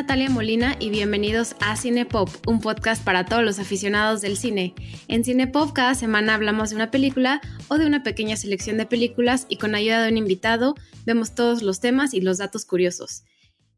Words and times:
Natalia 0.00 0.30
Molina 0.30 0.76
y 0.80 0.88
bienvenidos 0.88 1.56
a 1.60 1.76
Cinepop, 1.76 2.30
un 2.48 2.62
podcast 2.62 3.04
para 3.04 3.26
todos 3.26 3.44
los 3.44 3.58
aficionados 3.58 4.22
del 4.22 4.38
cine. 4.38 4.74
En 5.08 5.24
Cinepop 5.24 5.74
cada 5.74 5.94
semana 5.94 6.34
hablamos 6.34 6.70
de 6.70 6.76
una 6.76 6.90
película 6.90 7.42
o 7.68 7.76
de 7.76 7.84
una 7.84 8.02
pequeña 8.02 8.38
selección 8.38 8.78
de 8.78 8.86
películas 8.86 9.44
y 9.50 9.56
con 9.56 9.74
ayuda 9.74 10.02
de 10.02 10.10
un 10.10 10.16
invitado 10.16 10.74
vemos 11.04 11.34
todos 11.34 11.60
los 11.60 11.80
temas 11.80 12.14
y 12.14 12.22
los 12.22 12.38
datos 12.38 12.64
curiosos. 12.64 13.24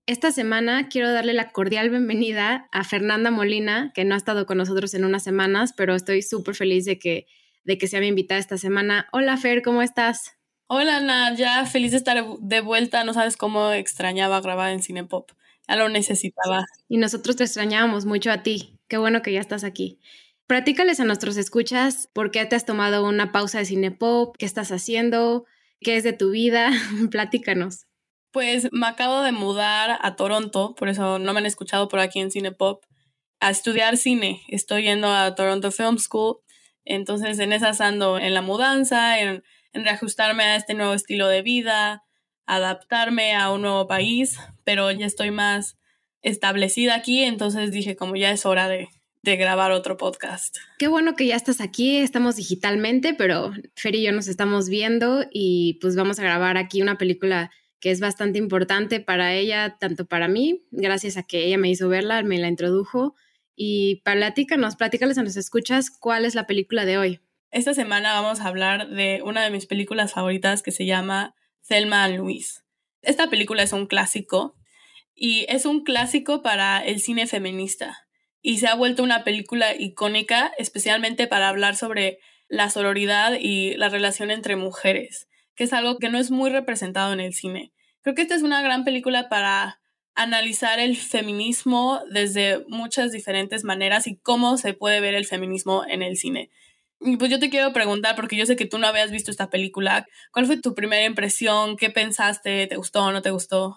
Esta 0.06 0.30
semana 0.30 0.88
quiero 0.88 1.12
darle 1.12 1.32
la 1.32 1.50
cordial 1.50 1.90
bienvenida 1.90 2.68
a 2.70 2.84
Fernanda 2.84 3.32
Molina, 3.32 3.90
que 3.92 4.04
no 4.04 4.14
ha 4.14 4.18
estado 4.18 4.46
con 4.46 4.58
nosotros 4.58 4.94
en 4.94 5.04
unas 5.04 5.24
semanas, 5.24 5.74
pero 5.76 5.96
estoy 5.96 6.22
súper 6.22 6.54
feliz 6.54 6.84
de 6.84 7.00
que, 7.00 7.26
de 7.64 7.78
que 7.78 7.88
sea 7.88 7.98
mi 7.98 8.06
invitada 8.06 8.38
esta 8.38 8.58
semana. 8.58 9.08
Hola 9.10 9.36
Fer, 9.38 9.60
¿cómo 9.62 9.82
estás? 9.82 10.36
Hola 10.68 10.98
Ana, 10.98 11.34
ya 11.34 11.66
feliz 11.66 11.90
de 11.90 11.96
estar 11.96 12.24
de 12.38 12.60
vuelta. 12.60 13.02
No 13.02 13.12
sabes 13.12 13.36
cómo 13.36 13.72
extrañaba 13.72 14.40
grabar 14.40 14.70
en 14.70 14.84
Cinepop. 14.84 15.32
Ya 15.72 15.78
lo 15.78 15.88
necesitaba. 15.88 16.66
Y 16.86 16.98
nosotros 16.98 17.36
te 17.36 17.44
extrañábamos 17.44 18.04
mucho 18.04 18.30
a 18.30 18.42
ti. 18.42 18.78
Qué 18.88 18.98
bueno 18.98 19.22
que 19.22 19.32
ya 19.32 19.40
estás 19.40 19.64
aquí. 19.64 19.98
Platícales 20.46 21.00
a 21.00 21.04
nuestros 21.04 21.38
escuchas 21.38 22.10
por 22.12 22.30
qué 22.30 22.44
te 22.44 22.56
has 22.56 22.66
tomado 22.66 23.08
una 23.08 23.32
pausa 23.32 23.58
de 23.58 23.64
Cinepop, 23.64 24.36
qué 24.36 24.44
estás 24.44 24.70
haciendo, 24.70 25.46
qué 25.80 25.96
es 25.96 26.04
de 26.04 26.12
tu 26.12 26.30
vida. 26.30 26.70
Platícanos. 27.10 27.86
Pues 28.32 28.68
me 28.70 28.86
acabo 28.86 29.22
de 29.22 29.32
mudar 29.32 29.98
a 30.02 30.14
Toronto, 30.14 30.74
por 30.74 30.90
eso 30.90 31.18
no 31.18 31.32
me 31.32 31.38
han 31.38 31.46
escuchado 31.46 31.88
por 31.88 32.00
aquí 32.00 32.20
en 32.20 32.30
Cinepop, 32.30 32.84
a 33.40 33.48
estudiar 33.48 33.96
cine. 33.96 34.42
Estoy 34.48 34.82
yendo 34.82 35.08
a 35.08 35.34
Toronto 35.34 35.70
Film 35.70 35.96
School. 35.96 36.36
Entonces 36.84 37.38
en 37.38 37.54
esas 37.54 37.80
ando 37.80 38.18
en 38.18 38.34
la 38.34 38.42
mudanza, 38.42 39.18
en, 39.20 39.42
en 39.72 39.84
reajustarme 39.84 40.42
a 40.44 40.56
este 40.56 40.74
nuevo 40.74 40.92
estilo 40.92 41.28
de 41.28 41.40
vida, 41.40 42.01
adaptarme 42.46 43.34
a 43.34 43.50
un 43.50 43.62
nuevo 43.62 43.86
país, 43.86 44.38
pero 44.64 44.90
ya 44.90 45.06
estoy 45.06 45.30
más 45.30 45.78
establecida 46.22 46.94
aquí, 46.94 47.24
entonces 47.24 47.70
dije 47.70 47.96
como 47.96 48.16
ya 48.16 48.30
es 48.30 48.46
hora 48.46 48.68
de, 48.68 48.88
de 49.22 49.36
grabar 49.36 49.72
otro 49.72 49.96
podcast. 49.96 50.56
Qué 50.78 50.88
bueno 50.88 51.14
que 51.14 51.26
ya 51.26 51.36
estás 51.36 51.60
aquí, 51.60 51.98
estamos 51.98 52.36
digitalmente, 52.36 53.14
pero 53.14 53.52
Fer 53.76 53.94
y 53.94 54.02
yo 54.02 54.12
nos 54.12 54.28
estamos 54.28 54.68
viendo 54.68 55.24
y 55.30 55.78
pues 55.80 55.96
vamos 55.96 56.18
a 56.18 56.22
grabar 56.22 56.56
aquí 56.56 56.82
una 56.82 56.98
película 56.98 57.50
que 57.80 57.90
es 57.90 58.00
bastante 58.00 58.38
importante 58.38 59.00
para 59.00 59.34
ella, 59.34 59.76
tanto 59.78 60.06
para 60.06 60.28
mí, 60.28 60.64
gracias 60.70 61.16
a 61.16 61.24
que 61.24 61.46
ella 61.46 61.58
me 61.58 61.68
hizo 61.68 61.88
verla, 61.88 62.22
me 62.22 62.38
la 62.38 62.46
introdujo. 62.46 63.16
Y 63.56 64.02
platícanos, 64.04 64.76
platícales 64.76 65.18
a 65.18 65.24
nos 65.24 65.36
escuchas 65.36 65.90
cuál 65.90 66.24
es 66.24 66.36
la 66.36 66.46
película 66.46 66.84
de 66.84 66.96
hoy. 66.96 67.20
Esta 67.50 67.74
semana 67.74 68.14
vamos 68.14 68.40
a 68.40 68.46
hablar 68.46 68.88
de 68.88 69.20
una 69.24 69.42
de 69.42 69.50
mis 69.50 69.66
películas 69.66 70.12
favoritas 70.12 70.62
que 70.62 70.70
se 70.70 70.86
llama 70.86 71.34
Thelma 71.66 72.08
Louise. 72.08 72.60
Esta 73.02 73.28
película 73.28 73.62
es 73.62 73.72
un 73.72 73.86
clásico 73.86 74.56
y 75.14 75.46
es 75.48 75.66
un 75.66 75.84
clásico 75.84 76.42
para 76.42 76.78
el 76.78 77.00
cine 77.00 77.26
feminista 77.26 78.06
y 78.42 78.58
se 78.58 78.66
ha 78.66 78.74
vuelto 78.74 79.02
una 79.02 79.24
película 79.24 79.74
icónica 79.74 80.52
especialmente 80.58 81.26
para 81.26 81.48
hablar 81.48 81.76
sobre 81.76 82.18
la 82.48 82.68
sororidad 82.68 83.34
y 83.40 83.76
la 83.76 83.88
relación 83.88 84.30
entre 84.30 84.56
mujeres, 84.56 85.28
que 85.54 85.64
es 85.64 85.72
algo 85.72 85.98
que 85.98 86.10
no 86.10 86.18
es 86.18 86.30
muy 86.30 86.50
representado 86.50 87.12
en 87.12 87.20
el 87.20 87.32
cine. 87.32 87.72
Creo 88.02 88.14
que 88.14 88.22
esta 88.22 88.34
es 88.34 88.42
una 88.42 88.60
gran 88.62 88.84
película 88.84 89.28
para 89.28 89.80
analizar 90.14 90.78
el 90.78 90.96
feminismo 90.96 92.00
desde 92.10 92.64
muchas 92.68 93.12
diferentes 93.12 93.64
maneras 93.64 94.06
y 94.06 94.16
cómo 94.16 94.58
se 94.58 94.74
puede 94.74 95.00
ver 95.00 95.14
el 95.14 95.24
feminismo 95.24 95.84
en 95.88 96.02
el 96.02 96.16
cine. 96.16 96.50
Pues 97.18 97.30
yo 97.30 97.40
te 97.40 97.50
quiero 97.50 97.72
preguntar, 97.72 98.14
porque 98.14 98.36
yo 98.36 98.46
sé 98.46 98.54
que 98.54 98.66
tú 98.66 98.78
no 98.78 98.86
habías 98.86 99.10
visto 99.10 99.30
esta 99.30 99.50
película, 99.50 100.06
¿cuál 100.30 100.46
fue 100.46 100.60
tu 100.60 100.74
primera 100.74 101.04
impresión? 101.04 101.76
¿Qué 101.76 101.90
pensaste? 101.90 102.66
¿Te 102.68 102.76
gustó 102.76 103.04
o 103.04 103.12
no 103.12 103.22
te 103.22 103.30
gustó? 103.30 103.76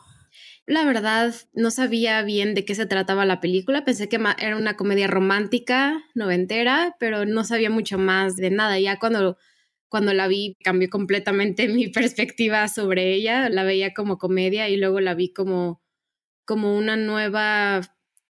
La 0.67 0.83
verdad, 0.83 1.33
no 1.53 1.71
sabía 1.71 2.21
bien 2.23 2.53
de 2.53 2.65
qué 2.65 2.75
se 2.75 2.85
trataba 2.85 3.25
la 3.25 3.39
película. 3.39 3.85
Pensé 3.85 4.09
que 4.09 4.19
era 4.39 4.57
una 4.57 4.75
comedia 4.75 5.07
romántica, 5.07 6.03
noventera, 6.15 6.95
pero 6.99 7.25
no 7.25 7.43
sabía 7.43 7.69
mucho 7.69 7.97
más 7.97 8.35
de 8.35 8.51
nada. 8.51 8.79
Ya 8.79 8.99
cuando, 8.99 9.37
cuando 9.87 10.13
la 10.13 10.27
vi, 10.27 10.55
cambió 10.63 10.89
completamente 10.89 11.67
mi 11.69 11.87
perspectiva 11.87 12.67
sobre 12.67 13.13
ella. 13.13 13.49
La 13.49 13.63
veía 13.63 13.93
como 13.93 14.17
comedia 14.17 14.69
y 14.69 14.77
luego 14.77 14.99
la 14.99 15.15
vi 15.15 15.33
como, 15.33 15.81
como 16.45 16.75
una 16.77 16.97
nueva 16.97 17.81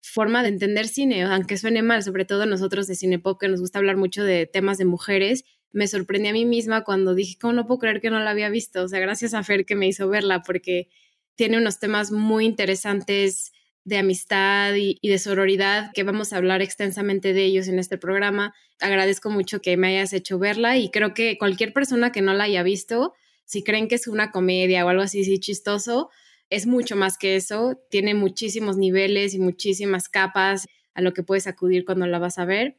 forma 0.03 0.43
de 0.43 0.49
entender 0.49 0.87
cine, 0.87 1.23
aunque 1.23 1.57
suene 1.57 1.81
mal, 1.81 2.03
sobre 2.03 2.25
todo 2.25 2.45
nosotros 2.45 2.87
de 2.87 2.95
Cinepop, 2.95 3.39
que 3.39 3.47
nos 3.47 3.61
gusta 3.61 3.79
hablar 3.79 3.95
mucho 3.95 4.23
de 4.23 4.45
temas 4.45 4.77
de 4.77 4.85
mujeres, 4.85 5.45
me 5.71 5.87
sorprendí 5.87 6.27
a 6.27 6.33
mí 6.33 6.45
misma 6.45 6.83
cuando 6.83 7.15
dije, 7.15 7.37
¿cómo 7.39 7.53
no 7.53 7.65
puedo 7.65 7.79
creer 7.79 8.01
que 8.01 8.09
no 8.09 8.19
la 8.19 8.29
había 8.29 8.49
visto? 8.49 8.83
O 8.83 8.87
sea, 8.87 8.99
gracias 8.99 9.33
a 9.33 9.43
Fer 9.43 9.65
que 9.65 9.75
me 9.75 9.87
hizo 9.87 10.07
verla, 10.09 10.43
porque 10.43 10.89
tiene 11.35 11.57
unos 11.57 11.79
temas 11.79 12.11
muy 12.11 12.45
interesantes 12.45 13.53
de 13.85 13.97
amistad 13.97 14.75
y, 14.75 14.99
de 15.01 15.19
sororidad, 15.19 15.91
que 15.93 16.03
vamos 16.03 16.31
a 16.31 16.37
hablar 16.37 16.61
extensamente 16.61 17.33
de 17.33 17.45
ellos 17.45 17.67
en 17.67 17.79
este 17.79 17.97
programa. 17.97 18.53
Agradezco 18.79 19.29
mucho 19.29 19.61
que 19.61 19.77
me 19.77 19.87
hayas 19.87 20.13
hecho 20.13 20.37
verla 20.37 20.77
y 20.77 20.91
creo 20.91 21.13
que 21.13 21.37
cualquier 21.37 21.73
persona 21.73 22.11
que 22.11 22.21
no 22.21 22.33
la 22.33 22.43
haya 22.43 22.61
visto, 22.61 23.13
si 23.45 23.63
creen 23.63 23.87
que 23.87 23.95
es 23.95 24.07
una 24.07 24.31
comedia 24.31 24.85
o 24.85 24.89
algo 24.89 25.01
así, 25.01 25.23
sí, 25.23 25.39
chistoso, 25.39 26.09
es 26.49 26.67
mucho 26.67 26.95
más 26.95 27.17
que 27.17 27.35
eso, 27.35 27.81
tiene 27.89 28.13
muchísimos 28.13 28.77
niveles 28.77 29.33
y 29.33 29.39
muchísimas 29.39 30.09
capas 30.09 30.67
a 30.93 31.01
lo 31.01 31.13
que 31.13 31.23
puedes 31.23 31.47
acudir 31.47 31.85
cuando 31.85 32.05
la 32.07 32.19
vas 32.19 32.37
a 32.37 32.45
ver. 32.45 32.77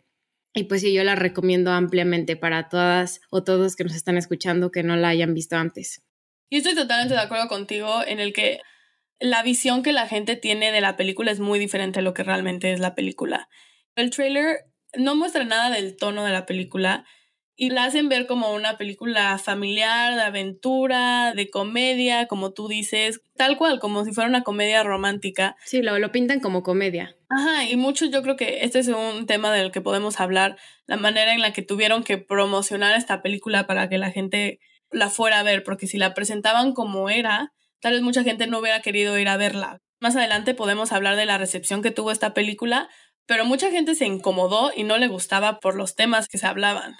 Y 0.55 0.65
pues 0.65 0.83
yo 0.83 1.03
la 1.03 1.17
recomiendo 1.17 1.73
ampliamente 1.73 2.37
para 2.37 2.69
todas 2.69 3.21
o 3.31 3.43
todos 3.43 3.75
que 3.75 3.85
nos 3.85 3.97
están 3.97 4.17
escuchando 4.17 4.71
que 4.71 4.85
no 4.85 4.97
la 4.97 5.09
hayan 5.09 5.35
visto 5.35 5.57
antes. 5.57 6.03
Y 6.49 6.59
estoy 6.59 6.77
totalmente 6.77 7.15
de 7.15 7.21
acuerdo 7.21 7.49
contigo 7.49 8.05
en 8.07 8.21
el 8.21 8.33
que 8.33 8.61
la 9.19 9.43
visión 9.43 9.83
que 9.83 9.93
la 9.93 10.07
gente 10.07 10.37
tiene 10.37 10.71
de 10.71 10.81
la 10.81 10.97
película 10.97 11.33
es 11.33 11.41
muy 11.41 11.59
diferente 11.59 11.99
a 11.99 12.03
lo 12.03 12.15
que 12.15 12.23
realmente 12.23 12.73
es 12.73 12.79
la 12.79 12.95
película. 12.95 13.49
El 13.97 14.11
trailer 14.11 14.67
no 14.97 15.17
muestra 15.17 15.45
nada 15.45 15.71
del 15.71 15.97
tono 15.97 16.25
de 16.25 16.33
la 16.33 16.47
película 16.47 17.05
y 17.57 17.71
la 17.71 17.85
hacen 17.85 18.09
ver 18.09 18.27
como 18.27 18.53
una 18.53 18.77
película 18.77 19.39
familiar, 19.39 20.15
de 20.15 20.23
aventura, 20.23 21.33
de 21.35 21.51
comedia, 21.51 22.27
como 22.27 22.53
tú 22.53 22.69
dices, 22.69 23.21
tal 23.37 23.57
cual, 23.57 23.79
como 23.79 24.05
si 24.05 24.13
fuera 24.13 24.29
una 24.29 24.43
comedia 24.43 24.83
romántica. 24.83 25.57
Sí, 25.65 25.83
lo, 25.83 25.99
lo 25.99 26.11
pintan 26.11 26.41
como 26.41 26.63
comedia. 26.63 27.17
Ajá, 27.29 27.65
y 27.65 27.77
muchos 27.77 28.11
yo 28.11 28.23
creo 28.23 28.37
que 28.37 28.65
este 28.65 28.81
es 28.81 28.89
un 28.89 29.27
tema 29.27 29.53
del 29.53 29.71
que 29.71 29.81
podemos 29.81 30.21
hablar, 30.21 30.57
la 30.87 30.97
manera 30.97 31.33
en 31.33 31.41
la 31.41 31.53
que 31.53 31.63
tuvieron 31.63 32.03
que 32.03 32.19
promocionar 32.19 32.97
esta 32.97 33.23
película 33.23 33.67
para 33.67 33.89
que 33.89 33.99
la 33.99 34.11
gente 34.11 34.59
la 34.91 35.11
fuera 35.11 35.41
a 35.41 35.43
ver, 35.43 35.63
porque 35.63 35.87
si 35.87 35.99
la 35.99 36.15
presentaban 36.15 36.73
como 36.73 37.09
era, 37.09 37.53
tal 37.81 37.93
vez 37.93 38.03
mucha 38.03 38.23
gente 38.23 38.47
no 38.47 38.59
hubiera 38.59 38.81
querido 38.81 39.19
ir 39.19 39.29
a 39.29 39.37
verla. 39.37 39.81
Más 40.01 40.17
adelante 40.17 40.55
podemos 40.55 40.93
hablar 40.93 41.17
de 41.17 41.27
la 41.27 41.39
recepción 41.39 41.83
que 41.83 41.91
tuvo 41.91 42.11
esta 42.11 42.35
película, 42.35 42.89
pero 43.27 43.45
mucha 43.45 43.71
gente 43.71 43.95
se 43.95 44.07
incomodó 44.07 44.71
y 44.75 44.85
no 44.85 44.99
le 44.99 45.09
gustaba 45.09 45.61
por 45.61 45.77
los 45.77 45.95
temas 45.95 46.29
que 46.29 46.39
se 46.39 46.47
hablaban. 46.47 46.97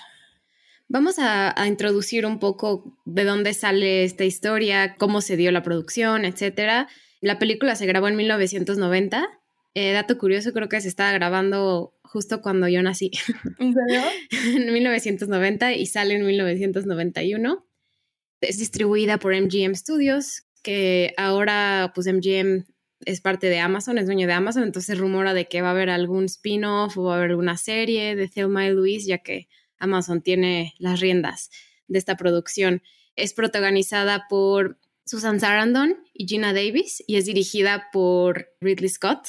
Vamos 0.89 1.17
a, 1.19 1.55
introducir 1.67 2.27
un 2.27 2.39
poco 2.39 2.99
de 3.05 3.25
dónde 3.25 3.55
sale 3.55 4.05
esta 4.05 4.25
historia, 4.25 4.97
cómo 4.97 5.21
se 5.21 5.37
dio 5.37 5.51
la 5.51 5.63
producción, 5.63 6.25
etcétera. 6.25 6.89
La 7.21 7.39
película 7.39 7.75
se 7.75 7.87
grabó 7.87 8.09
en 8.09 8.17
1990. 8.17 9.27
Eh, 9.75 9.93
dato 9.93 10.19
curioso, 10.19 10.53
creo 10.53 10.69
que 10.69 10.81
se 10.81 10.89
estaba 10.89 11.13
grabando 11.13 11.95
justo 12.03 12.43
cuando 12.43 12.69
yo 12.69 12.83
nací. 12.83 13.11
¿En 13.59 13.75
serio? 13.75 14.03
en 14.57 14.73
1990 14.73 15.73
y 15.73 15.87
sale 15.87 16.15
en 16.15 16.27
1991. 16.27 17.67
Es 18.41 18.59
distribuida 18.59 19.19
por 19.19 19.35
MGM 19.35 19.75
Studios, 19.75 20.45
que 20.63 21.15
ahora 21.17 21.93
pues 21.95 22.07
MGM 22.07 22.67
es 23.07 23.21
parte 23.21 23.49
de 23.49 23.59
Amazon, 23.59 23.99
es 23.99 24.07
dueño 24.07 24.27
de 24.27 24.35
Amazon, 24.35 24.63
entonces 24.63 24.99
rumora 24.99 25.35
de 25.35 25.47
que 25.47 25.63
va 25.63 25.69
a 25.69 25.71
haber 25.73 25.91
algún 25.91 26.27
spin-off 26.27 26.97
o 26.99 27.05
va 27.05 27.15
a 27.15 27.17
haber 27.19 27.31
alguna 27.31 27.57
serie 27.57 28.17
de 28.17 28.29
Thelma 28.29 28.67
y 28.67 28.73
Louise, 28.73 29.09
ya 29.09 29.19
que 29.19 29.49
Amazon 29.85 30.23
tiene 30.23 30.75
las 30.79 31.01
riendas 31.01 31.51
de 31.87 31.99
esta 31.99 32.17
producción. 32.17 32.83
Es 33.17 33.33
protagonizada 33.33 34.27
por 34.29 34.79
Susan 35.07 35.39
Sarandon 35.39 35.97
y 36.13 36.27
Gina 36.27 36.53
Davis 36.53 37.05
y 37.07 37.17
es 37.17 37.27
dirigida 37.27 37.89
por 37.93 38.49
Ridley 38.61 38.89
Scott, 38.89 39.27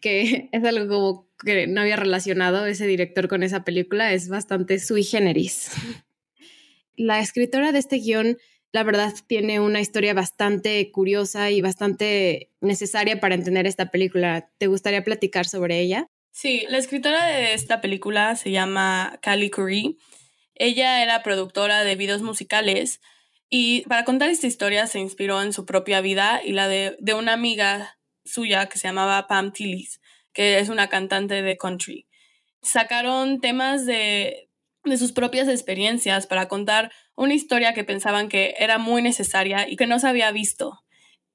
que 0.00 0.48
es 0.52 0.64
algo 0.64 0.88
como 0.88 1.28
que 1.44 1.66
no 1.66 1.80
había 1.80 1.96
relacionado 1.96 2.66
ese 2.66 2.86
director 2.86 3.28
con 3.28 3.42
esa 3.42 3.64
película, 3.64 4.12
es 4.12 4.28
bastante 4.28 4.78
sui 4.78 5.04
generis. 5.04 5.70
La 6.96 7.20
escritora 7.20 7.70
de 7.70 7.78
este 7.78 7.98
guion, 7.98 8.38
la 8.72 8.82
verdad, 8.82 9.14
tiene 9.28 9.60
una 9.60 9.80
historia 9.80 10.14
bastante 10.14 10.90
curiosa 10.90 11.50
y 11.50 11.60
bastante 11.60 12.50
necesaria 12.60 13.20
para 13.20 13.36
entender 13.36 13.66
esta 13.66 13.92
película. 13.92 14.50
¿Te 14.58 14.66
gustaría 14.66 15.04
platicar 15.04 15.46
sobre 15.46 15.80
ella? 15.80 16.08
Sí, 16.30 16.66
la 16.68 16.78
escritora 16.78 17.26
de 17.26 17.54
esta 17.54 17.80
película 17.80 18.36
se 18.36 18.50
llama 18.50 19.18
Callie 19.22 19.50
Curry. 19.50 19.98
Ella 20.54 21.02
era 21.02 21.22
productora 21.22 21.84
de 21.84 21.96
videos 21.96 22.22
musicales 22.22 23.00
y 23.50 23.82
para 23.82 24.04
contar 24.04 24.30
esta 24.30 24.46
historia 24.46 24.86
se 24.86 25.00
inspiró 25.00 25.42
en 25.42 25.52
su 25.52 25.64
propia 25.64 26.00
vida 26.00 26.40
y 26.44 26.52
la 26.52 26.68
de, 26.68 26.96
de 27.00 27.14
una 27.14 27.32
amiga 27.32 27.98
suya 28.24 28.68
que 28.68 28.78
se 28.78 28.88
llamaba 28.88 29.26
Pam 29.26 29.52
Tillis, 29.52 30.00
que 30.32 30.58
es 30.58 30.68
una 30.68 30.88
cantante 30.88 31.42
de 31.42 31.56
country. 31.56 32.06
Sacaron 32.62 33.40
temas 33.40 33.86
de, 33.86 34.50
de 34.84 34.96
sus 34.98 35.12
propias 35.12 35.48
experiencias 35.48 36.26
para 36.26 36.48
contar 36.48 36.92
una 37.16 37.34
historia 37.34 37.74
que 37.74 37.84
pensaban 37.84 38.28
que 38.28 38.54
era 38.58 38.78
muy 38.78 39.02
necesaria 39.02 39.68
y 39.68 39.76
que 39.76 39.86
no 39.86 39.98
se 39.98 40.08
había 40.08 40.30
visto. 40.30 40.80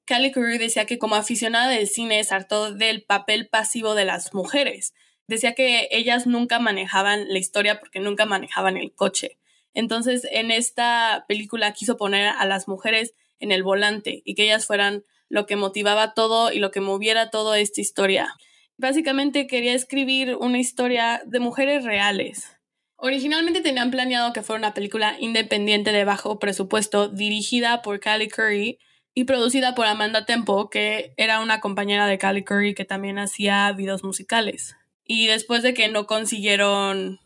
Callie 0.04 0.32
Curry 0.32 0.58
decía 0.58 0.84
que 0.84 0.98
como 0.98 1.14
aficionada 1.14 1.68
del 1.68 1.88
cine 1.88 2.22
se 2.24 2.34
hartó 2.34 2.72
del 2.72 3.02
papel 3.02 3.48
pasivo 3.48 3.94
de 3.94 4.04
las 4.04 4.34
mujeres. 4.34 4.94
Decía 5.26 5.54
que 5.54 5.88
ellas 5.90 6.26
nunca 6.26 6.58
manejaban 6.58 7.28
la 7.28 7.38
historia 7.38 7.80
porque 7.80 8.00
nunca 8.00 8.26
manejaban 8.26 8.76
el 8.76 8.92
coche. 8.94 9.38
Entonces, 9.72 10.26
en 10.30 10.50
esta 10.50 11.24
película 11.26 11.72
quiso 11.72 11.96
poner 11.96 12.28
a 12.28 12.44
las 12.44 12.68
mujeres 12.68 13.14
en 13.40 13.50
el 13.50 13.62
volante 13.62 14.22
y 14.24 14.34
que 14.34 14.44
ellas 14.44 14.66
fueran 14.66 15.04
lo 15.28 15.46
que 15.46 15.56
motivaba 15.56 16.14
todo 16.14 16.52
y 16.52 16.58
lo 16.58 16.70
que 16.70 16.80
moviera 16.80 17.30
toda 17.30 17.58
esta 17.58 17.80
historia. 17.80 18.34
Básicamente 18.76 19.46
quería 19.46 19.74
escribir 19.74 20.36
una 20.36 20.58
historia 20.58 21.22
de 21.24 21.40
mujeres 21.40 21.84
reales. 21.84 22.50
Originalmente 22.96 23.60
tenían 23.60 23.90
planeado 23.90 24.32
que 24.32 24.42
fuera 24.42 24.58
una 24.58 24.74
película 24.74 25.16
independiente 25.18 25.92
de 25.92 26.04
bajo 26.04 26.38
presupuesto 26.38 27.08
dirigida 27.08 27.82
por 27.82 28.00
Callie 28.00 28.28
Curry, 28.28 28.78
y 29.14 29.24
producida 29.24 29.74
por 29.74 29.86
Amanda 29.86 30.26
Tempo, 30.26 30.68
que 30.68 31.14
era 31.16 31.40
una 31.40 31.60
compañera 31.60 32.06
de 32.06 32.18
Callie 32.18 32.44
Curry 32.44 32.74
que 32.74 32.84
también 32.84 33.18
hacía 33.18 33.70
videos 33.72 34.02
musicales. 34.02 34.76
Y 35.04 35.26
después 35.26 35.62
de 35.62 35.74
que 35.74 35.88
no 35.88 36.06
consiguieron 36.06 37.20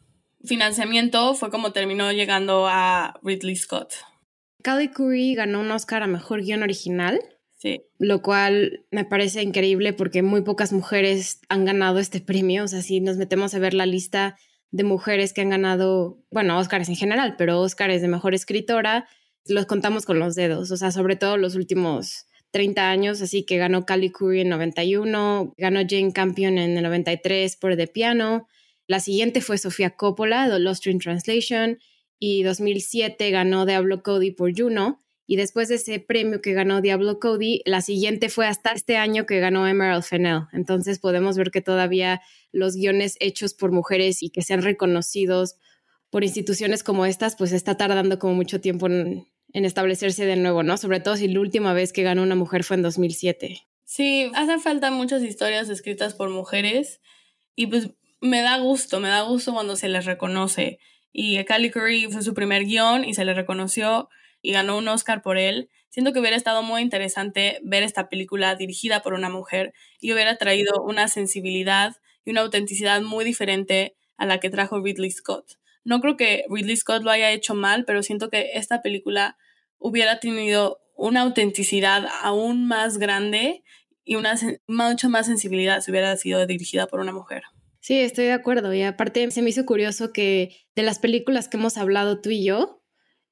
financiamiento, 0.44 1.34
fue 1.34 1.50
como 1.50 1.72
terminó 1.72 2.12
llegando 2.12 2.66
a 2.68 3.18
Ridley 3.22 3.56
Scott. 3.56 3.94
Callie 4.62 4.90
Curry 4.90 5.34
ganó 5.34 5.60
un 5.60 5.70
Oscar 5.70 6.02
a 6.02 6.06
Mejor 6.06 6.42
Guión 6.42 6.62
Original. 6.62 7.20
Sí. 7.56 7.82
Lo 7.98 8.22
cual 8.22 8.84
me 8.92 9.04
parece 9.04 9.42
increíble 9.42 9.92
porque 9.92 10.22
muy 10.22 10.42
pocas 10.42 10.72
mujeres 10.72 11.40
han 11.48 11.64
ganado 11.64 11.98
este 11.98 12.20
premio. 12.20 12.64
O 12.64 12.68
sea, 12.68 12.82
si 12.82 13.00
nos 13.00 13.16
metemos 13.16 13.54
a 13.54 13.58
ver 13.58 13.74
la 13.74 13.86
lista 13.86 14.36
de 14.70 14.84
mujeres 14.84 15.32
que 15.32 15.40
han 15.40 15.50
ganado, 15.50 16.18
bueno, 16.30 16.58
Oscars 16.58 16.88
en 16.88 16.96
general, 16.96 17.34
pero 17.36 17.60
Oscars 17.60 18.02
de 18.02 18.08
Mejor 18.08 18.34
Escritora, 18.34 19.08
los 19.48 19.66
contamos 19.66 20.04
con 20.04 20.18
los 20.18 20.34
dedos, 20.34 20.70
o 20.70 20.76
sea, 20.76 20.90
sobre 20.90 21.16
todo 21.16 21.36
los 21.36 21.54
últimos 21.54 22.26
30 22.50 22.90
años, 22.90 23.20
así 23.20 23.44
que 23.44 23.58
ganó 23.58 23.84
Callie 23.84 24.12
Curry 24.12 24.40
en 24.40 24.48
91, 24.48 25.54
ganó 25.56 25.80
Jane 25.88 26.12
Campion 26.12 26.58
en 26.58 26.76
el 26.76 26.82
93 26.82 27.56
por 27.56 27.76
The 27.76 27.86
Piano, 27.88 28.46
la 28.86 29.00
siguiente 29.00 29.40
fue 29.40 29.58
Sofía 29.58 29.90
Coppola, 29.90 30.48
The 30.48 30.58
Lost 30.58 30.86
in 30.86 30.98
Translation, 30.98 31.78
y 32.18 32.42
2007 32.42 33.30
ganó 33.30 33.66
Diablo 33.66 34.02
Cody 34.02 34.30
por 34.30 34.56
Juno, 34.56 35.02
y 35.30 35.36
después 35.36 35.68
de 35.68 35.74
ese 35.74 36.00
premio 36.00 36.40
que 36.40 36.54
ganó 36.54 36.80
Diablo 36.80 37.20
Cody, 37.20 37.60
la 37.66 37.82
siguiente 37.82 38.30
fue 38.30 38.46
hasta 38.46 38.72
este 38.72 38.96
año 38.96 39.26
que 39.26 39.40
ganó 39.40 39.68
Emerald 39.68 40.02
Fennell. 40.02 40.44
Entonces 40.54 40.98
podemos 40.98 41.36
ver 41.36 41.50
que 41.50 41.60
todavía 41.60 42.22
los 42.50 42.76
guiones 42.76 43.18
hechos 43.20 43.52
por 43.52 43.70
mujeres 43.70 44.22
y 44.22 44.30
que 44.30 44.40
sean 44.40 44.62
reconocidos 44.62 45.56
por 46.08 46.24
instituciones 46.24 46.82
como 46.82 47.04
estas, 47.04 47.36
pues 47.36 47.52
está 47.52 47.76
tardando 47.76 48.18
como 48.18 48.32
mucho 48.32 48.62
tiempo 48.62 48.86
en, 48.86 49.28
en 49.52 49.64
establecerse 49.64 50.26
de 50.26 50.36
nuevo, 50.36 50.62
¿no? 50.62 50.76
Sobre 50.76 51.00
todo 51.00 51.16
si 51.16 51.28
la 51.28 51.40
última 51.40 51.72
vez 51.72 51.92
que 51.92 52.02
ganó 52.02 52.22
una 52.22 52.34
mujer 52.34 52.64
fue 52.64 52.76
en 52.76 52.82
2007. 52.82 53.62
Sí, 53.84 54.30
hacen 54.34 54.60
falta 54.60 54.90
muchas 54.90 55.22
historias 55.22 55.68
escritas 55.70 56.14
por 56.14 56.28
mujeres 56.28 57.00
y 57.56 57.66
pues 57.68 57.90
me 58.20 58.42
da 58.42 58.58
gusto, 58.58 59.00
me 59.00 59.08
da 59.08 59.22
gusto 59.22 59.52
cuando 59.54 59.76
se 59.76 59.88
les 59.88 60.04
reconoce. 60.04 60.78
Y 61.12 61.42
Callie 61.44 61.70
Curry 61.70 62.08
fue 62.10 62.22
su 62.22 62.34
primer 62.34 62.64
guion 62.64 63.04
y 63.04 63.14
se 63.14 63.24
le 63.24 63.34
reconoció 63.34 64.08
y 64.42 64.52
ganó 64.52 64.76
un 64.76 64.88
Oscar 64.88 65.22
por 65.22 65.38
él. 65.38 65.70
Siento 65.88 66.12
que 66.12 66.20
hubiera 66.20 66.36
estado 66.36 66.62
muy 66.62 66.82
interesante 66.82 67.60
ver 67.62 67.82
esta 67.82 68.08
película 68.08 68.54
dirigida 68.54 69.02
por 69.02 69.14
una 69.14 69.30
mujer 69.30 69.72
y 70.00 70.12
hubiera 70.12 70.36
traído 70.36 70.82
una 70.82 71.08
sensibilidad 71.08 71.96
y 72.24 72.30
una 72.30 72.42
autenticidad 72.42 73.00
muy 73.00 73.24
diferente 73.24 73.96
a 74.16 74.26
la 74.26 74.38
que 74.38 74.50
trajo 74.50 74.80
Ridley 74.80 75.10
Scott. 75.10 75.58
No 75.88 76.02
creo 76.02 76.18
que 76.18 76.44
Ridley 76.50 76.76
Scott 76.76 77.02
lo 77.02 77.10
haya 77.10 77.32
hecho 77.32 77.54
mal, 77.54 77.86
pero 77.86 78.02
siento 78.02 78.28
que 78.28 78.50
esta 78.52 78.82
película 78.82 79.38
hubiera 79.78 80.20
tenido 80.20 80.82
una 80.94 81.22
autenticidad 81.22 82.06
aún 82.20 82.68
más 82.68 82.98
grande 82.98 83.64
y 84.04 84.16
una 84.16 84.34
mucha 84.66 85.08
más 85.08 85.24
sensibilidad 85.24 85.80
si 85.80 85.90
hubiera 85.90 86.14
sido 86.18 86.44
dirigida 86.46 86.88
por 86.88 87.00
una 87.00 87.12
mujer. 87.12 87.44
Sí, 87.80 88.00
estoy 88.00 88.26
de 88.26 88.32
acuerdo. 88.32 88.74
Y 88.74 88.82
aparte 88.82 89.30
se 89.30 89.40
me 89.40 89.48
hizo 89.48 89.64
curioso 89.64 90.12
que 90.12 90.54
de 90.76 90.82
las 90.82 90.98
películas 90.98 91.48
que 91.48 91.56
hemos 91.56 91.78
hablado 91.78 92.20
tú 92.20 92.28
y 92.28 92.44
yo 92.44 92.82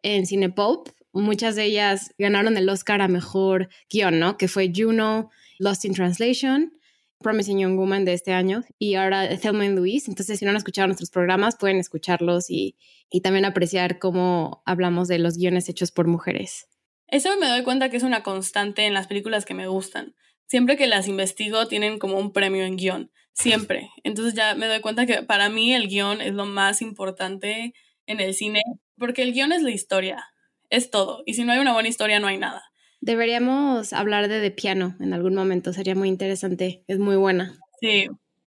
en 0.03 0.25
Cinepop, 0.25 0.89
muchas 1.13 1.57
de 1.57 1.65
ellas 1.65 2.15
ganaron 2.17 2.57
el 2.57 2.71
Oscar 2.71 3.03
a 3.03 3.09
mejor 3.09 3.69
guion, 3.91 4.19
¿no? 4.19 4.39
Que 4.39 4.49
fue 4.49 4.73
Juno, 4.75 5.31
Lost 5.59 5.85
in 5.85 5.93
Translation, 5.93 6.73
Promising 7.19 7.59
Young 7.59 7.77
Woman 7.77 8.05
de 8.05 8.13
este 8.13 8.33
año 8.33 8.63
y 8.79 8.95
ahora 8.95 9.37
Thelma 9.39 9.65
and 9.65 9.79
Louise. 9.79 10.11
Entonces, 10.11 10.39
si 10.39 10.45
no 10.45 10.51
han 10.51 10.57
escuchado 10.57 10.87
nuestros 10.87 11.11
programas, 11.11 11.57
pueden 11.57 11.79
escucharlos 11.79 12.51
y, 12.51 12.77
y 13.11 13.21
también 13.21 13.45
apreciar 13.45 13.99
cómo 13.99 14.63
hablamos 14.67 15.09
de 15.09 15.19
los 15.19 15.37
guiones 15.37 15.69
hechos 15.69 15.93
por 15.93 16.07
mujeres. 16.07 16.69
Eso 17.09 17.37
me 17.39 17.49
doy 17.49 17.63
cuenta 17.63 17.89
que 17.89 17.97
es 17.97 18.03
una 18.03 18.23
constante 18.23 18.85
en 18.87 18.95
las 18.95 19.07
películas 19.07 19.45
que 19.45 19.55
me 19.55 19.69
gustan. 19.69 20.15
Siempre 20.47 20.77
que 20.77 20.87
las 20.87 21.09
investigo 21.09 21.67
tienen 21.67 21.99
como 21.99 22.19
un 22.19 22.33
premio 22.33 22.65
en 22.65 22.77
guion, 22.77 23.11
siempre. 23.33 23.91
Entonces 24.05 24.35
ya 24.35 24.55
me 24.55 24.67
doy 24.67 24.81
cuenta 24.81 25.07
que 25.07 25.23
para 25.23 25.49
mí 25.49 25.75
el 25.75 25.89
guion 25.89 26.21
es 26.21 26.35
lo 26.35 26.47
más 26.47 26.83
importante 26.83 27.75
en 28.07 28.21
el 28.21 28.35
cine, 28.35 28.63
porque 28.97 29.23
el 29.23 29.33
guion 29.33 29.53
es 29.53 29.63
la 29.63 29.71
historia, 29.71 30.25
es 30.71 30.91
todo. 30.91 31.23
Y 31.27 31.35
si 31.35 31.45
no 31.45 31.53
hay 31.53 31.59
una 31.59 31.73
buena 31.73 31.89
historia, 31.89 32.21
no 32.21 32.29
hay 32.29 32.39
nada. 32.39 32.63
Deberíamos 33.07 33.93
hablar 33.93 34.27
de 34.27 34.41
The 34.41 34.51
Piano 34.51 34.97
en 34.99 35.13
algún 35.13 35.37
momento, 35.37 35.73
sería 35.73 35.95
muy 35.95 36.09
interesante, 36.09 36.83
es 36.89 36.99
muy 36.99 37.15
buena. 37.15 37.57
Sí. 37.81 38.09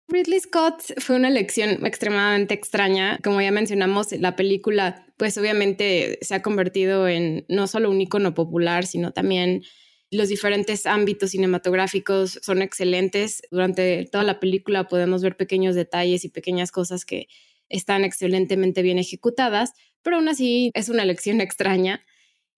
Ridley 0.07 0.39
Scott 0.41 0.79
fue 0.99 1.15
una 1.15 1.29
elección 1.29 1.83
extremadamente 1.87 2.53
extraña. 2.53 3.17
Como 3.23 3.41
ya 3.41 3.49
mencionamos, 3.49 4.11
la 4.11 4.35
película, 4.35 5.07
pues 5.17 5.39
obviamente 5.39 6.19
se 6.21 6.35
ha 6.35 6.43
convertido 6.43 7.07
en 7.07 7.47
no 7.49 7.65
solo 7.65 7.89
un 7.89 7.99
icono 7.99 8.35
popular, 8.35 8.85
sino 8.85 9.11
también 9.11 9.63
los 10.11 10.29
diferentes 10.29 10.85
ámbitos 10.85 11.31
cinematográficos 11.31 12.37
son 12.43 12.61
excelentes. 12.61 13.41
Durante 13.49 14.05
toda 14.11 14.23
la 14.23 14.39
película 14.39 14.87
podemos 14.87 15.23
ver 15.23 15.35
pequeños 15.35 15.73
detalles 15.73 16.25
y 16.25 16.29
pequeñas 16.29 16.71
cosas 16.71 17.05
que 17.05 17.27
están 17.69 18.03
excelentemente 18.03 18.83
bien 18.83 18.99
ejecutadas, 18.99 19.73
pero 20.03 20.17
aún 20.17 20.27
así 20.27 20.69
es 20.75 20.89
una 20.89 21.01
elección 21.01 21.41
extraña. 21.41 22.05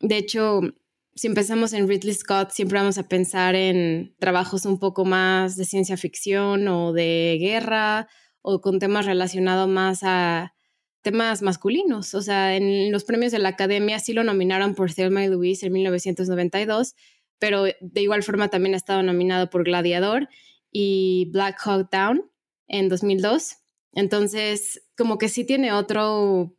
De 0.01 0.17
hecho, 0.17 0.59
si 1.15 1.27
empezamos 1.27 1.71
en 1.71 1.87
Ridley 1.87 2.13
Scott, 2.13 2.51
siempre 2.51 2.77
vamos 2.77 2.97
a 2.97 3.07
pensar 3.07 3.55
en 3.55 4.13
trabajos 4.19 4.65
un 4.65 4.79
poco 4.79 5.05
más 5.05 5.55
de 5.55 5.63
ciencia 5.63 5.95
ficción 5.95 6.67
o 6.67 6.91
de 6.91 7.37
guerra 7.39 8.09
o 8.41 8.59
con 8.59 8.79
temas 8.79 9.05
relacionados 9.05 9.69
más 9.69 10.01
a 10.03 10.53
temas 11.01 11.41
masculinos. 11.41 12.13
O 12.15 12.21
sea, 12.21 12.57
en 12.57 12.91
los 12.91 13.05
premios 13.05 13.31
de 13.31 13.39
la 13.39 13.49
Academia 13.49 13.99
sí 13.99 14.11
lo 14.11 14.25
nominaron 14.25 14.75
por 14.75 14.93
Thelma 14.93 15.23
y 15.23 15.29
Louise 15.29 15.65
en 15.65 15.73
1992, 15.73 16.95
pero 17.39 17.63
de 17.63 18.01
igual 18.01 18.21
forma 18.23 18.49
también 18.49 18.73
ha 18.73 18.77
estado 18.77 19.01
nominado 19.01 19.49
por 19.49 19.63
Gladiador 19.63 20.27
y 20.69 21.29
Black 21.31 21.57
Hawk 21.63 21.89
Down 21.91 22.29
en 22.67 22.89
2002. 22.89 23.55
Entonces, 23.93 24.83
como 24.97 25.17
que 25.17 25.29
sí 25.29 25.45
tiene 25.45 25.71
otro, 25.71 26.57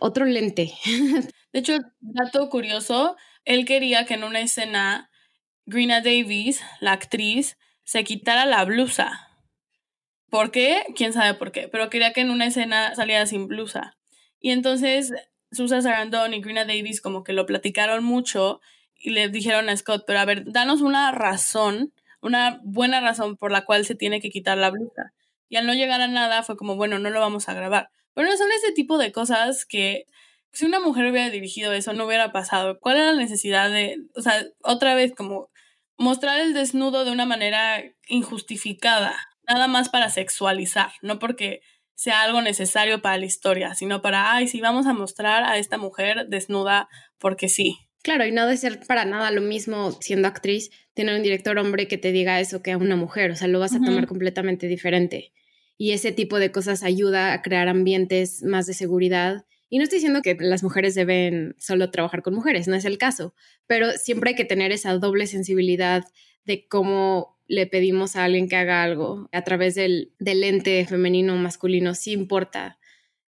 otro 0.00 0.24
lente. 0.24 0.72
De 1.52 1.58
hecho, 1.58 1.76
dato 2.00 2.48
curioso, 2.48 3.16
él 3.44 3.64
quería 3.64 4.06
que 4.06 4.14
en 4.14 4.24
una 4.24 4.40
escena 4.40 5.10
Greena 5.66 6.00
Davis, 6.00 6.62
la 6.80 6.92
actriz, 6.92 7.56
se 7.84 8.04
quitara 8.04 8.46
la 8.46 8.64
blusa. 8.64 9.28
¿Por 10.30 10.50
qué? 10.50 10.84
Quién 10.94 11.12
sabe 11.12 11.34
por 11.34 11.52
qué, 11.52 11.68
pero 11.68 11.90
quería 11.90 12.12
que 12.12 12.20
en 12.20 12.30
una 12.30 12.46
escena 12.46 12.94
saliera 12.94 13.26
sin 13.26 13.48
blusa. 13.48 13.96
Y 14.40 14.50
entonces 14.50 15.12
Susan 15.52 15.82
Sarandon 15.82 16.34
y 16.34 16.40
Greena 16.40 16.64
Davis 16.64 17.00
como 17.00 17.24
que 17.24 17.32
lo 17.32 17.46
platicaron 17.46 18.04
mucho 18.04 18.60
y 18.94 19.10
le 19.10 19.28
dijeron 19.28 19.68
a 19.68 19.76
Scott, 19.76 20.04
pero 20.06 20.20
a 20.20 20.24
ver, 20.24 20.44
danos 20.52 20.82
una 20.82 21.10
razón, 21.10 21.92
una 22.20 22.60
buena 22.62 23.00
razón 23.00 23.36
por 23.36 23.50
la 23.50 23.64
cual 23.64 23.84
se 23.84 23.94
tiene 23.94 24.20
que 24.20 24.30
quitar 24.30 24.58
la 24.58 24.70
blusa. 24.70 25.12
Y 25.48 25.56
al 25.56 25.66
no 25.66 25.74
llegar 25.74 26.00
a 26.00 26.06
nada 26.06 26.42
fue 26.42 26.56
como, 26.56 26.76
bueno, 26.76 26.98
no 26.98 27.10
lo 27.10 27.18
vamos 27.18 27.48
a 27.48 27.54
grabar. 27.54 27.90
Pero 28.14 28.28
no 28.28 28.36
son 28.36 28.52
ese 28.52 28.72
tipo 28.72 28.98
de 28.98 29.10
cosas 29.10 29.64
que 29.64 30.06
si 30.52 30.66
una 30.66 30.80
mujer 30.80 31.10
hubiera 31.10 31.30
dirigido 31.30 31.72
eso, 31.72 31.92
no 31.92 32.06
hubiera 32.06 32.32
pasado. 32.32 32.78
¿Cuál 32.80 32.96
era 32.96 33.12
la 33.12 33.20
necesidad 33.20 33.70
de, 33.70 33.98
o 34.14 34.22
sea, 34.22 34.44
otra 34.62 34.94
vez 34.94 35.12
como 35.14 35.50
mostrar 35.96 36.40
el 36.40 36.54
desnudo 36.54 37.04
de 37.04 37.12
una 37.12 37.26
manera 37.26 37.82
injustificada, 38.08 39.14
nada 39.46 39.68
más 39.68 39.88
para 39.88 40.08
sexualizar, 40.08 40.92
no 41.02 41.18
porque 41.18 41.60
sea 41.94 42.22
algo 42.22 42.40
necesario 42.40 43.02
para 43.02 43.18
la 43.18 43.26
historia, 43.26 43.74
sino 43.74 44.00
para, 44.00 44.32
ay, 44.32 44.48
sí, 44.48 44.62
vamos 44.62 44.86
a 44.86 44.94
mostrar 44.94 45.44
a 45.44 45.58
esta 45.58 45.76
mujer 45.76 46.28
desnuda 46.28 46.88
porque 47.18 47.50
sí. 47.50 47.76
Claro, 48.02 48.24
y 48.24 48.32
no 48.32 48.46
de 48.46 48.56
ser 48.56 48.80
para 48.86 49.04
nada 49.04 49.30
lo 49.30 49.42
mismo 49.42 49.92
siendo 50.00 50.26
actriz, 50.26 50.70
tener 50.94 51.14
un 51.14 51.22
director 51.22 51.58
hombre 51.58 51.86
que 51.86 51.98
te 51.98 52.12
diga 52.12 52.40
eso 52.40 52.62
que 52.62 52.72
a 52.72 52.78
una 52.78 52.96
mujer, 52.96 53.30
o 53.30 53.36
sea, 53.36 53.48
lo 53.48 53.60
vas 53.60 53.74
a 53.74 53.80
tomar 53.80 54.06
completamente 54.06 54.66
diferente. 54.66 55.34
Y 55.76 55.92
ese 55.92 56.12
tipo 56.12 56.38
de 56.38 56.50
cosas 56.50 56.82
ayuda 56.82 57.34
a 57.34 57.42
crear 57.42 57.68
ambientes 57.68 58.42
más 58.42 58.66
de 58.66 58.72
seguridad 58.72 59.44
y 59.70 59.78
no 59.78 59.84
estoy 59.84 59.96
diciendo 59.98 60.20
que 60.20 60.36
las 60.38 60.62
mujeres 60.62 60.94
deben 60.94 61.54
solo 61.58 61.90
trabajar 61.90 62.22
con 62.22 62.34
mujeres, 62.34 62.68
no 62.68 62.74
es 62.74 62.84
el 62.84 62.98
caso, 62.98 63.34
pero 63.66 63.92
siempre 63.92 64.30
hay 64.30 64.36
que 64.36 64.44
tener 64.44 64.72
esa 64.72 64.92
doble 64.98 65.26
sensibilidad 65.26 66.04
de 66.44 66.66
cómo 66.66 67.38
le 67.46 67.66
pedimos 67.66 68.16
a 68.16 68.24
alguien 68.24 68.48
que 68.48 68.56
haga 68.56 68.82
algo 68.82 69.28
a 69.32 69.42
través 69.42 69.76
del, 69.76 70.12
del 70.18 70.42
ente 70.44 70.84
femenino 70.86 71.34
o 71.34 71.36
masculino, 71.36 71.94
sí 71.94 72.12
importa 72.12 72.78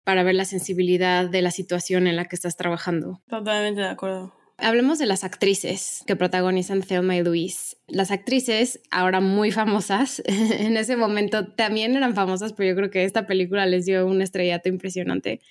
para 0.04 0.24
ver 0.24 0.36
la 0.36 0.46
sensibilidad 0.46 1.30
de 1.30 1.42
la 1.42 1.52
situación 1.52 2.08
en 2.08 2.16
la 2.16 2.26
que 2.26 2.36
estás 2.36 2.56
trabajando. 2.56 3.22
Totalmente 3.28 3.82
de 3.82 3.90
acuerdo. 3.90 4.34
Hablemos 4.62 5.00
de 5.00 5.06
las 5.06 5.24
actrices 5.24 6.04
que 6.06 6.18
protagonizan 6.18 6.82
Thelma 6.82 7.16
y 7.16 7.24
Louise. 7.24 7.78
Las 7.88 8.12
actrices, 8.12 8.82
ahora 8.92 9.22
muy 9.22 9.52
famosas, 9.52 10.22
en 10.26 10.76
ese 10.76 10.98
momento 10.98 11.48
también 11.54 11.96
eran 11.96 12.14
famosas, 12.14 12.54
pero 12.54 12.70
yo 12.70 12.76
creo 12.76 12.90
que 12.90 13.06
esta 13.06 13.26
película 13.26 13.66
les 13.66 13.86
dio 13.86 14.06
un 14.06 14.22
estrellato 14.22 14.68
impresionante, 14.68 15.42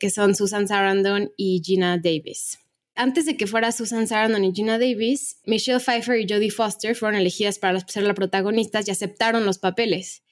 que 0.00 0.10
son 0.10 0.34
Susan 0.34 0.66
Sarandon 0.66 1.30
y 1.36 1.62
Gina 1.64 1.98
Davis. 1.98 2.58
Antes 2.96 3.26
de 3.26 3.36
que 3.36 3.46
fuera 3.46 3.70
Susan 3.70 4.08
Sarandon 4.08 4.44
y 4.44 4.52
Gina 4.52 4.78
Davis, 4.78 5.40
Michelle 5.44 5.78
Pfeiffer 5.78 6.18
y 6.18 6.26
Jodie 6.28 6.50
Foster 6.50 6.96
fueron 6.96 7.20
elegidas 7.20 7.58
para 7.58 7.78
ser 7.80 8.02
las 8.02 8.16
protagonistas 8.16 8.88
y 8.88 8.90
aceptaron 8.90 9.46
los 9.46 9.58
papeles. 9.58 10.22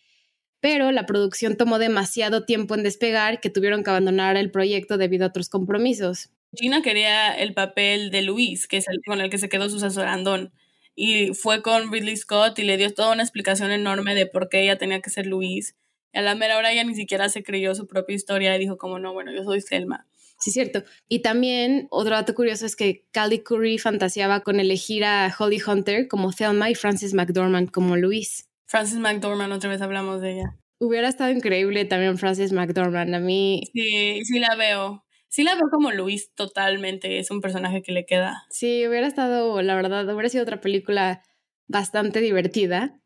Pero 0.60 0.90
la 0.90 1.06
producción 1.06 1.56
tomó 1.56 1.78
demasiado 1.78 2.44
tiempo 2.44 2.74
en 2.74 2.82
despegar 2.82 3.40
que 3.40 3.50
tuvieron 3.50 3.84
que 3.84 3.90
abandonar 3.90 4.36
el 4.36 4.50
proyecto 4.50 4.98
debido 4.98 5.24
a 5.24 5.28
otros 5.28 5.48
compromisos. 5.48 6.30
Gina 6.52 6.82
quería 6.82 7.32
el 7.32 7.54
papel 7.54 8.10
de 8.10 8.22
Luis, 8.22 8.66
que 8.66 8.78
es 8.78 8.88
el 8.88 9.00
con 9.06 9.20
el 9.20 9.30
que 9.30 9.38
se 9.38 9.48
quedó 9.48 9.68
Susan 9.68 9.92
Sarandon. 9.92 10.52
Y 10.96 11.34
fue 11.34 11.62
con 11.62 11.92
Ridley 11.92 12.16
Scott 12.16 12.58
y 12.58 12.64
le 12.64 12.76
dio 12.76 12.92
toda 12.92 13.12
una 13.12 13.22
explicación 13.22 13.70
enorme 13.70 14.14
de 14.16 14.26
por 14.26 14.48
qué 14.48 14.62
ella 14.62 14.78
tenía 14.78 15.00
que 15.00 15.10
ser 15.10 15.26
Luis. 15.26 15.76
A 16.12 16.22
la 16.22 16.34
mera 16.34 16.56
hora 16.56 16.72
ella 16.72 16.84
ni 16.84 16.94
siquiera 16.94 17.28
se 17.28 17.42
creyó 17.42 17.74
su 17.74 17.86
propia 17.86 18.16
historia 18.16 18.56
y 18.56 18.58
dijo 18.58 18.78
como 18.78 18.98
no, 18.98 19.12
bueno, 19.12 19.32
yo 19.32 19.44
soy 19.44 19.60
Selma. 19.60 20.06
Sí, 20.40 20.50
cierto. 20.52 20.84
Y 21.08 21.20
también 21.20 21.88
otro 21.90 22.14
dato 22.14 22.34
curioso 22.34 22.64
es 22.64 22.76
que 22.76 23.04
Callie 23.10 23.42
Curry 23.42 23.78
fantaseaba 23.78 24.40
con 24.40 24.60
elegir 24.60 25.04
a 25.04 25.34
Holly 25.36 25.60
Hunter 25.66 26.06
como 26.06 26.32
Thelma 26.32 26.70
y 26.70 26.74
Frances 26.74 27.12
McDormand 27.12 27.70
como 27.70 27.96
Luis. 27.96 28.48
Frances 28.66 28.98
McDormand, 28.98 29.52
otra 29.52 29.70
vez 29.70 29.80
hablamos 29.80 30.20
de 30.20 30.34
ella. 30.34 30.56
Hubiera 30.78 31.08
estado 31.08 31.32
increíble 31.32 31.84
también 31.86 32.18
Frances 32.18 32.52
McDormand. 32.52 33.14
A 33.14 33.18
mí. 33.18 33.62
Sí, 33.72 34.24
sí 34.24 34.38
la 34.38 34.54
veo 34.54 35.04
sí 35.28 35.44
la 35.44 35.54
veo 35.54 35.68
como 35.70 35.92
Luis 35.92 36.32
totalmente, 36.34 37.18
es 37.18 37.30
un 37.30 37.40
personaje 37.40 37.82
que 37.82 37.92
le 37.92 38.04
queda. 38.04 38.44
Sí, 38.50 38.86
hubiera 38.86 39.06
estado, 39.06 39.60
la 39.62 39.74
verdad, 39.76 40.08
hubiera 40.12 40.28
sido 40.28 40.42
otra 40.42 40.60
película 40.60 41.22
bastante 41.66 42.20
divertida. 42.20 43.00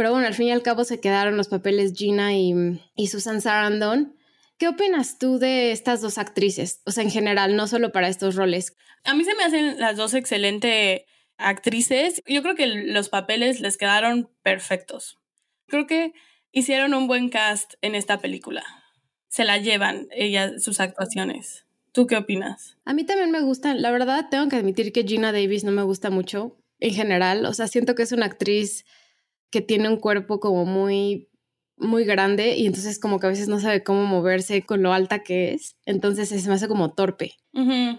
Pero 0.00 0.12
bueno, 0.12 0.26
al 0.26 0.32
fin 0.32 0.46
y 0.46 0.50
al 0.50 0.62
cabo 0.62 0.84
se 0.84 0.98
quedaron 0.98 1.36
los 1.36 1.48
papeles 1.48 1.92
Gina 1.94 2.34
y, 2.34 2.80
y 2.96 3.08
Susan 3.08 3.42
Sarandon. 3.42 4.16
¿Qué 4.56 4.66
opinas 4.66 5.18
tú 5.18 5.38
de 5.38 5.72
estas 5.72 6.00
dos 6.00 6.16
actrices? 6.16 6.80
O 6.86 6.90
sea, 6.90 7.04
en 7.04 7.10
general, 7.10 7.54
no 7.54 7.66
solo 7.66 7.92
para 7.92 8.08
estos 8.08 8.34
roles. 8.34 8.74
A 9.04 9.12
mí 9.12 9.24
se 9.24 9.34
me 9.34 9.44
hacen 9.44 9.78
las 9.78 9.98
dos 9.98 10.14
excelentes 10.14 11.02
actrices. 11.36 12.22
Yo 12.26 12.42
creo 12.42 12.54
que 12.54 12.66
los 12.66 13.10
papeles 13.10 13.60
les 13.60 13.76
quedaron 13.76 14.30
perfectos. 14.42 15.18
Creo 15.66 15.86
que 15.86 16.14
hicieron 16.50 16.94
un 16.94 17.06
buen 17.06 17.28
cast 17.28 17.74
en 17.82 17.94
esta 17.94 18.20
película 18.20 18.64
se 19.28 19.44
la 19.44 19.58
llevan 19.58 20.08
ellas 20.10 20.62
sus 20.62 20.80
actuaciones. 20.80 21.66
¿Tú 21.92 22.06
qué 22.06 22.16
opinas? 22.16 22.76
A 22.84 22.94
mí 22.94 23.04
también 23.04 23.30
me 23.30 23.42
gustan. 23.42 23.80
La 23.80 23.90
verdad, 23.90 24.26
tengo 24.30 24.48
que 24.48 24.56
admitir 24.56 24.92
que 24.92 25.04
Gina 25.04 25.30
Davis 25.30 25.62
no 25.62 25.72
me 25.72 25.82
gusta 25.82 26.10
mucho 26.10 26.56
en 26.80 26.94
general. 26.94 27.46
O 27.46 27.54
sea, 27.54 27.68
siento 27.68 27.94
que 27.94 28.02
es 28.02 28.12
una 28.12 28.26
actriz 28.26 28.84
que 29.50 29.60
tiene 29.60 29.88
un 29.88 29.96
cuerpo 29.96 30.40
como 30.40 30.64
muy 30.64 31.30
muy 31.80 32.04
grande 32.04 32.56
y 32.56 32.66
entonces 32.66 32.98
como 32.98 33.18
que 33.18 33.26
a 33.26 33.30
veces 33.30 33.48
no 33.48 33.58
sabe 33.58 33.82
cómo 33.82 34.04
moverse 34.04 34.62
con 34.62 34.82
lo 34.82 34.92
alta 34.92 35.20
que 35.20 35.54
es, 35.54 35.76
entonces 35.86 36.28
se 36.28 36.48
me 36.48 36.54
hace 36.54 36.68
como 36.68 36.92
torpe. 36.92 37.32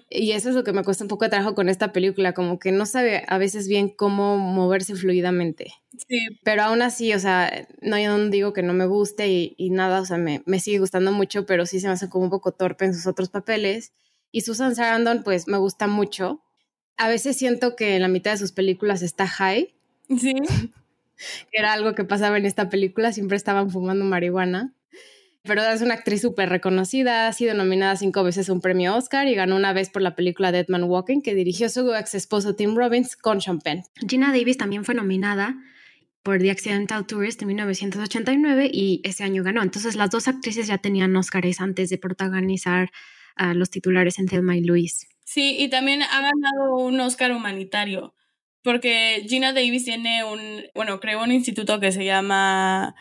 Y 0.10 0.32
eso 0.32 0.50
es 0.50 0.56
lo 0.56 0.64
que 0.64 0.72
me 0.72 0.84
cuesta 0.84 1.04
un 1.04 1.10
poco 1.10 1.26
de 1.26 1.30
trabajo 1.32 1.56
con 1.56 1.68
esta 1.68 1.92
película, 1.92 2.34
como 2.34 2.58
que 2.58 2.72
no 2.72 2.86
sabe 2.86 3.26
a 3.28 3.38
veces 3.38 3.68
bien 3.68 3.90
cómo 3.90 4.38
moverse 4.38 4.96
fluidamente. 4.96 5.74
Sí. 6.08 6.20
Pero 6.44 6.64
aún 6.64 6.82
así, 6.82 7.14
o 7.14 7.20
sea, 7.20 7.68
no, 7.82 8.00
yo 8.00 8.18
no 8.18 8.30
digo 8.30 8.54
que 8.54 8.64
no 8.64 8.74
me 8.74 8.86
guste 8.86 9.28
y, 9.30 9.70
nada, 9.72 10.02
o 10.02 10.06
sea, 10.06 10.18
me, 10.18 10.42
me, 10.46 10.60
sigue 10.60 10.80
gustando 10.80 11.12
mucho, 11.12 11.46
pero 11.46 11.66
sí 11.66 11.82
se 11.82 11.88
me 11.88 11.94
hace 11.94 12.10
como 12.10 12.26
un 12.26 12.30
poco 12.30 12.54
torpe 12.54 12.86
en 12.86 12.94
sus 12.94 13.08
otros 13.08 13.30
papeles. 13.30 13.92
Y 14.32 14.42
Susan 14.42 14.74
Sarandon, 14.74 15.24
pues 15.24 15.50
me 15.50 15.58
gusta 15.58 15.88
mucho. 15.88 16.42
A 16.96 17.10
veces 17.10 17.36
siento 17.36 17.76
que 17.76 17.98
en 17.98 18.04
la 18.04 18.08
mitad 18.08 18.32
de 18.32 18.38
sus 18.38 18.54
películas 18.54 19.02
está 19.02 19.28
high. 19.28 19.74
Sí. 20.18 20.34
era 21.52 21.74
algo 21.74 21.96
que 21.96 22.04
pasaba 22.04 22.38
en 22.38 22.46
esta 22.46 22.70
película, 22.70 23.12
siempre 23.12 23.38
estaban 23.38 23.70
fumando 23.70 24.06
marihuana. 24.06 24.74
Pero 25.44 25.64
es 25.64 25.82
una 25.82 25.96
actriz 25.96 26.22
súper 26.22 26.50
reconocida, 26.50 27.28
ha 27.28 27.34
sido 27.34 27.56
nominada 27.56 27.96
cinco 27.96 28.24
veces 28.24 28.48
a 28.50 28.54
un 28.54 28.62
premio 28.62 28.96
Oscar 28.96 29.28
y 29.28 29.34
ganó 29.34 29.56
una 29.56 29.74
vez 29.74 29.90
por 29.90 30.04
la 30.04 30.16
película 30.16 30.52
Dead 30.52 30.68
Man 30.68 30.84
Walking, 30.84 31.22
que 31.22 31.34
dirigió 31.34 31.68
su 31.70 31.96
ex 31.96 32.14
esposo 32.14 32.56
Tim 32.56 32.76
Robbins 32.76 33.16
con 33.16 33.42
Sean 33.42 33.60
Penn. 33.60 33.82
Gina 34.08 34.28
Davis 34.28 34.58
también 34.58 34.86
fue 34.86 34.94
nominada 34.94 35.56
por 36.22 36.40
The 36.40 36.52
Accidental 36.52 37.08
Tourist 37.08 37.42
en 37.42 37.48
1989 37.48 38.70
y 38.72 39.02
ese 39.04 39.24
año 39.24 39.44
ganó. 39.44 39.64
Entonces 39.64 39.96
las 39.96 40.12
dos 40.12 40.28
actrices 40.28 40.68
ya 40.68 40.78
tenían 40.78 41.16
Oscars 41.16 41.60
antes 41.60 41.90
de 41.90 41.98
protagonizar 41.98 42.92
a 43.36 43.56
los 43.56 43.72
titulares 43.72 44.20
en 44.20 44.28
Thelma 44.28 44.56
y 44.56 44.62
Louise. 44.62 45.08
Sí, 45.24 45.56
y 45.58 45.70
también 45.70 46.04
ha 46.04 46.22
ganado 46.22 46.76
un 46.78 47.00
Oscar 47.00 47.32
humanitario 47.32 48.14
porque 48.64 49.26
Gina 49.28 49.54
Davis 49.54 49.86
tiene 49.86 50.24
un, 50.24 50.66
bueno, 50.76 51.00
creó 51.00 51.24
un 51.24 51.32
instituto 51.32 51.80
que 51.80 51.92
se 51.92 52.06
llama 52.06 52.96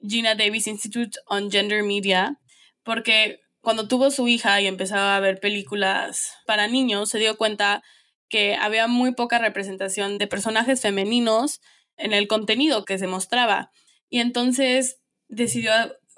Gina 0.00 0.34
Davis 0.34 0.66
Institute 0.66 1.18
on 1.26 1.50
Gender 1.50 1.82
Media, 1.82 2.38
porque 2.82 3.40
cuando 3.60 3.88
tuvo 3.88 4.10
su 4.10 4.28
hija 4.28 4.60
y 4.60 4.66
empezaba 4.66 5.16
a 5.16 5.20
ver 5.20 5.40
películas 5.40 6.34
para 6.46 6.68
niños, 6.68 7.10
se 7.10 7.18
dio 7.18 7.36
cuenta 7.36 7.82
que 8.28 8.56
había 8.56 8.86
muy 8.86 9.12
poca 9.14 9.38
representación 9.38 10.18
de 10.18 10.26
personajes 10.26 10.80
femeninos 10.80 11.60
en 11.96 12.12
el 12.12 12.28
contenido 12.28 12.84
que 12.84 12.98
se 12.98 13.06
mostraba. 13.06 13.70
Y 14.08 14.20
entonces 14.20 14.98
decidió 15.28 15.72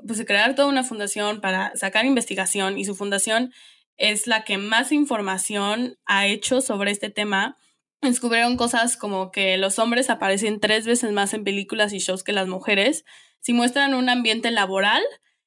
pues, 0.07 0.25
crear 0.27 0.55
toda 0.55 0.69
una 0.69 0.85
fundación 0.85 1.41
para 1.41 1.75
sacar 1.77 2.05
investigación 2.05 2.79
y 2.79 2.85
su 2.85 2.95
fundación 2.95 3.53
es 3.97 4.27
la 4.27 4.45
que 4.45 4.59
más 4.59 4.93
información 4.93 5.99
ha 6.07 6.27
hecho 6.27 6.61
sobre 6.61 6.91
este 6.91 7.11
tema 7.11 7.57
descubrieron 8.03 8.57
cosas 8.57 8.97
como 8.97 9.31
que 9.31 9.57
los 9.57 9.79
hombres 9.79 10.11
aparecen 10.11 10.61
tres 10.61 10.87
veces 10.87 11.13
más 11.13 11.35
en 11.35 11.45
películas 11.45 11.93
y 11.93 11.99
shows 11.99 12.25
que 12.25 12.33
las 12.33 12.49
mujeres. 12.49 13.05
Si 13.41 13.53
muestran 13.53 13.95
un 13.95 14.09
ambiente 14.09 14.51
laboral, 14.51 15.03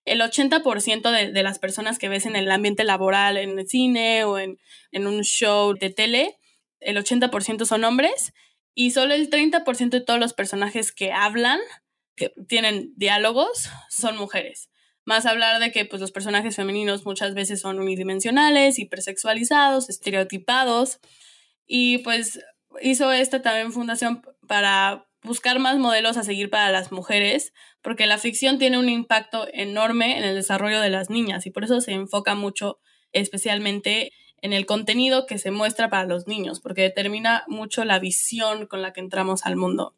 el 0.05 0.22
80% 0.22 1.12
de, 1.12 1.31
de 1.31 1.43
las 1.43 1.60
personas 1.60 2.00
que 2.00 2.10
ves 2.10 2.25
en 2.25 2.36
el 2.36 2.50
ambiente 2.51 2.84
laboral, 2.84 3.38
en 3.38 3.60
el 3.60 3.67
cine 3.67 4.24
o 4.24 4.39
en, 4.39 4.60
en 4.91 5.08
un 5.08 5.22
show 5.22 5.74
de 5.74 5.89
tele, 5.89 6.38
el 6.79 6.98
80% 6.98 7.65
son 7.65 7.84
hombres 7.84 8.34
y 8.74 8.91
solo 8.91 9.13
el 9.13 9.29
30% 9.29 9.89
de 9.89 10.01
todos 10.01 10.20
los 10.20 10.34
personajes 10.34 10.91
que 10.91 11.12
hablan, 11.12 11.60
que 12.15 12.34
tienen 12.48 12.93
diálogos, 12.96 13.70
son 13.89 14.17
mujeres. 14.17 14.70
Más 15.05 15.25
hablar 15.25 15.60
de 15.60 15.72
que 15.72 15.86
pues, 15.86 16.01
los 16.01 16.12
personajes 16.12 16.55
femeninos 16.55 17.05
muchas 17.05 17.34
veces 17.34 17.60
son 17.62 17.79
unidimensionales, 17.79 18.79
hipersexualizados, 18.79 19.89
estereotipados. 19.89 21.00
Y 21.74 22.00
pues 22.00 22.42
hizo 22.82 23.13
esta 23.13 23.42
también 23.42 23.72
fundación 23.72 24.24
para 24.46 25.08
buscar 25.24 25.58
más 25.58 25.78
modelos 25.78 26.18
a 26.18 26.24
seguir 26.25 26.50
para 26.50 26.70
las 26.70 26.92
mujeres, 26.92 27.54
porque 27.82 28.08
la 28.08 28.18
ficción 28.18 28.60
tiene 28.60 28.78
un 28.78 28.90
impacto 28.90 29.48
enorme 29.54 30.18
en 30.18 30.25
el 30.25 30.36
desarrollo 30.36 30.82
de 30.82 30.90
las 30.90 31.10
niñas 31.10 31.46
y 31.46 31.50
por 31.50 31.63
eso 31.63 31.80
se 31.80 31.94
enfoca 31.94 32.36
mucho 32.36 32.82
especialmente 33.13 34.12
en 34.42 34.51
el 34.51 34.66
contenido 34.66 35.25
que 35.25 35.38
se 35.38 35.51
muestra 35.51 35.90
para 35.90 36.04
los 36.04 36.28
niños, 36.28 36.60
porque 36.60 36.82
determina 36.82 37.46
mucho 37.48 37.86
la 37.86 38.00
visión 38.00 38.68
con 38.68 38.82
la 38.82 38.92
que 38.92 39.00
entramos 39.00 39.46
al 39.46 39.56
mundo. 39.56 39.96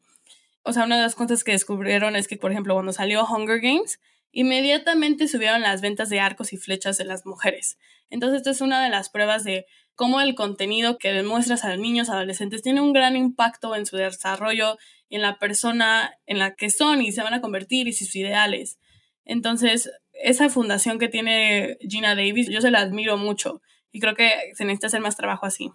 O 0.61 0.73
sea, 0.73 0.83
una 0.83 0.97
de 0.97 1.01
las 1.01 1.15
cosas 1.15 1.43
que 1.43 1.53
descubrieron 1.53 2.15
es 2.15 2.27
que, 2.27 2.37
por 2.37 2.51
ejemplo, 2.51 2.75
cuando 2.75 2.93
salió 2.93 3.25
Hunger 3.25 3.61
Games, 3.61 3.99
inmediatamente 4.31 5.27
subieron 5.27 5.63
las 5.63 5.81
ventas 5.81 6.09
de 6.09 6.19
arcos 6.19 6.53
y 6.53 6.57
flechas 6.57 6.99
de 6.99 7.05
las 7.05 7.25
mujeres. 7.25 7.79
Entonces, 8.11 8.37
esto 8.37 8.51
es 8.51 8.61
una 8.61 8.83
de 8.83 8.91
las 8.91 9.09
pruebas 9.09 9.43
de 9.43 9.65
cómo 9.95 10.21
el 10.21 10.35
contenido 10.35 10.97
que 10.97 11.13
demuestras 11.13 11.63
a 11.63 11.69
los 11.69 11.79
niños, 11.79 12.09
adolescentes, 12.09 12.61
tiene 12.61 12.81
un 12.81 12.93
gran 12.93 13.15
impacto 13.15 13.75
en 13.75 13.85
su 13.85 13.97
desarrollo 13.97 14.77
en 15.09 15.21
la 15.21 15.37
persona 15.37 16.17
en 16.25 16.39
la 16.39 16.55
que 16.55 16.69
son 16.69 17.01
y 17.01 17.11
se 17.11 17.21
van 17.21 17.33
a 17.33 17.41
convertir 17.41 17.87
y 17.87 17.93
sus 17.93 18.15
ideales. 18.15 18.79
Entonces, 19.25 19.91
esa 20.13 20.49
fundación 20.49 20.99
que 20.99 21.09
tiene 21.09 21.77
Gina 21.81 22.15
Davis, 22.15 22.49
yo 22.49 22.61
se 22.61 22.71
la 22.71 22.79
admiro 22.79 23.17
mucho 23.17 23.61
y 23.91 23.99
creo 23.99 24.15
que 24.15 24.31
se 24.55 24.65
necesita 24.65 24.87
hacer 24.87 25.01
más 25.01 25.15
trabajo 25.15 25.45
así, 25.45 25.69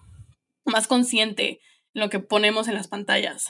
más 0.64 0.86
consciente 0.86 1.60
en 1.94 2.00
lo 2.00 2.10
que 2.10 2.18
ponemos 2.18 2.68
en 2.68 2.74
las 2.74 2.88
pantallas. 2.88 3.48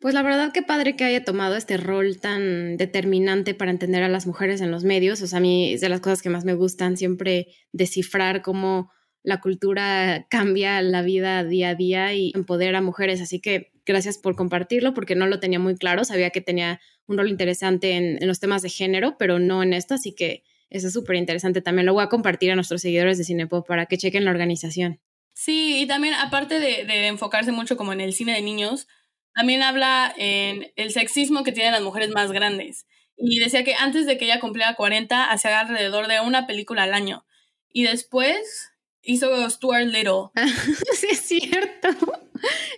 Pues 0.00 0.14
la 0.14 0.22
verdad 0.22 0.52
que 0.52 0.62
padre 0.62 0.94
que 0.94 1.04
haya 1.04 1.24
tomado 1.24 1.56
este 1.56 1.76
rol 1.76 2.20
tan 2.20 2.76
determinante 2.76 3.54
para 3.54 3.72
entender 3.72 4.04
a 4.04 4.08
las 4.08 4.28
mujeres 4.28 4.60
en 4.60 4.70
los 4.70 4.84
medios. 4.84 5.20
O 5.22 5.26
sea, 5.26 5.38
a 5.38 5.42
mí 5.42 5.72
es 5.72 5.80
de 5.80 5.88
las 5.88 6.00
cosas 6.00 6.22
que 6.22 6.30
más 6.30 6.44
me 6.44 6.54
gustan 6.54 6.96
siempre 6.96 7.48
descifrar 7.72 8.42
cómo 8.42 8.92
la 9.28 9.42
cultura 9.42 10.26
cambia 10.30 10.80
la 10.80 11.02
vida 11.02 11.44
día 11.44 11.68
a 11.68 11.74
día 11.74 12.14
y 12.14 12.32
empodera 12.34 12.78
a 12.78 12.80
mujeres. 12.80 13.20
Así 13.20 13.40
que 13.40 13.70
gracias 13.84 14.16
por 14.16 14.36
compartirlo 14.36 14.94
porque 14.94 15.16
no 15.16 15.26
lo 15.26 15.38
tenía 15.38 15.58
muy 15.58 15.76
claro. 15.76 16.02
Sabía 16.04 16.30
que 16.30 16.40
tenía 16.40 16.80
un 17.06 17.18
rol 17.18 17.28
interesante 17.28 17.92
en, 17.92 18.26
los 18.26 18.40
temas 18.40 18.62
de 18.62 18.70
género, 18.70 19.16
pero 19.18 19.38
no 19.38 19.62
en 19.62 19.74
esto. 19.74 19.92
Así 19.92 20.14
que 20.14 20.44
eso 20.70 20.86
es 20.86 20.94
súper 20.94 21.16
interesante. 21.16 21.60
También 21.60 21.84
lo 21.84 21.92
voy 21.92 22.04
a 22.04 22.08
compartir 22.08 22.50
a 22.52 22.54
nuestros 22.54 22.80
seguidores 22.80 23.18
de 23.18 23.24
Cinepop 23.24 23.68
para 23.68 23.84
que 23.84 23.98
chequen 23.98 24.24
la 24.24 24.30
organización. 24.30 24.98
Sí, 25.34 25.82
y 25.82 25.86
también 25.86 26.14
aparte 26.14 26.58
de, 26.58 27.06
enfocarse 27.06 27.52
mucho 27.52 27.76
como 27.76 27.92
en 27.92 28.00
el 28.00 28.14
cine 28.14 28.32
de 28.32 28.40
niños, 28.40 28.88
también 29.34 29.62
habla 29.62 30.14
en 30.16 30.72
el 30.76 30.90
sexismo 30.90 31.44
que 31.44 31.52
tienen 31.52 31.72
las 31.72 31.82
mujeres 31.82 32.08
más 32.14 32.32
grandes. 32.32 32.86
Y 33.18 33.40
decía 33.40 33.62
que 33.62 33.74
antes 33.74 34.06
de 34.06 34.16
que 34.16 34.24
ella 34.24 34.40
cumpliera 34.40 34.74
40, 34.74 35.30
hacía 35.30 35.60
alrededor 35.60 36.08
de 36.08 36.20
una 36.20 36.46
película 36.46 36.84
al 36.84 36.94
año. 36.94 37.26
Y 37.70 37.82
después 37.82 38.72
hizo 39.08 39.50
Stuart 39.50 39.86
Little. 39.86 40.30
sí, 40.94 41.06
es 41.10 41.20
cierto. 41.20 41.88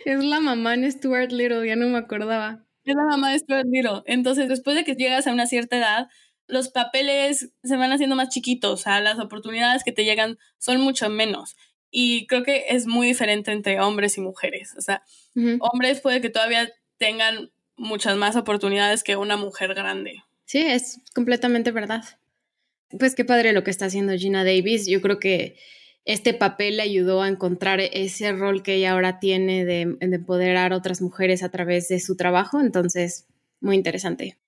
Es 0.05 0.23
la 0.23 0.41
mamá 0.41 0.75
en 0.75 0.91
Stuart 0.91 1.33
Little, 1.33 1.67
ya 1.67 1.77
no 1.77 1.89
me 1.89 1.99
acordaba. 1.99 2.65
Es 2.85 2.95
la 2.95 3.05
mamá 3.05 3.33
de 3.33 3.39
Stuart 3.41 3.67
Little. 3.71 4.03
Entonces, 4.07 4.49
después 4.49 4.77
de 4.77 4.85
que 4.85 4.95
llegas 4.95 5.27
a 5.27 5.33
una 5.33 5.47
cierta 5.47 5.77
edad, 5.77 6.09
los 6.47 6.69
papeles 6.69 7.53
se 7.63 7.77
van 7.77 7.93
haciendo 7.93 8.17
más 8.17 8.29
chiquitos, 8.29 8.73
o 8.73 8.83
sea, 8.83 9.01
las 9.01 9.19
oportunidades 9.19 9.85
que 9.85 9.93
te 9.93 10.05
llegan 10.05 10.39
son 10.59 10.81
mucho 10.81 11.11
menos. 11.11 11.57
Y 11.91 12.27
creo 12.29 12.45
que 12.45 12.67
es 12.69 12.87
muy 12.87 13.09
diferente 13.09 13.51
entre 13.51 13.81
hombres 13.81 14.17
y 14.17 14.21
mujeres. 14.21 14.75
O 14.79 14.81
sea, 14.81 15.03
hombres 15.61 16.01
puede 16.01 16.21
que 16.21 16.31
todavía 16.31 16.71
tengan 16.99 17.51
muchas 17.77 18.17
más 18.17 18.37
oportunidades 18.37 19.03
que 19.03 19.17
una 19.17 19.37
mujer 19.37 19.75
grande. 19.75 20.23
Sí, 20.45 20.59
es 20.59 21.01
completamente 21.13 21.73
verdad. 21.73 22.05
Pues 22.97 23.17
qué 23.17 23.25
padre 23.25 23.53
lo 23.53 23.65
que 23.65 23.73
está 23.73 23.87
haciendo 23.87 24.17
Gina 24.17 24.45
Davis. 24.45 24.87
Yo 24.87 25.01
creo 25.01 25.19
que 25.19 25.57
este 26.05 26.35
papel 26.35 26.79
le 26.79 26.83
ayudó 26.83 27.23
a 27.23 27.29
encontrar 27.29 27.81
ese 27.81 28.33
rol 28.33 28.63
que 28.63 28.75
ella 28.75 28.93
ahora 28.93 29.19
tiene 29.21 29.65
de, 29.65 29.97
de 30.01 30.17
empoderar 30.17 30.73
a 30.73 30.77
otras 30.77 31.03
mujeres 31.03 31.43
a 31.43 31.51
través 31.51 31.89
de 31.89 32.01
su 32.01 32.17
trabajo. 32.17 32.61
Entonces, 32.61 33.27
muy 33.61 33.77
interesante. 33.77 34.39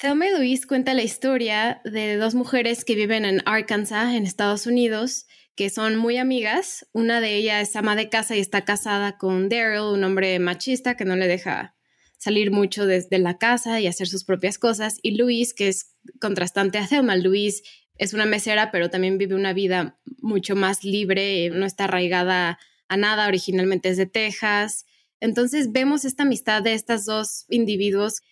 Thelma 0.00 0.26
y 0.26 0.30
Louise 0.30 0.66
cuenta 0.66 0.94
la 0.94 1.02
historia 1.02 1.80
de 1.84 2.16
dos 2.16 2.34
mujeres 2.34 2.84
que 2.84 2.94
viven 2.94 3.24
en 3.24 3.40
Arkansas, 3.46 4.14
en 4.14 4.24
Estados 4.24 4.66
Unidos, 4.66 5.26
que 5.54 5.70
son 5.70 5.96
muy 5.96 6.16
amigas. 6.16 6.86
Una 6.92 7.20
de 7.20 7.36
ellas 7.36 7.68
es 7.68 7.76
ama 7.76 7.94
de 7.94 8.08
casa 8.08 8.36
y 8.36 8.40
está 8.40 8.64
casada 8.64 9.16
con 9.18 9.48
Daryl, 9.48 9.94
un 9.94 10.04
hombre 10.04 10.38
machista 10.38 10.96
que 10.96 11.04
no 11.04 11.14
le 11.14 11.28
deja 11.28 11.76
salir 12.18 12.52
mucho 12.52 12.86
desde 12.86 13.18
la 13.18 13.36
casa 13.38 13.80
y 13.80 13.86
hacer 13.86 14.08
sus 14.08 14.24
propias 14.24 14.58
cosas. 14.58 14.98
Y 15.02 15.16
Louise, 15.16 15.54
que 15.54 15.68
es 15.68 15.94
contrastante 16.20 16.78
a 16.78 16.86
Thelma. 16.86 17.16
Louise 17.16 17.62
es 18.02 18.14
una 18.14 18.26
mesera, 18.26 18.72
pero 18.72 18.90
también 18.90 19.16
vive 19.16 19.36
una 19.36 19.52
vida 19.52 19.96
mucho 20.18 20.56
más 20.56 20.82
libre, 20.82 21.50
no 21.50 21.64
está 21.64 21.84
arraigada 21.84 22.58
a 22.88 22.96
nada, 22.96 23.28
originalmente 23.28 23.90
es 23.90 23.96
de 23.96 24.06
Texas. 24.06 24.86
Entonces 25.20 25.70
vemos 25.70 26.04
esta 26.04 26.24
amistad 26.24 26.62
de 26.62 26.74
estas 26.74 27.04
dos 27.04 27.46
individuos 27.48 28.22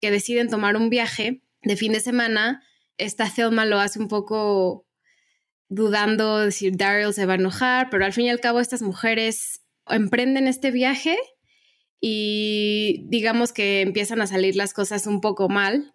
que 0.00 0.10
deciden 0.10 0.48
tomar 0.48 0.76
un 0.76 0.90
viaje 0.90 1.42
de 1.62 1.76
fin 1.76 1.92
de 1.92 2.00
semana. 2.00 2.64
Esta 2.98 3.32
Thelma 3.32 3.66
lo 3.66 3.78
hace 3.78 4.00
un 4.00 4.08
poco 4.08 4.84
dudando 5.68 6.38
de 6.38 6.50
si 6.50 6.72
Daryl 6.72 7.14
se 7.14 7.24
va 7.24 7.34
a 7.34 7.36
enojar, 7.36 7.88
pero 7.88 8.04
al 8.04 8.12
fin 8.12 8.24
y 8.26 8.30
al 8.30 8.40
cabo 8.40 8.58
estas 8.58 8.82
mujeres 8.82 9.60
emprenden 9.86 10.48
este 10.48 10.72
viaje 10.72 11.16
y 12.00 13.06
digamos 13.06 13.52
que 13.52 13.82
empiezan 13.82 14.20
a 14.22 14.26
salir 14.26 14.56
las 14.56 14.74
cosas 14.74 15.06
un 15.06 15.20
poco 15.20 15.48
mal. 15.48 15.94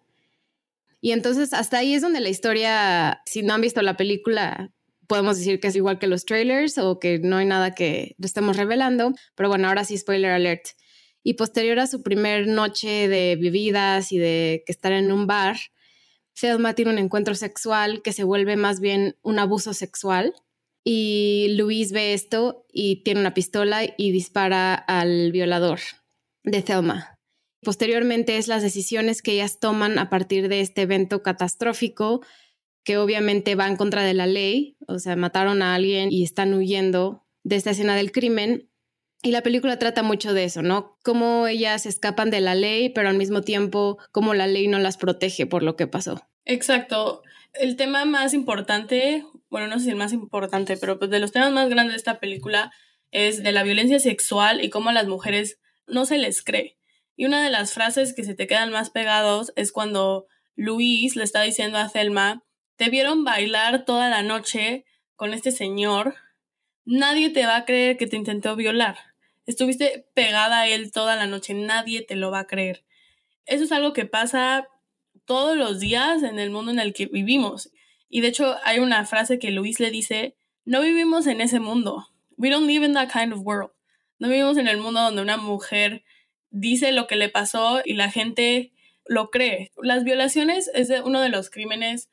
Y 1.06 1.12
entonces 1.12 1.52
hasta 1.52 1.78
ahí 1.78 1.94
es 1.94 2.02
donde 2.02 2.18
la 2.18 2.30
historia, 2.30 3.22
si 3.26 3.44
no 3.44 3.54
han 3.54 3.60
visto 3.60 3.80
la 3.80 3.96
película, 3.96 4.72
podemos 5.06 5.38
decir 5.38 5.60
que 5.60 5.68
es 5.68 5.76
igual 5.76 6.00
que 6.00 6.08
los 6.08 6.24
trailers 6.24 6.78
o 6.78 6.98
que 6.98 7.20
no 7.20 7.36
hay 7.36 7.46
nada 7.46 7.76
que 7.76 8.16
estemos 8.20 8.56
revelando, 8.56 9.12
pero 9.36 9.48
bueno, 9.48 9.68
ahora 9.68 9.84
sí, 9.84 9.96
spoiler 9.96 10.32
alert. 10.32 10.66
Y 11.22 11.34
posterior 11.34 11.78
a 11.78 11.86
su 11.86 12.02
primer 12.02 12.48
noche 12.48 13.06
de 13.06 13.36
bebidas 13.40 14.10
y 14.10 14.18
de 14.18 14.64
estar 14.66 14.90
en 14.90 15.12
un 15.12 15.28
bar, 15.28 15.56
Selma 16.34 16.74
tiene 16.74 16.90
un 16.90 16.98
encuentro 16.98 17.36
sexual 17.36 18.02
que 18.02 18.12
se 18.12 18.24
vuelve 18.24 18.56
más 18.56 18.80
bien 18.80 19.16
un 19.22 19.38
abuso 19.38 19.74
sexual. 19.74 20.34
Y 20.82 21.54
Luis 21.56 21.92
ve 21.92 22.14
esto 22.14 22.66
y 22.72 23.04
tiene 23.04 23.20
una 23.20 23.32
pistola 23.32 23.82
y 23.96 24.10
dispara 24.10 24.74
al 24.74 25.30
violador 25.30 25.78
de 26.42 26.62
Thelma. 26.62 27.15
Posteriormente 27.66 28.36
es 28.36 28.46
las 28.46 28.62
decisiones 28.62 29.22
que 29.22 29.32
ellas 29.32 29.58
toman 29.58 29.98
a 29.98 30.08
partir 30.08 30.48
de 30.48 30.60
este 30.60 30.82
evento 30.82 31.24
catastrófico 31.24 32.24
que 32.84 32.96
obviamente 32.96 33.56
va 33.56 33.66
en 33.66 33.74
contra 33.74 34.04
de 34.04 34.14
la 34.14 34.28
ley, 34.28 34.76
o 34.86 35.00
sea, 35.00 35.16
mataron 35.16 35.62
a 35.62 35.74
alguien 35.74 36.12
y 36.12 36.22
están 36.22 36.54
huyendo 36.54 37.26
de 37.42 37.56
esta 37.56 37.70
escena 37.70 37.96
del 37.96 38.12
crimen. 38.12 38.70
Y 39.20 39.32
la 39.32 39.42
película 39.42 39.80
trata 39.80 40.04
mucho 40.04 40.32
de 40.32 40.44
eso, 40.44 40.62
¿no? 40.62 40.96
Cómo 41.02 41.48
ellas 41.48 41.86
escapan 41.86 42.30
de 42.30 42.40
la 42.40 42.54
ley, 42.54 42.90
pero 42.90 43.08
al 43.08 43.18
mismo 43.18 43.42
tiempo 43.42 43.98
cómo 44.12 44.32
la 44.32 44.46
ley 44.46 44.68
no 44.68 44.78
las 44.78 44.96
protege 44.96 45.44
por 45.46 45.64
lo 45.64 45.74
que 45.74 45.88
pasó. 45.88 46.22
Exacto. 46.44 47.24
El 47.52 47.74
tema 47.74 48.04
más 48.04 48.32
importante, 48.32 49.24
bueno, 49.50 49.66
no 49.66 49.80
sé 49.80 49.86
si 49.86 49.90
el 49.90 49.96
más 49.96 50.12
importante, 50.12 50.76
pero 50.76 51.00
pues 51.00 51.10
de 51.10 51.18
los 51.18 51.32
temas 51.32 51.50
más 51.50 51.68
grandes 51.68 51.94
de 51.94 51.98
esta 51.98 52.20
película 52.20 52.72
es 53.10 53.42
de 53.42 53.50
la 53.50 53.64
violencia 53.64 53.98
sexual 53.98 54.64
y 54.64 54.70
cómo 54.70 54.90
a 54.90 54.92
las 54.92 55.08
mujeres 55.08 55.58
no 55.88 56.06
se 56.06 56.18
les 56.18 56.44
cree. 56.44 56.75
Y 57.16 57.24
una 57.24 57.42
de 57.42 57.50
las 57.50 57.72
frases 57.72 58.14
que 58.14 58.24
se 58.24 58.34
te 58.34 58.46
quedan 58.46 58.70
más 58.70 58.90
pegados 58.90 59.52
es 59.56 59.72
cuando 59.72 60.26
Luis 60.54 61.16
le 61.16 61.24
está 61.24 61.42
diciendo 61.42 61.78
a 61.78 61.88
Thelma, 61.88 62.44
te 62.76 62.90
vieron 62.90 63.24
bailar 63.24 63.84
toda 63.84 64.08
la 64.10 64.22
noche 64.22 64.84
con 65.16 65.32
este 65.32 65.50
señor, 65.50 66.14
nadie 66.84 67.30
te 67.30 67.46
va 67.46 67.56
a 67.56 67.64
creer 67.64 67.96
que 67.96 68.06
te 68.06 68.16
intentó 68.16 68.54
violar. 68.54 68.98
Estuviste 69.46 70.06
pegada 70.14 70.60
a 70.60 70.68
él 70.68 70.92
toda 70.92 71.16
la 71.16 71.26
noche, 71.26 71.54
nadie 71.54 72.02
te 72.02 72.16
lo 72.16 72.30
va 72.30 72.40
a 72.40 72.46
creer. 72.46 72.84
Eso 73.46 73.64
es 73.64 73.72
algo 73.72 73.92
que 73.92 74.04
pasa 74.06 74.68
todos 75.24 75.56
los 75.56 75.80
días 75.80 76.22
en 76.22 76.38
el 76.38 76.50
mundo 76.50 76.70
en 76.70 76.80
el 76.80 76.92
que 76.92 77.06
vivimos. 77.06 77.70
Y 78.08 78.20
de 78.20 78.28
hecho 78.28 78.56
hay 78.64 78.78
una 78.78 79.04
frase 79.06 79.38
que 79.38 79.50
Luis 79.50 79.80
le 79.80 79.90
dice, 79.90 80.36
no 80.64 80.82
vivimos 80.82 81.26
en 81.26 81.40
ese 81.40 81.60
mundo. 81.60 82.08
We 82.36 82.50
don't 82.50 82.66
live 82.66 82.84
in 82.84 82.92
that 82.94 83.10
kind 83.10 83.32
of 83.32 83.40
world. 83.42 83.70
No 84.18 84.28
vivimos 84.28 84.58
en 84.58 84.68
el 84.68 84.78
mundo 84.78 85.00
donde 85.00 85.22
una 85.22 85.36
mujer 85.36 86.04
dice 86.50 86.92
lo 86.92 87.06
que 87.06 87.16
le 87.16 87.28
pasó 87.28 87.80
y 87.84 87.94
la 87.94 88.10
gente 88.10 88.72
lo 89.04 89.30
cree. 89.30 89.70
Las 89.82 90.04
violaciones 90.04 90.70
es 90.74 90.90
uno 91.04 91.20
de 91.20 91.28
los 91.28 91.50
crímenes 91.50 92.08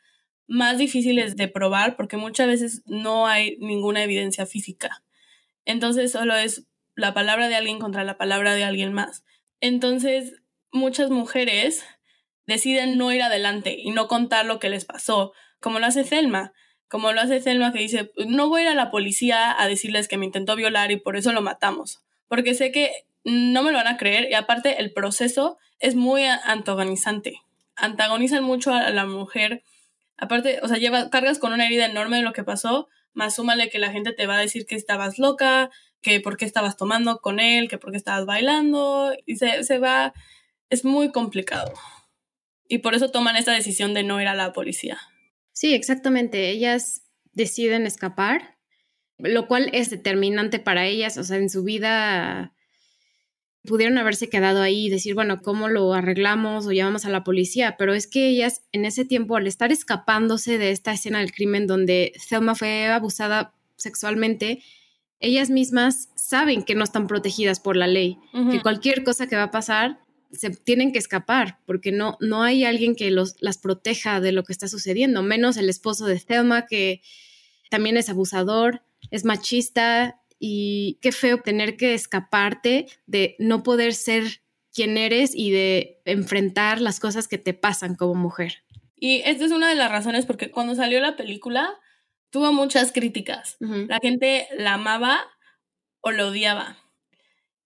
más 0.48 0.78
difíciles 0.78 1.36
de 1.36 1.48
probar 1.48 1.96
porque 1.96 2.17
muchas 2.17 2.48
veces 2.48 2.84
no 2.86 3.28
hay 3.28 3.58
ninguna 3.60 4.04
evidencia 4.04 4.46
física. 4.46 5.04
Entonces 5.65 6.12
solo 6.12 6.36
es 6.36 6.67
la 6.96 7.13
palabra 7.13 7.48
de 7.48 7.56
alguien 7.56 7.80
contra 7.80 8.04
la 8.04 8.17
palabra 8.17 8.54
de 8.56 8.63
alguien 8.63 8.93
más. 8.93 9.24
Entonces 9.62 10.34
muchas 10.72 11.10
mujeres 11.10 11.84
deciden 12.46 12.98
no 12.98 13.12
ir 13.12 13.22
adelante 13.22 13.76
y 13.78 13.91
no 13.91 14.08
contar 14.08 14.46
lo 14.46 14.60
que 14.60 14.69
les 14.69 14.86
pasó, 14.86 15.34
como 15.60 15.80
lo 15.80 15.86
hace 15.86 16.04
Selma, 16.04 16.54
como 16.89 17.12
lo 17.13 17.22
hace 17.22 17.39
Selma 17.39 17.72
que 17.72 17.80
dice, 17.80 18.12
no 18.28 18.50
voy 18.50 18.62
a 18.62 18.63
ir 18.65 18.69
a 18.69 18.76
la 18.76 18.91
policía 18.91 19.60
a 19.60 19.67
decirles 19.67 20.08
que 20.08 20.17
me 20.17 20.26
intentó 20.26 20.56
violar 20.56 20.91
y 20.91 20.98
por 20.98 21.15
eso 21.15 21.32
lo 21.32 21.41
matamos, 21.41 22.04
porque 22.28 22.54
sé 22.54 22.72
que 22.72 22.91
no 23.24 23.64
me 23.64 23.72
lo 23.72 23.78
van 23.78 23.88
a 23.88 23.98
creer 23.98 24.30
y 24.30 24.34
aparte 24.34 24.80
el 24.80 24.94
proceso 24.94 25.58
es 25.80 25.96
muy 25.96 26.24
antagonizante. 26.24 27.42
Antagonizan 27.76 28.44
mucho 28.44 28.74
a 28.74 28.90
la 28.92 29.06
mujer. 29.06 29.64
Aparte, 30.18 30.60
o 30.62 30.68
sea, 30.68 30.78
lleva, 30.78 31.10
cargas 31.10 31.40
con 31.40 31.54
una 31.54 31.66
herida 31.66 31.86
enorme 31.86 32.18
de 32.18 32.24
lo 32.24 32.34
que 32.34 32.44
pasó, 32.44 32.88
más 33.14 33.36
súmale 33.36 33.70
que 33.70 33.80
la 33.80 33.92
gente 33.92 34.14
te 34.14 34.28
va 34.28 34.38
a 34.38 34.42
decir 34.42 34.66
que 34.66 34.76
estabas 34.76 35.20
loca, 35.20 35.70
que 36.02 36.20
por 36.20 36.38
qué 36.38 36.46
estabas 36.46 36.78
tomando 36.78 37.20
con 37.20 37.40
él, 37.40 37.70
que 37.70 37.78
por 37.78 37.92
qué 37.92 37.98
estabas 37.98 38.26
bailando, 38.26 39.14
y 39.26 39.38
se, 39.38 39.64
se 39.64 39.80
va, 39.80 40.14
es 40.70 40.86
muy 40.86 41.12
complicado. 41.12 41.74
Y 42.68 42.80
por 42.80 42.96
eso 42.96 43.10
toman 43.10 43.36
esta 43.36 43.54
decisión 43.54 43.94
de 43.94 44.04
no 44.04 44.22
ir 44.22 44.28
a 44.28 44.36
la 44.36 44.54
policía. 44.54 45.00
Sí, 45.52 45.74
exactamente. 45.74 46.50
Ellas 46.50 47.04
deciden 47.34 47.86
escapar, 47.86 48.58
lo 49.18 49.48
cual 49.48 49.70
es 49.74 49.90
determinante 49.90 50.60
para 50.60 50.86
ellas, 50.86 51.18
o 51.18 51.24
sea, 51.24 51.38
en 51.38 51.50
su 51.50 51.64
vida 51.64 52.53
pudieron 53.65 53.97
haberse 53.97 54.30
quedado 54.30 54.62
ahí 54.62 54.88
y 54.88 54.89
decir, 54.89 55.15
bueno, 55.15 55.41
¿cómo 55.41 55.69
lo 55.69 55.93
arreglamos 55.93 56.65
o 56.67 56.71
llamamos 56.71 57.06
a 57.06 57.10
la 57.10 57.23
policía? 57.23 57.76
Pero 57.78 57.93
es 57.93 58.08
que 58.08 58.28
ellas 58.28 58.62
en 58.71 58.86
ese 58.86 59.06
tiempo, 59.06 59.38
al 59.38 59.47
estar 59.47 59.71
escapándose 59.71 60.58
de 60.58 60.71
esta 60.71 60.91
escena 60.91 61.19
del 61.19 61.32
crimen 61.32 61.67
donde 61.67 62.13
Thelma 62.30 62.56
fue 62.56 62.88
abusada 62.88 63.54
sexualmente, 63.78 64.62
ellas 65.19 65.49
mismas 65.49 66.10
saben 66.15 66.63
que 66.63 66.76
no 66.76 66.84
están 66.84 67.08
protegidas 67.08 67.60
por 67.60 67.78
la 67.78 67.88
ley, 67.88 68.17
que 68.52 68.62
cualquier 68.62 69.04
cosa 69.04 69.28
que 69.28 69.38
va 69.38 69.43
a 69.43 69.52
pasar 69.52 69.99
se 70.34 70.49
tienen 70.49 70.91
que 70.91 70.99
escapar 70.99 71.60
porque 71.65 71.91
no, 71.91 72.17
no 72.19 72.43
hay 72.43 72.65
alguien 72.65 72.95
que 72.95 73.12
los, 73.12 73.36
las 73.39 73.58
proteja 73.58 74.19
de 74.19 74.32
lo 74.32 74.43
que 74.43 74.52
está 74.52 74.67
sucediendo, 74.67 75.21
menos 75.21 75.58
el 75.58 75.69
esposo 75.69 76.06
de 76.06 76.19
Thelma 76.19 76.65
que 76.65 77.02
también 77.69 77.97
es 77.97 78.10
abusador, 78.10 78.82
es 79.12 79.26
machista 79.26 80.21
y 80.46 81.00
qué 81.02 81.14
feo 81.14 81.38
tener 81.38 81.78
que 81.78 81.94
escaparte 81.94 82.88
de 83.06 83.38
no 83.40 83.64
poder 83.64 83.94
ser 83.94 84.42
quien 84.74 84.98
eres 84.98 85.32
y 85.34 85.52
de 85.52 86.02
enfrentar 86.04 86.82
las 86.82 87.00
cosas 87.00 87.30
que 87.30 87.38
te 87.38 87.54
pasan 87.54 87.96
como 87.96 88.14
mujer. 88.16 88.66
Y 88.98 89.22
esta 89.24 89.46
es 89.46 89.52
una 89.54 89.70
de 89.70 89.76
las 89.76 89.90
razones 89.90 90.26
porque 90.26 90.52
cuando 90.52 90.76
salió 90.76 91.00
la 91.00 91.16
película 91.16 91.80
tuvo 92.30 92.52
muchas 92.52 92.92
críticas. 92.92 93.56
La 93.62 94.00
gente 94.02 94.50
la 94.58 94.74
amaba 94.74 95.26
o 96.02 96.12
la 96.12 96.28
odiaba. 96.28 96.78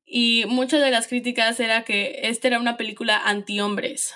Y 0.05 0.43
muchas 0.47 0.79
de 0.79 0.91
las 0.91 1.07
críticas 1.07 1.59
era 1.59 1.83
que 1.83 2.19
esta 2.25 2.47
era 2.47 2.59
una 2.59 2.77
película 2.77 3.19
anti-hombres 3.25 4.13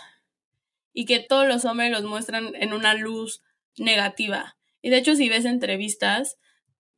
y 0.93 1.05
que 1.05 1.19
todos 1.19 1.47
los 1.47 1.65
hombres 1.65 1.89
los 1.89 2.03
muestran 2.03 2.53
en 2.53 2.73
una 2.73 2.93
luz 2.93 3.41
negativa. 3.79 4.55
Y 4.83 4.91
de 4.91 4.97
hecho, 4.97 5.15
si 5.15 5.29
ves 5.29 5.45
entrevistas, 5.45 6.37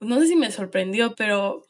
no 0.04 0.20
sé 0.20 0.28
si 0.28 0.36
me 0.36 0.52
sorprendió, 0.52 1.16
pero 1.16 1.66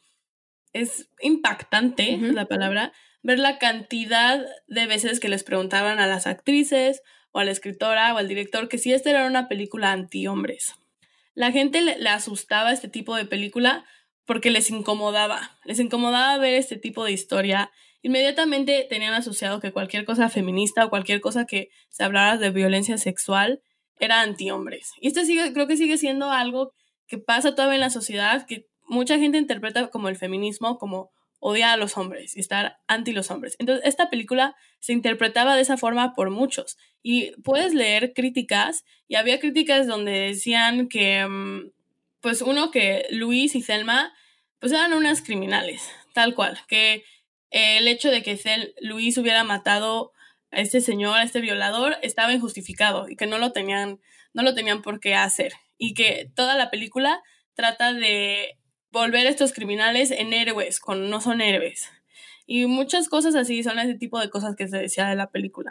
es 0.72 1.08
impactante 1.20 2.18
la 2.18 2.46
palabra, 2.46 2.92
ver 3.22 3.38
la 3.38 3.58
cantidad 3.58 4.44
de 4.66 4.86
veces 4.86 5.20
que 5.20 5.28
les 5.28 5.44
preguntaban 5.44 5.98
a 5.98 6.06
las 6.06 6.26
actrices 6.26 7.02
o 7.32 7.38
a 7.38 7.44
la 7.44 7.52
escritora 7.52 8.12
o 8.12 8.18
al 8.18 8.28
director 8.28 8.68
que 8.68 8.78
si 8.78 8.92
esta 8.92 9.10
era 9.10 9.26
una 9.26 9.48
película 9.48 9.92
anti-hombres. 9.92 10.74
la 11.34 11.50
gente 11.50 11.80
le, 11.82 12.08
asustaba 12.08 12.72
este 12.72 12.88
tipo 12.88 13.16
de 13.16 13.24
película 13.24 13.84
porque 14.24 14.50
les 14.50 14.70
incomodaba, 14.70 15.58
les 15.64 15.80
incomodaba 15.80 16.38
ver 16.38 16.54
este 16.54 16.76
tipo 16.76 17.04
de 17.04 17.12
historia. 17.12 17.70
Inmediatamente 18.02 18.86
tenían 18.88 19.14
asociado 19.14 19.60
que 19.60 19.72
cualquier 19.72 20.04
cosa 20.04 20.28
feminista 20.28 20.84
o 20.84 20.90
cualquier 20.90 21.20
cosa 21.20 21.44
que 21.44 21.70
se 21.88 22.04
hablara 22.04 22.36
de 22.36 22.50
violencia 22.50 22.98
sexual 22.98 23.62
era 23.98 24.20
antihombres. 24.20 24.92
Y 25.00 25.08
esto 25.08 25.24
sigue, 25.24 25.52
creo 25.52 25.66
que 25.66 25.76
sigue 25.76 25.98
siendo 25.98 26.30
algo 26.30 26.72
que 27.06 27.18
pasa 27.18 27.54
todavía 27.54 27.76
en 27.76 27.80
la 27.80 27.90
sociedad, 27.90 28.46
que 28.46 28.66
mucha 28.86 29.18
gente 29.18 29.38
interpreta 29.38 29.88
como 29.88 30.08
el 30.08 30.16
feminismo, 30.16 30.78
como 30.78 31.10
odiar 31.40 31.74
a 31.74 31.76
los 31.76 31.98
hombres 31.98 32.36
y 32.36 32.40
estar 32.40 32.78
anti 32.86 33.12
los 33.12 33.30
hombres. 33.30 33.56
Entonces, 33.58 33.84
esta 33.86 34.08
película 34.08 34.56
se 34.80 34.94
interpretaba 34.94 35.56
de 35.56 35.62
esa 35.62 35.76
forma 35.76 36.14
por 36.14 36.30
muchos. 36.30 36.78
Y 37.02 37.32
puedes 37.42 37.74
leer 37.74 38.14
críticas, 38.14 38.84
y 39.08 39.16
había 39.16 39.40
críticas 39.40 39.86
donde 39.86 40.12
decían 40.12 40.88
que, 40.88 41.26
mm, 41.26 41.70
pues 42.22 42.40
uno, 42.40 42.70
que 42.70 43.06
Luis 43.10 43.54
y 43.54 43.60
Selma, 43.60 44.14
pues 44.58 44.72
eran 44.72 44.94
unas 44.94 45.20
criminales, 45.20 45.90
tal 46.14 46.34
cual, 46.34 46.58
que 46.66 47.04
el 47.50 47.88
hecho 47.88 48.10
de 48.10 48.22
que 48.22 48.38
Luis 48.80 49.18
hubiera 49.18 49.44
matado 49.44 50.12
a 50.50 50.60
este 50.60 50.80
señor, 50.80 51.18
a 51.18 51.24
este 51.24 51.42
violador, 51.42 51.98
estaba 52.00 52.32
injustificado 52.32 53.08
y 53.08 53.16
que 53.16 53.26
no 53.26 53.36
lo 53.36 53.52
tenían, 53.52 54.00
no 54.32 54.42
lo 54.42 54.54
tenían 54.54 54.80
por 54.80 54.98
qué 54.98 55.14
hacer. 55.14 55.52
Y 55.78 55.94
que 55.94 56.30
toda 56.34 56.56
la 56.56 56.70
película 56.70 57.22
trata 57.54 57.92
de 57.92 58.58
volver 58.90 59.26
a 59.26 59.30
estos 59.30 59.52
criminales 59.52 60.10
en 60.10 60.32
héroes, 60.32 60.80
cuando 60.80 61.08
no 61.08 61.20
son 61.20 61.40
héroes. 61.40 61.88
Y 62.46 62.66
muchas 62.66 63.08
cosas 63.08 63.34
así 63.34 63.62
son 63.62 63.78
ese 63.78 63.94
tipo 63.94 64.20
de 64.20 64.30
cosas 64.30 64.54
que 64.56 64.68
se 64.68 64.76
decía 64.76 65.08
de 65.08 65.16
la 65.16 65.30
película. 65.30 65.70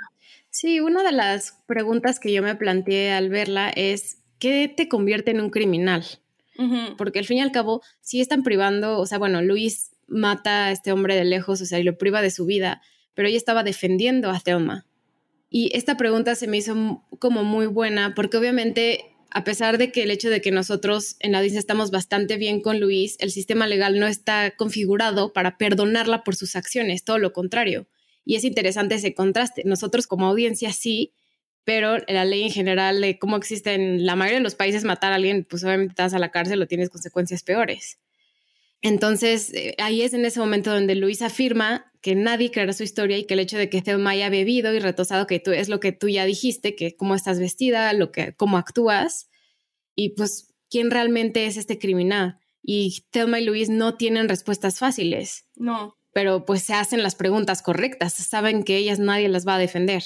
Sí, 0.50 0.80
una 0.80 1.04
de 1.04 1.12
las 1.12 1.62
preguntas 1.68 2.20
que 2.20 2.34
yo 2.34 2.42
me 2.42 2.56
planteé 2.56 3.12
al 3.12 3.30
verla 3.30 3.70
es, 3.70 4.18
¿qué 4.39 4.74
te 4.76 4.89
convierte 4.89 5.32
en 5.32 5.42
un 5.42 5.50
criminal? 5.50 6.04
Porque 6.98 7.20
al 7.20 7.26
fin 7.26 7.38
y 7.38 7.42
al 7.42 7.52
cabo, 7.52 7.82
si 8.02 8.22
están 8.22 8.44
privando, 8.44 9.00
o 9.00 9.06
sea, 9.06 9.18
bueno, 9.18 9.42
Luis 9.42 9.92
mata 10.08 10.66
a 10.66 10.72
este 10.72 10.92
hombre 10.92 11.16
de 11.16 11.26
lejos, 11.26 11.62
o 11.62 11.66
sea, 11.66 11.80
y 11.80 11.84
lo 11.84 11.98
priva 11.98 12.22
de 12.22 12.30
su 12.30 12.46
vida, 12.46 12.82
pero 13.13 13.28
ella 13.28 13.38
estaba 13.38 13.63
defendiendo 13.63 14.30
a 14.30 14.39
Thelma. 14.39 14.86
Y 15.50 15.76
esta 15.76 15.98
pregunta 15.98 16.36
se 16.36 16.48
me 16.48 16.58
hizo 16.58 17.04
como 17.20 17.44
muy 17.44 17.66
buena, 17.66 18.13
porque 18.16 18.38
obviamente 18.38 19.12
a 19.34 19.43
pesar 19.43 19.80
de 19.80 19.91
que 19.91 20.04
el 20.04 20.12
hecho 20.12 20.30
de 20.30 20.41
que 20.41 20.52
nosotros 20.52 21.15
en 21.19 21.32
la 21.32 21.43
estamos 21.43 21.89
bastante 21.89 22.38
bien 22.38 22.62
con 22.62 22.80
Luis, 22.80 23.17
el 23.19 23.32
sistema 23.32 23.65
legal 23.65 24.00
no 24.00 24.06
está 24.06 24.56
configurado 24.56 25.34
para 25.34 25.58
perdonarla 25.58 26.24
por 26.24 26.36
sus 26.36 26.56
acciones, 26.56 27.04
todo 27.04 27.17
lo 27.17 27.34
contrario. 27.34 27.88
Y 28.24 28.36
es 28.36 28.43
interesante 28.43 28.96
ese 28.96 29.15
contraste. 29.15 29.63
Nosotros 29.65 30.06
como 30.06 30.28
audiencia 30.28 30.72
sí, 30.72 31.13
pero 31.63 31.98
la 32.08 32.26
ley 32.26 32.43
en 32.43 32.52
general 32.52 33.02
de 33.02 33.17
cómo 33.17 33.36
existe 33.36 33.74
en 33.74 34.06
la 34.06 34.15
mayoría 34.15 34.38
de 34.38 34.43
los 34.43 34.56
países 34.56 34.84
matar 34.84 35.12
a 35.12 35.15
alguien, 35.15 35.46
pues 35.50 35.63
obviamente 35.63 35.93
estás 35.93 36.13
a 36.13 36.19
la 36.19 36.30
cárcel 36.30 36.62
o 36.62 36.67
tienes 36.67 36.89
consecuencias 36.89 37.41
peores. 37.41 37.98
Entonces, 38.84 39.54
eh, 39.54 39.76
ahí 39.80 40.02
es 40.02 40.13
en 40.13 40.26
ese 40.26 40.41
momento 40.41 40.72
donde 40.72 40.93
Luis 40.96 41.22
afirma 41.22 41.91
que 42.02 42.15
nadie 42.15 42.52
creerá 42.52 42.74
su 42.74 42.84
historia 42.84 43.17
y 43.17 43.24
que 43.24 43.34
el 43.34 43.39
hecho 43.39 43.58
de 43.58 43.69
que 43.69 43.82
Thelma 43.82 44.12
haya 44.12 44.30
bebido 44.30 44.74
y 44.74 44.80
retosado, 44.80 45.26
que 45.26 45.39
tú 45.39 45.52
es 45.52 45.69
lo 45.69 45.80
que 45.80 45.93
tú 45.93 46.10
ya 46.10 46.26
dijiste, 46.26 46.76
que 46.76 46.98
cómo 46.98 47.15
estás 47.15 47.39
vestida, 47.39 47.93
lo 47.93 48.12
que, 48.12 48.36
cómo 48.36 48.58
actúas, 48.58 49.30
y 49.96 50.10
pues 50.10 50.54
quién 50.69 50.91
realmente 50.91 51.46
es 51.46 51.56
este 51.56 51.80
criminal. 51.80 52.39
Y 52.62 53.06
Thelma 53.10 53.39
y 53.39 53.46
Luis 53.46 53.69
no 53.69 53.96
tienen 53.96 54.28
respuestas 54.28 54.80
fáciles. 54.80 55.46
No. 55.56 55.98
Pero 56.12 56.43
pues 56.43 56.63
se 56.63 56.74
hacen 56.74 57.04
las 57.04 57.15
preguntas 57.15 57.62
correctas, 57.62 58.13
saben 58.13 58.63
que 58.63 58.76
ellas 58.76 59.00
nadie 59.00 59.30
las 59.30 59.48
va 59.48 59.56
a 59.56 59.60
defender. 59.60 60.04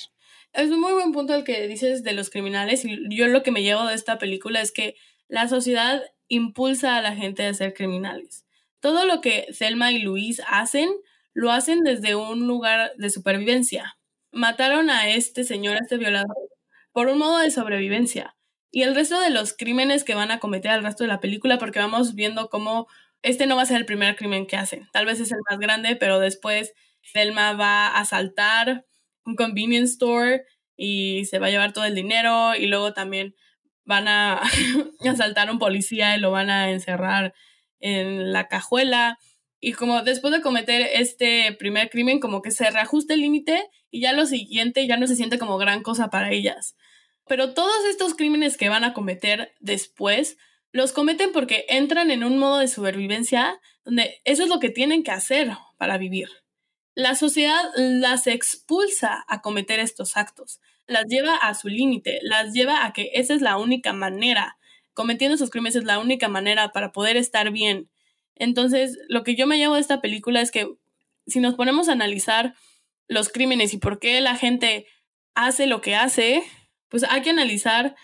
Es 0.54 0.70
un 0.70 0.80
muy 0.80 0.94
buen 0.94 1.14
punto 1.14 1.34
el 1.34 1.44
que 1.44 1.68
dices 1.68 2.04
de 2.04 2.14
los 2.14 2.30
criminales 2.30 2.86
y 2.86 2.96
yo 3.10 3.28
lo 3.28 3.42
que 3.42 3.52
me 3.52 3.64
llevo 3.64 3.86
de 3.86 3.96
esta 3.96 4.20
película 4.20 4.62
es 4.62 4.72
que 4.72 4.96
la 5.28 5.48
sociedad 5.48 6.04
impulsa 6.28 6.96
a 6.96 7.02
la 7.02 7.16
gente 7.16 7.44
a 7.44 7.54
ser 7.56 7.74
criminales. 7.74 8.47
Todo 8.88 9.04
lo 9.04 9.20
que 9.20 9.48
Thelma 9.60 9.92
y 9.92 10.00
Luis 10.00 10.42
hacen 10.48 10.90
lo 11.34 11.52
hacen 11.52 11.84
desde 11.84 12.16
un 12.16 12.48
lugar 12.48 12.94
de 12.96 13.10
supervivencia. 13.10 13.98
Mataron 14.32 14.90
a 14.90 15.10
este 15.10 15.44
señor, 15.44 15.76
a 15.76 15.80
este 15.80 15.98
violador, 15.98 16.38
por 16.94 17.08
un 17.10 17.18
modo 17.18 17.40
de 17.40 17.52
sobrevivencia. 17.52 18.38
Y 18.72 18.84
el 18.84 18.96
resto 18.96 19.20
de 19.20 19.30
los 19.30 19.52
crímenes 19.52 20.06
que 20.06 20.16
van 20.16 20.32
a 20.32 20.40
cometer 20.40 20.72
al 20.72 20.84
resto 20.86 21.04
de 21.04 21.10
la 21.10 21.20
película, 21.20 21.58
porque 21.58 21.80
vamos 21.80 22.16
viendo 22.16 22.50
cómo 22.50 22.88
este 23.24 23.46
no 23.46 23.58
va 23.58 23.64
a 23.64 23.66
ser 23.66 23.76
el 23.76 23.86
primer 23.86 24.16
crimen 24.16 24.48
que 24.48 24.56
hacen. 24.56 24.88
Tal 24.94 25.06
vez 25.06 25.20
es 25.20 25.34
el 25.34 25.40
más 25.50 25.60
grande, 25.60 25.98
pero 25.98 26.20
después 26.20 26.72
Thelma 27.12 27.52
va 27.56 27.88
a 27.88 28.00
asaltar 28.00 28.86
un 29.26 29.36
convenience 29.36 29.92
store 29.96 30.46
y 30.78 31.26
se 31.26 31.40
va 31.40 31.48
a 31.48 31.50
llevar 31.50 31.74
todo 31.74 31.84
el 31.84 31.94
dinero 31.94 32.56
y 32.56 32.68
luego 32.68 32.94
también 32.94 33.36
van 33.84 34.08
a 34.08 34.42
asaltar 35.06 35.50
a 35.50 35.52
un 35.52 35.60
policía 35.60 36.16
y 36.16 36.22
lo 36.22 36.32
van 36.32 36.50
a 36.50 36.72
encerrar 36.72 37.34
en 37.80 38.32
la 38.34 38.48
cajuela 38.48 39.18
y 39.60 39.74
como 39.74 40.04
después 40.04 40.34
de 40.34 40.42
cometer 40.42 40.88
este 40.94 41.52
primer 41.54 41.90
crimen, 41.90 42.20
como 42.20 42.42
que 42.42 42.52
se 42.52 42.70
reajusta 42.70 43.14
el 43.14 43.22
límite 43.22 43.70
y 43.90 44.02
ya 44.02 44.14
lo 44.14 44.26
siguiente 44.26 44.86
ya 44.88 44.98
no 44.98 45.08
se 45.08 45.16
siente 45.16 45.40
como 45.40 45.58
gran 45.58 45.82
cosa 45.82 46.10
para 46.10 46.32
ellas. 46.32 46.76
Pero 47.28 47.54
todos 47.54 47.86
estos 47.90 48.14
crímenes 48.16 48.58
que 48.58 48.70
van 48.70 48.84
a 48.84 48.94
cometer 48.94 49.54
después, 49.60 50.38
los 50.72 50.92
cometen 50.92 51.32
porque 51.32 51.66
entran 51.70 52.12
en 52.12 52.24
un 52.24 52.38
modo 52.38 52.60
de 52.60 52.68
supervivencia 52.68 53.60
donde 53.84 54.22
eso 54.26 54.44
es 54.44 54.50
lo 54.50 54.60
que 54.60 54.70
tienen 54.70 55.04
que 55.04 55.12
hacer 55.12 55.52
para 55.78 55.98
vivir. 55.98 56.30
La 56.94 57.16
sociedad 57.16 57.64
las 57.76 58.28
expulsa 58.28 59.24
a 59.28 59.42
cometer 59.42 59.80
estos 59.80 60.18
actos, 60.18 60.60
las 60.88 61.06
lleva 61.06 61.36
a 61.36 61.54
su 61.54 61.68
límite, 61.68 62.20
las 62.22 62.54
lleva 62.54 62.86
a 62.86 62.94
que 62.94 63.12
esa 63.14 63.34
es 63.34 63.42
la 63.42 63.58
única 63.58 63.94
manera, 63.94 64.57
cometiendo 64.98 65.36
esos 65.36 65.50
crímenes 65.50 65.78
es 65.78 65.86
la 65.86 66.00
única 66.00 66.28
manera 66.28 66.74
para 66.74 66.92
poder 66.92 67.16
estar 67.16 67.52
bien 67.52 67.90
entonces, 68.40 68.98
lo 69.10 69.24
que 69.24 69.36
yo 69.36 69.48
me 69.48 69.58
llevo 69.58 69.76
de 69.76 69.82
esta 69.82 70.02
película 70.02 70.42
es 70.42 70.52
que 70.52 70.70
si 71.26 71.40
nos 71.40 71.56
ponemos 71.56 71.90
a 71.90 71.94
analizar 71.94 72.56
los 73.08 73.30
crímenes 73.30 73.74
y 73.74 73.78
por 73.78 74.00
qué 74.00 74.22
la 74.22 74.36
gente 74.36 74.86
hace 75.34 75.68
lo 75.68 75.82
que 75.82 75.96
hace, 75.96 76.44
pues 76.90 77.04
hay 77.04 77.22
que 77.22 77.32
analizarlo 77.32 77.96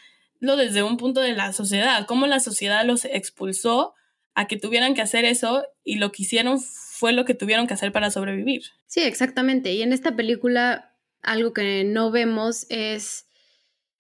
desde 0.58 0.84
un 0.84 0.97
punto 0.97 1.21
de 1.21 1.34
la 1.34 1.53
sociedad, 1.53 2.06
cómo 2.06 2.27
la 2.27 2.39
sociedad 2.39 2.86
los 2.86 3.06
expulsó 3.06 3.93
a 4.34 4.47
que 4.47 4.58
tuvieran 4.58 4.95
que 4.95 5.01
hacer 5.01 5.25
eso 5.25 5.63
y 5.84 5.97
lo 5.97 6.12
que 6.12 6.23
hicieron 6.23 6.60
fue 6.60 7.13
lo 7.13 7.25
que 7.25 7.36
tuvieron 7.36 7.67
que 7.67 7.75
hacer 7.75 7.91
para 7.91 8.10
sobrevivir. 8.10 8.63
Sí, 8.88 9.01
exactamente. 9.01 9.71
Y 9.73 9.84
en 9.84 9.93
esta 9.93 10.15
película 10.15 10.95
algo 11.21 11.53
que 11.53 11.84
no 11.84 12.12
vemos 12.12 12.65
es 12.69 13.27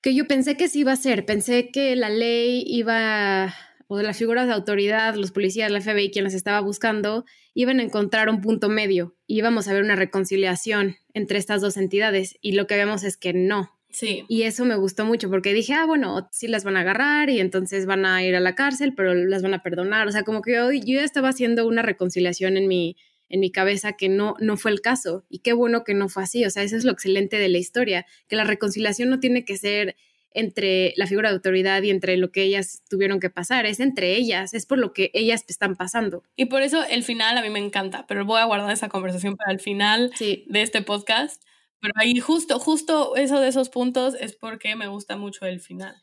que 0.03 0.13
yo 0.13 0.27
pensé 0.27 0.57
que 0.57 0.67
sí 0.67 0.81
iba 0.81 0.91
a 0.91 0.97
ser, 0.97 1.25
pensé 1.25 1.71
que 1.71 1.95
la 1.95 2.09
ley 2.09 2.63
iba 2.67 3.55
o 3.87 4.01
las 4.01 4.17
figuras 4.17 4.47
de 4.47 4.53
autoridad, 4.53 5.15
los 5.15 5.31
policías, 5.31 5.71
la 5.71 5.79
FBI, 5.79 6.11
quien 6.11 6.25
las 6.25 6.33
estaba 6.33 6.59
buscando, 6.59 7.25
iban 7.53 7.79
a 7.79 7.83
encontrar 7.83 8.29
un 8.29 8.41
punto 8.41 8.67
medio 8.67 9.15
y 9.27 9.37
íbamos 9.37 9.67
a 9.67 9.73
ver 9.73 9.81
una 9.81 9.95
reconciliación 9.95 10.97
entre 11.13 11.37
estas 11.37 11.61
dos 11.61 11.77
entidades. 11.77 12.37
Y 12.41 12.51
lo 12.51 12.67
que 12.67 12.75
vemos 12.75 13.03
es 13.03 13.15
que 13.15 13.31
no. 13.33 13.71
Sí. 13.91 14.25
Y 14.27 14.43
eso 14.43 14.65
me 14.65 14.75
gustó 14.75 15.05
mucho 15.05 15.29
porque 15.29 15.53
dije, 15.53 15.73
ah, 15.73 15.85
bueno, 15.85 16.27
sí 16.31 16.47
las 16.47 16.65
van 16.65 16.75
a 16.75 16.81
agarrar 16.81 17.29
y 17.29 17.39
entonces 17.39 17.85
van 17.85 18.05
a 18.05 18.23
ir 18.25 18.35
a 18.35 18.41
la 18.41 18.55
cárcel, 18.55 18.93
pero 18.95 19.13
las 19.13 19.41
van 19.41 19.53
a 19.53 19.63
perdonar. 19.63 20.07
O 20.07 20.11
sea, 20.11 20.23
como 20.23 20.41
que 20.41 20.53
yo, 20.53 20.71
yo 20.71 20.95
ya 20.95 21.03
estaba 21.03 21.29
haciendo 21.29 21.65
una 21.65 21.81
reconciliación 21.81 22.57
en 22.57 22.67
mi, 22.67 22.97
en 23.33 23.39
mi 23.39 23.51
cabeza 23.51 23.93
que 23.93 24.09
no, 24.09 24.35
no 24.39 24.57
fue 24.57 24.69
el 24.69 24.79
caso. 24.79 25.25
Y 25.27 25.39
qué 25.39 25.53
bueno 25.53 25.83
que 25.83 25.95
no 25.95 26.07
fue 26.07 26.21
así. 26.21 26.45
O 26.45 26.51
sea, 26.51 26.61
eso 26.61 26.77
es 26.77 26.83
lo 26.83 26.91
excelente 26.91 27.39
de 27.39 27.49
la 27.49 27.57
historia, 27.57 28.05
que 28.27 28.35
la 28.35 28.43
reconciliación 28.43 29.09
no 29.09 29.19
tiene 29.19 29.43
que 29.43 29.57
ser 29.57 29.95
entre 30.35 30.93
la 30.97 31.07
figura 31.07 31.29
de 31.29 31.35
autoridad 31.35 31.81
y 31.81 31.89
entre 31.89 32.15
lo 32.17 32.31
que 32.31 32.43
ellas 32.43 32.83
tuvieron 32.87 33.19
que 33.19 33.31
pasar, 33.31 33.65
es 33.65 33.79
entre 33.79 34.15
ellas, 34.15 34.53
es 34.53 34.67
por 34.67 34.77
lo 34.77 34.93
que 34.93 35.09
ellas 35.15 35.45
están 35.47 35.75
pasando. 35.75 36.23
Y 36.35 36.45
por 36.45 36.61
eso 36.61 36.83
el 36.83 37.03
final 37.03 37.35
a 37.35 37.41
mí 37.41 37.49
me 37.49 37.57
encanta, 37.57 38.05
pero 38.07 38.23
voy 38.23 38.39
a 38.39 38.45
guardar 38.45 38.71
esa 38.71 38.87
conversación 38.87 39.35
para 39.35 39.51
el 39.51 39.59
final 39.59 40.11
de 40.19 40.61
este 40.61 40.83
podcast. 40.83 41.41
Pero 41.81 41.93
ahí 41.97 42.19
justo, 42.19 42.59
justo 42.59 43.15
eso 43.15 43.39
de 43.39 43.47
esos 43.47 43.69
puntos 43.69 44.15
es 44.19 44.35
porque 44.35 44.75
me 44.75 44.87
gusta 44.87 45.17
mucho 45.17 45.45
el 45.47 45.59
final. 45.59 45.95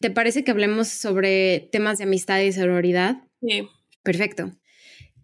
¿Te 0.00 0.10
parece 0.10 0.44
que 0.44 0.50
hablemos 0.50 0.88
sobre 0.88 1.68
temas 1.72 1.98
de 1.98 2.04
amistad 2.04 2.40
y 2.40 2.52
sororidad? 2.52 3.22
Sí. 3.42 3.68
Perfecto. 4.02 4.52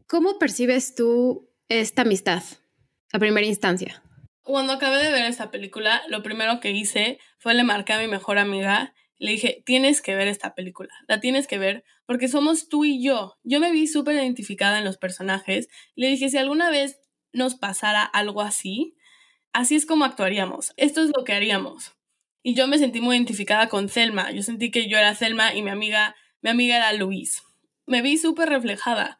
¿Cómo 0.09 0.39
percibes 0.39 0.95
tú 0.95 1.51
esta 1.69 2.03
amistad 2.03 2.45
a 3.13 3.19
primera 3.19 3.45
instancia? 3.45 4.05
Cuando 4.43 4.73
acabé 4.73 5.03
de 5.03 5.11
ver 5.11 5.25
esta 5.25 5.51
película, 5.51 6.01
lo 6.07 6.23
primero 6.23 6.61
que 6.61 6.71
hice 6.71 7.19
fue 7.39 7.55
le 7.55 7.65
marqué 7.65 7.93
a 7.93 7.99
mi 7.99 8.07
mejor 8.07 8.39
amiga. 8.39 8.95
Le 9.19 9.33
dije, 9.33 9.65
tienes 9.67 10.03
que 10.03 10.15
ver 10.15 10.29
esta 10.29 10.55
película, 10.55 10.95
la 11.09 11.19
tienes 11.19 11.49
que 11.49 11.59
ver 11.59 11.83
porque 12.07 12.29
somos 12.29 12.69
tú 12.69 12.85
y 12.85 13.03
yo. 13.03 13.37
Yo 13.43 13.59
me 13.59 13.73
vi 13.73 13.89
súper 13.89 14.15
identificada 14.15 14.79
en 14.79 14.85
los 14.85 14.97
personajes. 14.97 15.67
Le 15.97 16.07
dije, 16.07 16.29
si 16.29 16.37
alguna 16.37 16.71
vez 16.71 17.01
nos 17.33 17.57
pasara 17.57 18.05
algo 18.05 18.43
así, 18.43 18.97
así 19.53 19.75
es 19.75 19.87
como 19.87 20.05
actuaríamos. 20.05 20.73
Esto 20.77 21.03
es 21.03 21.11
lo 21.17 21.25
que 21.25 21.33
haríamos. 21.33 21.97
Y 22.45 22.55
yo 22.55 22.69
me 22.69 22.79
sentí 22.79 23.01
muy 23.01 23.17
identificada 23.17 23.69
con 23.69 23.89
Selma. 23.89 24.31
Yo 24.31 24.45
sentí 24.45 24.71
que 24.71 24.89
yo 24.89 24.99
era 24.99 25.17
Selma 25.17 25.53
y 25.53 25.63
mi 25.63 25.71
amiga, 25.71 26.15
mi 26.43 26.51
amiga 26.51 26.77
era 26.77 26.93
Luis. 26.93 27.43
Me 27.87 28.03
vi 28.03 28.19
súper 28.19 28.49
reflejada. 28.51 29.19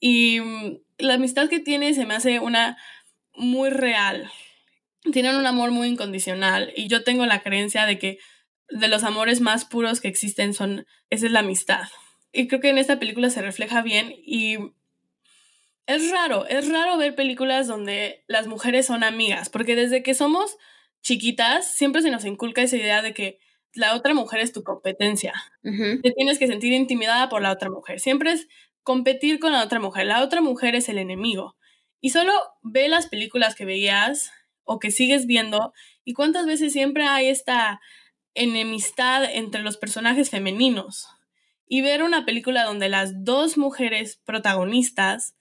Y 0.00 0.40
mm, 0.40 0.78
la 0.98 1.14
amistad 1.14 1.48
que 1.48 1.60
tiene 1.60 1.94
se 1.94 2.06
me 2.06 2.14
hace 2.14 2.40
una 2.40 2.76
muy 3.34 3.70
real 3.70 4.30
tienen 5.12 5.36
un 5.36 5.46
amor 5.46 5.70
muy 5.70 5.88
incondicional 5.88 6.72
y 6.76 6.88
yo 6.88 7.04
tengo 7.04 7.26
la 7.26 7.42
creencia 7.42 7.86
de 7.86 7.98
que 7.98 8.18
de 8.68 8.88
los 8.88 9.02
amores 9.02 9.40
más 9.40 9.64
puros 9.64 10.00
que 10.00 10.08
existen 10.08 10.54
son, 10.54 10.86
esa 11.08 11.26
es 11.26 11.32
la 11.32 11.40
amistad. 11.40 11.88
Y 12.32 12.46
creo 12.46 12.60
que 12.60 12.70
en 12.70 12.78
esta 12.78 12.98
película 12.98 13.30
se 13.30 13.42
refleja 13.42 13.82
bien 13.82 14.14
y 14.24 14.58
es 15.86 16.10
raro, 16.10 16.46
es 16.46 16.68
raro 16.68 16.96
ver 16.96 17.14
películas 17.16 17.66
donde 17.66 18.24
las 18.28 18.46
mujeres 18.46 18.86
son 18.86 19.02
amigas, 19.02 19.48
porque 19.48 19.74
desde 19.74 20.02
que 20.02 20.14
somos 20.14 20.56
chiquitas 21.02 21.66
siempre 21.66 22.02
se 22.02 22.10
nos 22.10 22.24
inculca 22.24 22.62
esa 22.62 22.76
idea 22.76 23.02
de 23.02 23.14
que 23.14 23.38
la 23.72 23.96
otra 23.96 24.14
mujer 24.14 24.40
es 24.40 24.52
tu 24.52 24.62
competencia. 24.62 25.32
Te 25.62 26.10
tienes 26.12 26.38
que 26.38 26.46
sentir 26.46 26.72
intimidada 26.72 27.28
por 27.28 27.40
la 27.40 27.52
otra 27.52 27.70
mujer. 27.70 28.00
Siempre 28.00 28.32
es 28.32 28.48
competir 28.90 29.38
con 29.38 29.52
la 29.52 29.62
otra 29.62 29.78
mujer. 29.78 30.06
La 30.06 30.20
otra 30.20 30.40
mujer 30.40 30.74
es 30.74 30.88
el 30.88 30.98
enemigo. 30.98 31.56
Y 32.00 32.10
solo 32.10 32.32
ve 32.60 32.88
las 32.88 33.06
películas 33.06 33.54
que 33.54 33.64
veías 33.64 34.32
o 34.64 34.80
que 34.80 34.90
sigues 34.90 35.26
viendo 35.26 35.72
y 36.04 36.12
cuántas 36.12 36.44
veces 36.44 36.72
siempre 36.72 37.04
hay 37.04 37.28
esta 37.28 37.80
enemistad 38.34 39.22
entre 39.32 39.62
los 39.62 39.76
personajes 39.76 40.28
femeninos. 40.28 41.06
Y 41.68 41.82
ver 41.82 42.02
una 42.02 42.26
película 42.26 42.64
donde 42.64 42.88
las 42.88 43.22
dos 43.22 43.56
mujeres 43.56 44.20
protagonistas 44.24 45.36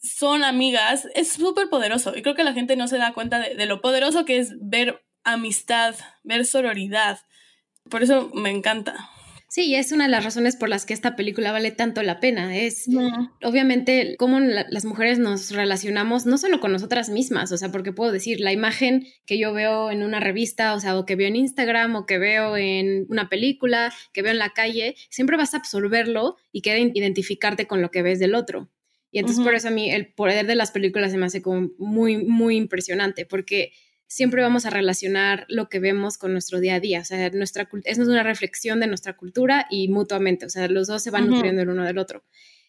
son 0.00 0.42
amigas 0.42 1.06
es 1.14 1.28
súper 1.28 1.68
poderoso. 1.68 2.16
Y 2.16 2.22
creo 2.22 2.34
que 2.34 2.42
la 2.42 2.52
gente 2.52 2.74
no 2.74 2.88
se 2.88 2.98
da 2.98 3.14
cuenta 3.14 3.38
de, 3.38 3.54
de, 3.54 3.66
lo 3.66 3.80
poderoso 3.80 4.24
que 4.24 4.38
es 4.38 4.54
ver 4.60 5.04
amistad, 5.22 5.94
ver 6.24 6.44
sororidad. 6.44 7.20
Por 7.88 8.02
eso 8.02 8.28
me 8.34 8.50
encanta. 8.50 9.08
Sí, 9.50 9.74
es 9.74 9.92
una 9.92 10.04
de 10.04 10.10
las 10.10 10.24
razones 10.24 10.56
por 10.56 10.68
las 10.68 10.84
que 10.84 10.92
esta 10.92 11.16
película 11.16 11.52
vale 11.52 11.70
tanto 11.70 12.02
la 12.02 12.20
pena. 12.20 12.54
Es 12.54 12.86
obviamente 13.42 14.14
cómo 14.18 14.40
las 14.40 14.84
mujeres 14.84 15.18
nos 15.18 15.52
relacionamos 15.52 16.26
no 16.26 16.36
solo 16.36 16.60
con 16.60 16.70
nosotras 16.70 17.08
mismas, 17.08 17.50
o 17.50 17.56
sea, 17.56 17.72
porque 17.72 17.92
puedo 17.92 18.12
decir, 18.12 18.40
la 18.40 18.52
imagen 18.52 19.06
que 19.24 19.38
yo 19.38 19.54
veo 19.54 19.90
en 19.90 20.02
una 20.02 20.20
revista, 20.20 20.74
o 20.74 20.80
sea, 20.80 20.98
o 20.98 21.06
que 21.06 21.16
veo 21.16 21.28
en 21.28 21.36
Instagram, 21.36 21.96
o 21.96 22.04
que 22.04 22.18
veo 22.18 22.58
en 22.58 23.06
una 23.08 23.30
película, 23.30 23.90
que 24.12 24.20
veo 24.20 24.32
en 24.32 24.38
la 24.38 24.50
calle, 24.50 24.96
siempre 25.08 25.38
vas 25.38 25.54
a 25.54 25.56
absorberlo 25.56 26.36
y 26.52 26.60
queda 26.60 26.76
identificarte 26.76 27.66
con 27.66 27.80
lo 27.80 27.90
que 27.90 28.02
ves 28.02 28.18
del 28.18 28.34
otro. 28.34 28.68
Y 29.10 29.18
entonces 29.18 29.42
por 29.42 29.54
eso 29.54 29.68
a 29.68 29.70
mí 29.70 29.90
el 29.90 30.12
poder 30.12 30.46
de 30.46 30.56
las 30.56 30.72
películas 30.72 31.10
se 31.10 31.16
me 31.16 31.24
hace 31.24 31.40
como 31.40 31.70
muy, 31.78 32.18
muy 32.18 32.56
impresionante, 32.56 33.24
porque 33.24 33.72
siempre 34.08 34.42
vamos 34.42 34.66
a 34.66 34.70
relacionar 34.70 35.44
lo 35.48 35.68
que 35.68 35.78
vemos 35.78 36.18
con 36.18 36.32
nuestro 36.32 36.58
día 36.60 36.76
a 36.76 36.80
día. 36.80 37.00
O 37.00 37.04
sea, 37.04 37.30
nuestra, 37.30 37.68
es 37.84 37.98
una 37.98 38.22
reflexión 38.22 38.80
de 38.80 38.88
nuestra 38.88 39.16
cultura 39.16 39.66
y 39.70 39.88
mutuamente. 39.88 40.46
O 40.46 40.50
sea, 40.50 40.66
los 40.66 40.88
dos 40.88 41.02
se 41.02 41.10
van 41.10 41.28
nutriendo 41.28 41.62
el 41.62 41.68
uno 41.68 41.84
del 41.84 41.98
otro. 41.98 42.24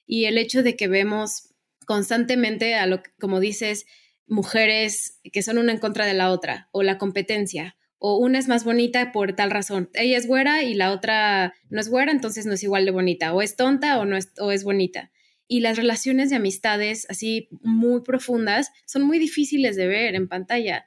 Y 0.05 0.25
el 0.25 0.37
hecho 0.37 0.61
de 0.61 0.75
que 0.75 0.87
vemos 0.87 1.55
constantemente 1.85 2.75
a 2.75 2.85
lo 2.85 3.01
como 3.19 3.39
dices, 3.39 3.85
mujeres 4.27 5.19
que 5.33 5.41
son 5.41 5.57
una 5.57 5.71
en 5.71 5.79
contra 5.79 6.05
de 6.05 6.13
la 6.13 6.29
otra, 6.29 6.69
o 6.71 6.83
la 6.83 6.97
competencia, 6.97 7.77
o 7.97 8.17
una 8.17 8.37
es 8.37 8.47
más 8.47 8.63
bonita 8.63 9.11
por 9.11 9.33
tal 9.33 9.49
razón. 9.49 9.89
Ella 9.93 10.17
es 10.17 10.27
güera 10.27 10.63
y 10.63 10.73
la 10.73 10.91
otra 10.91 11.53
no 11.69 11.79
es 11.79 11.89
güera, 11.89 12.11
entonces 12.11 12.45
no 12.45 12.53
es 12.53 12.63
igual 12.63 12.85
de 12.85 12.91
bonita, 12.91 13.33
o 13.33 13.41
es 13.41 13.55
tonta 13.55 13.99
o 13.99 14.05
no 14.05 14.17
es, 14.17 14.31
o 14.39 14.51
es 14.51 14.63
bonita. 14.63 15.11
Y 15.47 15.61
las 15.61 15.77
relaciones 15.77 16.29
de 16.29 16.35
amistades 16.35 17.07
así 17.09 17.49
muy 17.61 18.01
profundas 18.01 18.71
son 18.85 19.01
muy 19.01 19.17
difíciles 19.17 19.75
de 19.75 19.87
ver 19.87 20.15
en 20.15 20.27
pantalla 20.27 20.85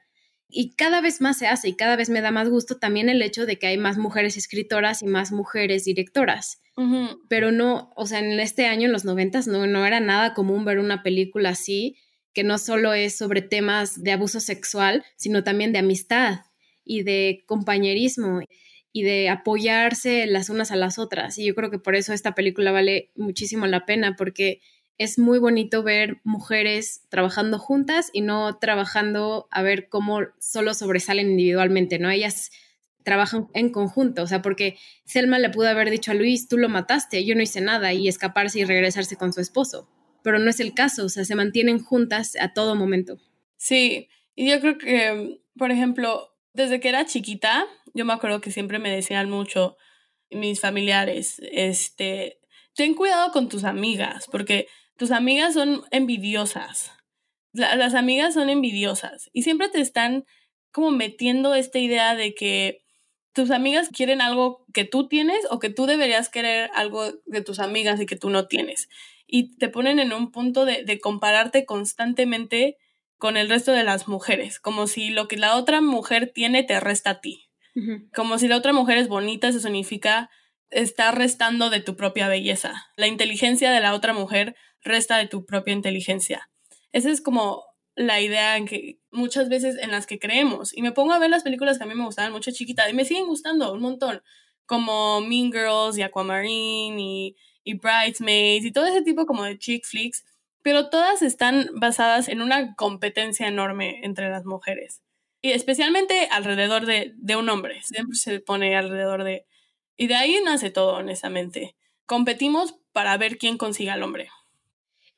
y 0.53 0.75
cada 0.75 1.01
vez 1.01 1.19
más 1.19 1.37
se 1.37 1.47
hace 1.47 1.69
y 1.69 1.75
cada 1.75 1.95
vez 1.95 2.09
me 2.09 2.21
da 2.21 2.31
más 2.31 2.49
gusto 2.49 2.77
también 2.77 3.09
el 3.09 3.21
hecho 3.21 3.45
de 3.45 3.57
que 3.57 3.67
hay 3.67 3.77
más 3.77 3.97
mujeres 3.97 4.37
escritoras 4.37 5.01
y 5.01 5.07
más 5.07 5.31
mujeres 5.31 5.85
directoras. 5.85 6.61
Pero 7.29 7.51
no, 7.51 7.91
o 7.95 8.07
sea, 8.07 8.19
en 8.19 8.39
este 8.39 8.65
año, 8.65 8.87
en 8.87 8.93
los 8.93 9.05
noventas, 9.05 9.47
no, 9.47 9.67
no 9.67 9.85
era 9.85 9.99
nada 9.99 10.33
común 10.33 10.65
ver 10.65 10.79
una 10.79 11.03
película 11.03 11.49
así, 11.49 11.97
que 12.33 12.43
no 12.43 12.57
solo 12.57 12.93
es 12.93 13.15
sobre 13.15 13.41
temas 13.41 14.01
de 14.01 14.11
abuso 14.11 14.39
sexual, 14.39 15.03
sino 15.15 15.43
también 15.43 15.71
de 15.71 15.79
amistad 15.79 16.39
y 16.83 17.03
de 17.03 17.43
compañerismo 17.45 18.41
y 18.91 19.03
de 19.03 19.29
apoyarse 19.29 20.25
las 20.25 20.49
unas 20.49 20.71
a 20.71 20.75
las 20.75 20.97
otras. 20.97 21.37
Y 21.37 21.45
yo 21.45 21.53
creo 21.53 21.69
que 21.69 21.79
por 21.79 21.95
eso 21.95 22.13
esta 22.13 22.33
película 22.33 22.71
vale 22.71 23.11
muchísimo 23.15 23.67
la 23.67 23.85
pena, 23.85 24.15
porque 24.15 24.61
es 24.97 25.17
muy 25.17 25.39
bonito 25.39 25.83
ver 25.83 26.21
mujeres 26.23 27.01
trabajando 27.09 27.59
juntas 27.59 28.09
y 28.13 28.21
no 28.21 28.57
trabajando 28.57 29.47
a 29.51 29.61
ver 29.61 29.89
cómo 29.89 30.21
solo 30.39 30.73
sobresalen 30.73 31.31
individualmente, 31.31 31.99
¿no? 31.99 32.09
Ellas 32.09 32.51
trabajan 33.03 33.47
en 33.53 33.69
conjunto, 33.69 34.23
o 34.23 34.27
sea, 34.27 34.41
porque 34.41 34.77
Selma 35.05 35.39
le 35.39 35.49
pudo 35.49 35.67
haber 35.67 35.89
dicho 35.89 36.11
a 36.11 36.13
Luis, 36.13 36.47
tú 36.47 36.57
lo 36.57 36.69
mataste, 36.69 37.25
yo 37.25 37.35
no 37.35 37.41
hice 37.41 37.61
nada 37.61 37.93
y 37.93 38.07
escaparse 38.07 38.59
y 38.59 38.65
regresarse 38.65 39.17
con 39.17 39.33
su 39.33 39.41
esposo, 39.41 39.89
pero 40.23 40.39
no 40.39 40.49
es 40.49 40.59
el 40.59 40.73
caso, 40.73 41.05
o 41.05 41.09
sea, 41.09 41.25
se 41.25 41.35
mantienen 41.35 41.79
juntas 41.79 42.37
a 42.39 42.53
todo 42.53 42.75
momento. 42.75 43.17
Sí, 43.57 44.07
y 44.35 44.49
yo 44.49 44.59
creo 44.61 44.77
que, 44.77 45.41
por 45.57 45.71
ejemplo, 45.71 46.33
desde 46.53 46.79
que 46.79 46.89
era 46.89 47.05
chiquita, 47.05 47.65
yo 47.93 48.05
me 48.05 48.13
acuerdo 48.13 48.41
que 48.41 48.51
siempre 48.51 48.79
me 48.79 48.89
decían 48.89 49.29
mucho 49.29 49.75
mis 50.31 50.61
familiares, 50.61 51.41
este, 51.51 52.39
ten 52.73 52.95
cuidado 52.95 53.31
con 53.31 53.49
tus 53.49 53.65
amigas, 53.65 54.27
porque 54.31 54.67
tus 54.97 55.11
amigas 55.11 55.53
son 55.53 55.83
envidiosas. 55.91 56.91
las 57.53 57.93
amigas 57.93 58.33
son 58.33 58.49
envidiosas 58.49 59.29
y 59.31 59.43
siempre 59.43 59.69
te 59.69 59.79
están 59.79 60.25
como 60.71 60.89
metiendo 60.89 61.53
esta 61.53 61.77
idea 61.77 62.15
de 62.15 62.33
que 62.33 62.83
tus 63.33 63.51
amigas 63.51 63.89
quieren 63.89 64.21
algo 64.21 64.65
que 64.73 64.85
tú 64.85 65.07
tienes 65.07 65.39
o 65.49 65.59
que 65.59 65.69
tú 65.69 65.85
deberías 65.85 66.29
querer 66.29 66.69
algo 66.73 67.11
de 67.25 67.41
tus 67.41 67.59
amigas 67.59 67.99
y 67.99 68.05
que 68.05 68.15
tú 68.15 68.29
no 68.29 68.47
tienes. 68.47 68.89
Y 69.27 69.55
te 69.57 69.69
ponen 69.69 69.99
en 69.99 70.13
un 70.13 70.31
punto 70.31 70.65
de, 70.65 70.83
de 70.83 70.99
compararte 70.99 71.65
constantemente 71.65 72.77
con 73.17 73.37
el 73.37 73.49
resto 73.49 73.71
de 73.71 73.83
las 73.83 74.07
mujeres, 74.07 74.59
como 74.59 74.85
si 74.85 75.09
lo 75.09 75.27
que 75.29 75.37
la 75.37 75.55
otra 75.55 75.79
mujer 75.79 76.31
tiene 76.33 76.63
te 76.63 76.79
resta 76.79 77.11
a 77.11 77.21
ti. 77.21 77.49
Como 78.13 78.37
si 78.37 78.47
la 78.47 78.57
otra 78.57 78.73
mujer 78.73 78.97
es 78.97 79.07
bonita, 79.07 79.47
eso 79.47 79.59
significa 79.59 80.29
estar 80.73 81.17
restando 81.17 81.69
de 81.69 81.81
tu 81.81 81.95
propia 81.95 82.27
belleza. 82.27 82.87
La 82.95 83.07
inteligencia 83.07 83.71
de 83.71 83.79
la 83.79 83.93
otra 83.93 84.13
mujer 84.13 84.55
resta 84.81 85.17
de 85.17 85.27
tu 85.27 85.45
propia 85.45 85.73
inteligencia. 85.73 86.49
Esa 86.91 87.09
es 87.09 87.21
como 87.21 87.63
la 87.95 88.21
idea 88.21 88.57
en 88.57 88.65
que 88.65 88.99
muchas 89.11 89.49
veces 89.49 89.77
en 89.77 89.91
las 89.91 90.07
que 90.07 90.19
creemos. 90.19 90.75
Y 90.75 90.81
me 90.81 90.91
pongo 90.91 91.13
a 91.13 91.19
ver 91.19 91.29
las 91.29 91.43
películas 91.43 91.77
que 91.77 91.83
a 91.83 91.87
mí 91.87 91.95
me 91.95 92.05
gustaban 92.05 92.31
mucho 92.31 92.51
chiquita 92.51 92.89
y 92.89 92.93
me 92.93 93.05
siguen 93.05 93.25
gustando 93.25 93.71
un 93.73 93.81
montón, 93.81 94.21
como 94.65 95.21
Mean 95.21 95.51
Girls 95.51 95.97
y 95.97 96.01
Aquamarine 96.01 96.99
y, 96.99 97.35
y 97.63 97.73
Bridesmaids 97.75 98.65
y 98.65 98.71
todo 98.71 98.85
ese 98.85 99.01
tipo 99.01 99.25
como 99.25 99.43
de 99.43 99.57
chick 99.57 99.85
flicks, 99.85 100.25
pero 100.61 100.89
todas 100.89 101.21
están 101.21 101.69
basadas 101.75 102.29
en 102.29 102.41
una 102.41 102.75
competencia 102.75 103.47
enorme 103.47 103.99
entre 104.03 104.29
las 104.29 104.45
mujeres. 104.45 105.01
Y 105.41 105.51
especialmente 105.51 106.29
alrededor 106.31 106.85
de, 106.85 107.13
de 107.17 107.35
un 107.35 107.49
hombre. 107.49 107.81
Siempre 107.83 108.15
se 108.15 108.39
pone 108.39 108.75
alrededor 108.75 109.23
de... 109.23 109.45
Y 109.97 110.07
de 110.07 110.15
ahí 110.15 110.39
nace 110.43 110.71
todo, 110.71 110.95
honestamente. 110.95 111.75
Competimos 112.05 112.75
para 112.91 113.17
ver 113.17 113.37
quién 113.37 113.57
consiga 113.57 113.93
al 113.93 114.03
hombre. 114.03 114.29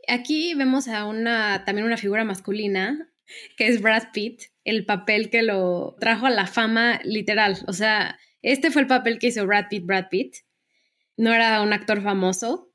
Aquí 0.07 0.53
vemos 0.53 0.87
a 0.87 1.05
una, 1.05 1.63
también 1.65 1.87
una 1.87 1.97
figura 1.97 2.23
masculina, 2.23 3.09
que 3.57 3.67
es 3.67 3.81
Brad 3.81 4.11
Pitt, 4.13 4.43
el 4.63 4.85
papel 4.85 5.29
que 5.29 5.41
lo 5.41 5.95
trajo 5.99 6.27
a 6.27 6.31
la 6.31 6.47
fama 6.47 6.99
literal. 7.03 7.57
O 7.67 7.73
sea, 7.73 8.19
este 8.41 8.71
fue 8.71 8.83
el 8.83 8.87
papel 8.87 9.17
que 9.17 9.27
hizo 9.27 9.45
Brad 9.45 9.65
Pitt, 9.69 9.85
Brad 9.85 10.09
Pitt. 10.09 10.35
No 11.17 11.33
era 11.33 11.61
un 11.61 11.73
actor 11.73 12.01
famoso. 12.01 12.71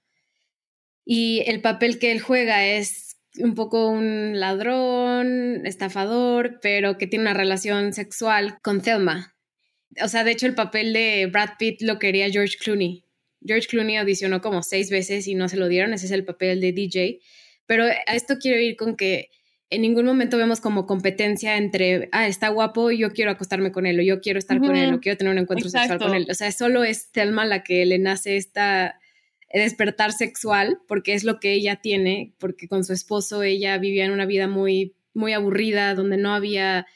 Y 1.04 1.42
el 1.46 1.60
papel 1.60 1.98
que 1.98 2.12
él 2.12 2.20
juega 2.20 2.64
es 2.64 3.20
un 3.38 3.54
poco 3.54 3.88
un 3.88 4.38
ladrón, 4.40 5.64
estafador, 5.66 6.58
pero 6.60 6.98
que 6.98 7.06
tiene 7.06 7.24
una 7.24 7.34
relación 7.34 7.92
sexual 7.92 8.58
con 8.62 8.80
Thelma. 8.80 9.36
O 10.02 10.08
sea, 10.08 10.24
de 10.24 10.32
hecho, 10.32 10.46
el 10.46 10.54
papel 10.54 10.92
de 10.92 11.26
Brad 11.26 11.50
Pitt 11.58 11.82
lo 11.82 11.98
quería 11.98 12.30
George 12.30 12.56
Clooney. 12.58 13.04
George 13.44 13.68
Clooney 13.68 13.96
audicionó 13.96 14.40
como 14.40 14.62
seis 14.62 14.90
veces 14.90 15.26
y 15.26 15.34
no 15.34 15.48
se 15.48 15.56
lo 15.56 15.68
dieron, 15.68 15.92
ese 15.92 16.06
es 16.06 16.12
el 16.12 16.24
papel 16.24 16.60
de 16.60 16.72
DJ. 16.72 17.20
Pero 17.66 17.84
a 17.84 18.14
esto 18.14 18.36
quiero 18.38 18.60
ir 18.60 18.76
con 18.76 18.96
que 18.96 19.30
en 19.70 19.82
ningún 19.82 20.04
momento 20.04 20.36
vemos 20.36 20.60
como 20.60 20.86
competencia 20.86 21.56
entre, 21.56 22.08
ah, 22.12 22.26
está 22.26 22.48
guapo, 22.48 22.90
yo 22.90 23.12
quiero 23.12 23.30
acostarme 23.30 23.70
con 23.70 23.86
él, 23.86 24.00
o 24.00 24.02
yo 24.02 24.20
quiero 24.20 24.38
estar 24.38 24.58
con 24.58 24.74
él, 24.74 24.94
o 24.94 25.00
quiero 25.00 25.16
tener 25.16 25.32
un 25.32 25.38
encuentro 25.38 25.70
sexual 25.70 25.98
con 25.98 26.14
él. 26.14 26.26
O 26.28 26.34
sea, 26.34 26.50
solo 26.50 26.82
es 26.82 27.12
Thelma 27.12 27.46
la 27.46 27.62
que 27.62 27.86
le 27.86 27.98
nace 27.98 28.36
esta 28.36 29.00
despertar 29.52 30.12
sexual, 30.12 30.80
porque 30.88 31.14
es 31.14 31.24
lo 31.24 31.38
que 31.38 31.52
ella 31.52 31.76
tiene, 31.76 32.34
porque 32.38 32.68
con 32.68 32.84
su 32.84 32.92
esposo 32.92 33.42
ella 33.42 33.78
vivía 33.78 34.04
en 34.04 34.12
una 34.12 34.26
vida 34.26 34.48
muy, 34.48 34.94
muy 35.14 35.32
aburrida, 35.32 35.94
donde 35.94 36.16
no 36.16 36.34
había, 36.34 36.86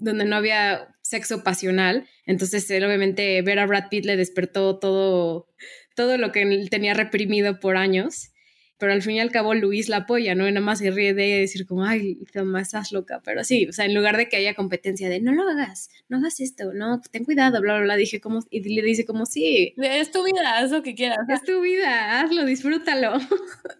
donde 0.00 0.24
no 0.24 0.36
había 0.36 0.94
sexo 1.02 1.42
pasional. 1.44 2.08
Entonces, 2.26 2.70
él, 2.70 2.84
obviamente, 2.84 3.40
ver 3.42 3.58
a 3.58 3.66
Brad 3.66 3.88
Pitt 3.90 4.04
le 4.04 4.16
despertó 4.16 4.78
todo, 4.78 5.48
todo 5.94 6.18
lo 6.18 6.32
que 6.32 6.42
él 6.42 6.68
tenía 6.70 6.94
reprimido 6.94 7.60
por 7.60 7.76
años. 7.76 8.32
Pero 8.80 8.92
al 8.92 9.02
fin 9.02 9.16
y 9.16 9.20
al 9.20 9.30
cabo 9.30 9.54
Luis 9.54 9.88
la 9.88 9.98
apoya, 9.98 10.34
¿no? 10.34 10.48
Y 10.48 10.52
nada 10.52 10.64
más 10.64 10.80
se 10.80 10.90
ríe 10.90 11.14
de 11.14 11.26
ella 11.26 11.36
y 11.36 11.40
decir 11.40 11.66
como, 11.66 11.84
ay, 11.84 12.16
Thelma, 12.32 12.60
estás 12.60 12.90
loca, 12.90 13.20
pero 13.24 13.44
sí, 13.44 13.66
o 13.68 13.72
sea, 13.72 13.84
en 13.84 13.94
lugar 13.94 14.16
de 14.16 14.28
que 14.28 14.36
haya 14.36 14.54
competencia 14.54 15.08
de, 15.08 15.20
no 15.20 15.32
lo 15.32 15.48
hagas, 15.48 15.90
no 16.08 16.16
hagas 16.16 16.40
esto, 16.40 16.72
no, 16.72 17.00
ten 17.12 17.24
cuidado, 17.24 17.60
bla, 17.60 17.74
bla, 17.74 17.82
bla, 17.84 17.96
dije 17.96 18.20
como, 18.20 18.40
y 18.50 18.60
le 18.74 18.82
dice 18.82 19.04
como, 19.04 19.26
sí. 19.26 19.74
Es 19.76 20.10
tu 20.10 20.24
vida, 20.24 20.58
haz 20.58 20.70
lo 20.70 20.82
que 20.82 20.94
quieras. 20.94 21.18
Es 21.28 21.42
tu 21.42 21.60
vida, 21.60 22.20
hazlo, 22.20 22.44
disfrútalo. 22.44 23.12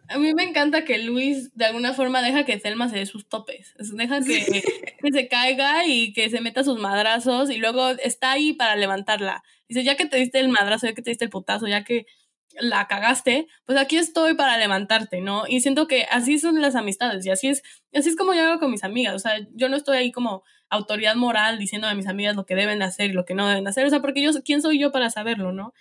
A 0.08 0.18
mí 0.18 0.34
me 0.34 0.44
encanta 0.44 0.84
que 0.84 0.98
Luis 0.98 1.54
de 1.56 1.64
alguna 1.64 1.94
forma 1.94 2.22
deja 2.22 2.44
que 2.44 2.58
Thelma 2.58 2.88
se 2.88 2.96
dé 2.96 3.06
sus 3.06 3.28
topes, 3.28 3.74
deja 3.78 4.20
que, 4.20 4.62
que 5.02 5.12
se 5.12 5.28
caiga 5.28 5.86
y 5.86 6.12
que 6.12 6.28
se 6.28 6.40
meta 6.40 6.64
sus 6.64 6.78
madrazos 6.78 7.50
y 7.50 7.56
luego 7.56 7.90
está 7.90 8.32
ahí 8.32 8.52
para 8.52 8.76
levantarla. 8.76 9.42
Dice, 9.68 9.84
ya 9.84 9.96
que 9.96 10.06
te 10.06 10.16
diste 10.16 10.40
el 10.40 10.48
madrazo, 10.48 10.88
ya 10.88 10.94
que 10.94 11.02
te 11.02 11.10
diste 11.10 11.24
el 11.24 11.30
putazo, 11.30 11.68
ya 11.68 11.84
que 11.84 12.06
la 12.58 12.86
cagaste, 12.86 13.46
pues 13.64 13.78
aquí 13.78 13.96
estoy 13.96 14.34
para 14.34 14.58
levantarte, 14.58 15.20
¿no? 15.20 15.44
Y 15.46 15.60
siento 15.60 15.86
que 15.86 16.06
así 16.10 16.38
son 16.38 16.60
las 16.60 16.74
amistades 16.74 17.24
y 17.26 17.30
así 17.30 17.48
es, 17.48 17.62
así 17.94 18.08
es 18.10 18.16
como 18.16 18.34
yo 18.34 18.42
hago 18.42 18.60
con 18.60 18.70
mis 18.70 18.84
amigas, 18.84 19.14
o 19.14 19.18
sea, 19.18 19.34
yo 19.54 19.68
no 19.68 19.76
estoy 19.76 19.98
ahí 19.98 20.12
como 20.12 20.42
autoridad 20.68 21.16
moral 21.16 21.58
diciendo 21.58 21.88
a 21.88 21.94
mis 21.94 22.06
amigas 22.06 22.36
lo 22.36 22.46
que 22.46 22.54
deben 22.54 22.82
hacer 22.82 23.10
y 23.10 23.12
lo 23.12 23.24
que 23.24 23.34
no 23.34 23.46
deben 23.48 23.66
hacer, 23.66 23.86
o 23.86 23.90
sea, 23.90 24.00
porque 24.00 24.22
yo, 24.22 24.30
¿quién 24.44 24.62
soy 24.62 24.78
yo 24.80 24.92
para 24.92 25.10
saberlo, 25.10 25.52
no? 25.52 25.74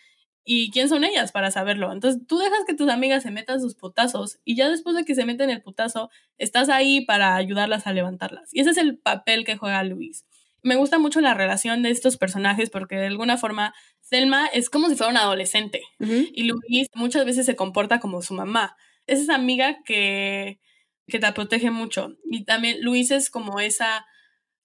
Y 0.46 0.72
quién 0.72 0.90
son 0.90 1.04
ellas 1.04 1.32
para 1.32 1.52
saberlo. 1.52 1.92
Entonces 1.92 2.26
tú 2.26 2.40
dejas 2.40 2.62
que 2.66 2.74
tus 2.74 2.90
amigas 2.90 3.22
se 3.24 3.30
metan 3.30 3.62
sus 3.62 3.76
putazos 3.76 4.40
y 4.46 4.56
ya 4.56 4.70
después 4.70 4.96
de 4.96 5.06
que 5.06 5.14
se 5.14 5.26
meten 5.26 5.52
el 5.52 5.62
putazo, 5.62 6.10
estás 6.38 6.70
ahí 6.70 7.06
para 7.06 7.36
ayudarlas 7.36 7.86
a 7.86 7.94
levantarlas. 7.94 8.50
Y 8.54 8.62
ese 8.62 8.72
es 8.72 8.78
el 8.78 8.98
papel 8.98 9.46
que 9.46 9.58
juega 9.58 9.84
Luis. 9.84 10.26
Me 10.62 10.76
gusta 10.76 11.00
mucho 11.00 11.22
la 11.22 11.34
relación 11.34 11.84
de 11.84 11.92
estos 11.92 12.18
personajes 12.18 12.70
porque 12.70 12.96
de 12.96 13.08
alguna 13.08 13.38
forma 13.38 13.74
Selma 14.02 14.48
es 14.48 14.70
como 14.70 14.90
si 14.90 14.96
fuera 14.96 15.12
una 15.12 15.22
adolescente 15.22 15.82
y 16.00 16.44
Luis 16.44 16.88
muchas 16.96 17.26
veces 17.26 17.46
se 17.46 17.56
comporta 17.56 18.00
como 18.00 18.22
su 18.22 18.34
mamá. 18.34 18.76
Es 19.08 19.20
esa 19.20 19.36
amiga 19.36 19.78
que, 19.86 20.60
que 21.08 21.20
te 21.20 21.32
protege 21.32 21.72
mucho. 21.72 22.16
Y 22.26 22.46
también 22.46 22.82
Luis 22.82 23.12
es 23.12 23.30
como 23.30 23.60
esa 23.60 24.06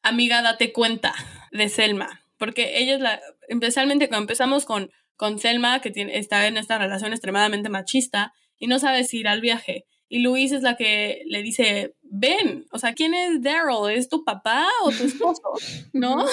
amiga 0.03 0.43
date 0.43 0.73
cuenta 0.73 1.15
de 1.51 1.69
Selma, 1.69 2.23
porque 2.37 2.79
ella 2.79 2.95
es 2.95 3.01
la, 3.01 3.21
especialmente 3.49 4.09
cuando 4.09 4.25
empezamos 4.25 4.65
con, 4.65 4.91
con 5.17 5.39
Selma, 5.39 5.81
que 5.81 5.91
tiene, 5.91 6.19
está 6.19 6.47
en 6.47 6.57
esta 6.57 6.79
relación 6.79 7.13
extremadamente 7.13 7.69
machista 7.69 8.33
y 8.59 8.67
no 8.67 8.79
sabe 8.79 9.05
si 9.05 9.19
ir 9.19 9.29
al 9.29 9.41
viaje. 9.41 9.87
Y 10.14 10.20
Luis 10.20 10.53
es 10.53 10.62
la 10.62 10.77
que 10.77 11.24
le 11.27 11.42
dice, 11.42 11.96
ven, 12.03 12.66
o 12.70 12.79
sea, 12.79 12.92
¿quién 12.92 13.14
es 13.14 13.42
Daryl? 13.42 13.90
¿Es 13.90 14.09
tu 14.09 14.22
papá 14.22 14.68
o 14.85 14.92
tu 14.92 15.03
esposo? 15.03 15.42
¿No? 15.92 16.24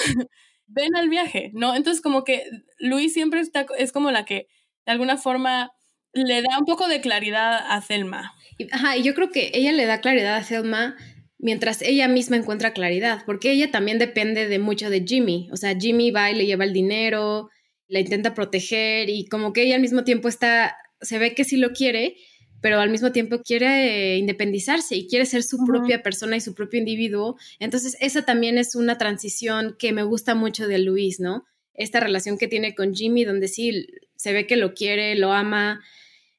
ven 0.68 0.94
al 0.94 1.08
viaje, 1.08 1.50
¿no? 1.52 1.74
Entonces 1.74 2.00
como 2.00 2.22
que 2.22 2.44
Luis 2.78 3.12
siempre 3.12 3.40
está, 3.40 3.66
es 3.76 3.90
como 3.90 4.12
la 4.12 4.24
que 4.24 4.46
de 4.86 4.92
alguna 4.92 5.16
forma 5.16 5.72
le 6.12 6.42
da 6.42 6.60
un 6.60 6.64
poco 6.64 6.86
de 6.86 7.00
claridad 7.00 7.58
a 7.58 7.82
Selma. 7.82 8.32
Ajá, 8.70 8.96
y 8.96 9.02
yo 9.02 9.14
creo 9.14 9.32
que 9.32 9.50
ella 9.52 9.72
le 9.72 9.84
da 9.84 10.00
claridad 10.00 10.36
a 10.36 10.44
Selma 10.44 10.94
mientras 11.38 11.82
ella 11.82 12.06
misma 12.06 12.36
encuentra 12.36 12.74
claridad, 12.74 13.24
porque 13.26 13.50
ella 13.50 13.72
también 13.72 13.98
depende 13.98 14.46
de 14.46 14.60
mucho 14.60 14.90
de 14.90 15.04
Jimmy, 15.04 15.48
o 15.50 15.56
sea, 15.56 15.74
Jimmy 15.76 16.12
va 16.12 16.30
y 16.30 16.36
le 16.36 16.46
lleva 16.46 16.62
el 16.62 16.72
dinero, 16.72 17.50
la 17.88 17.98
intenta 17.98 18.32
proteger 18.32 19.10
y 19.10 19.26
como 19.26 19.52
que 19.52 19.64
ella 19.64 19.74
al 19.74 19.80
mismo 19.80 20.04
tiempo 20.04 20.28
está, 20.28 20.76
se 21.00 21.18
ve 21.18 21.34
que 21.34 21.42
sí 21.42 21.56
lo 21.56 21.72
quiere, 21.72 22.14
pero 22.62 22.80
al 22.80 22.90
mismo 22.90 23.12
tiempo 23.12 23.42
quiere 23.42 24.14
eh, 24.14 24.18
independizarse 24.18 24.94
y 24.94 25.08
quiere 25.08 25.26
ser 25.26 25.42
su 25.42 25.58
propia 25.66 26.02
persona 26.02 26.36
y 26.36 26.40
su 26.40 26.54
propio 26.54 26.78
individuo. 26.78 27.36
Entonces, 27.58 27.96
esa 28.00 28.24
también 28.24 28.56
es 28.56 28.76
una 28.76 28.96
transición 28.96 29.76
que 29.78 29.92
me 29.92 30.04
gusta 30.04 30.34
mucho 30.36 30.68
de 30.68 30.78
Luis, 30.78 31.18
¿no? 31.18 31.44
Esta 31.74 31.98
relación 31.98 32.38
que 32.38 32.48
tiene 32.48 32.74
con 32.76 32.94
Jimmy, 32.94 33.24
donde 33.24 33.48
sí 33.48 33.86
se 34.14 34.32
ve 34.32 34.46
que 34.46 34.56
lo 34.56 34.74
quiere, 34.74 35.16
lo 35.16 35.32
ama, 35.32 35.82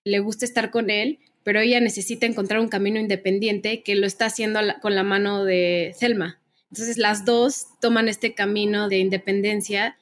le 0.06 0.20
gusta 0.20 0.46
estar 0.46 0.72
con 0.72 0.90
él, 0.90 1.20
pero 1.44 1.60
ella 1.60 1.82
necesita 1.82 2.26
encontrar 2.26 2.62
un 2.62 2.70
camino 2.70 3.02
independiente 3.02 3.84
que 3.84 3.96
lo 3.96 4.08
está 4.08 4.28
haciendo 4.28 4.62
con 4.82 4.96
la 4.96 5.04
mano 5.04 5.44
de 5.44 5.94
Selma. 6.00 6.40
Entonces, 6.72 6.98
las 6.98 7.26
dos 7.26 7.66
toman 7.82 8.08
este 8.08 8.34
camino 8.34 8.88
de 8.88 9.00
independencia 9.00 9.98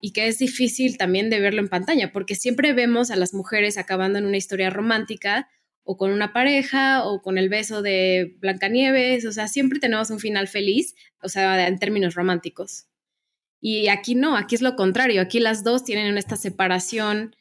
y 0.00 0.12
que 0.12 0.28
es 0.28 0.38
difícil 0.38 0.96
también 0.96 1.28
de 1.28 1.40
verlo 1.40 1.60
en 1.60 1.68
pantalla, 1.68 2.10
porque 2.10 2.36
siempre 2.36 2.72
vemos 2.72 3.10
a 3.10 3.16
las 3.16 3.34
mujeres 3.34 3.76
acabando 3.76 4.18
en 4.18 4.24
una 4.24 4.36
historia 4.36 4.70
romántica, 4.70 5.48
o 5.90 5.96
con 5.96 6.12
una 6.12 6.34
pareja 6.34 7.02
o 7.06 7.22
con 7.22 7.38
el 7.38 7.48
beso 7.48 7.80
de 7.80 8.36
Blancanieves, 8.40 9.24
o 9.24 9.32
sea, 9.32 9.48
siempre 9.48 9.80
tenemos 9.80 10.10
un 10.10 10.20
final 10.20 10.46
feliz, 10.46 10.94
o 11.22 11.30
sea, 11.30 11.66
en 11.66 11.78
términos 11.78 12.14
románticos. 12.14 12.84
Y 13.58 13.88
aquí 13.88 14.14
no, 14.14 14.36
aquí 14.36 14.54
es 14.54 14.60
lo 14.60 14.76
contrario, 14.76 15.22
aquí 15.22 15.40
las 15.40 15.64
dos 15.64 15.84
tienen 15.84 16.18
esta 16.18 16.36
separación, 16.36 17.34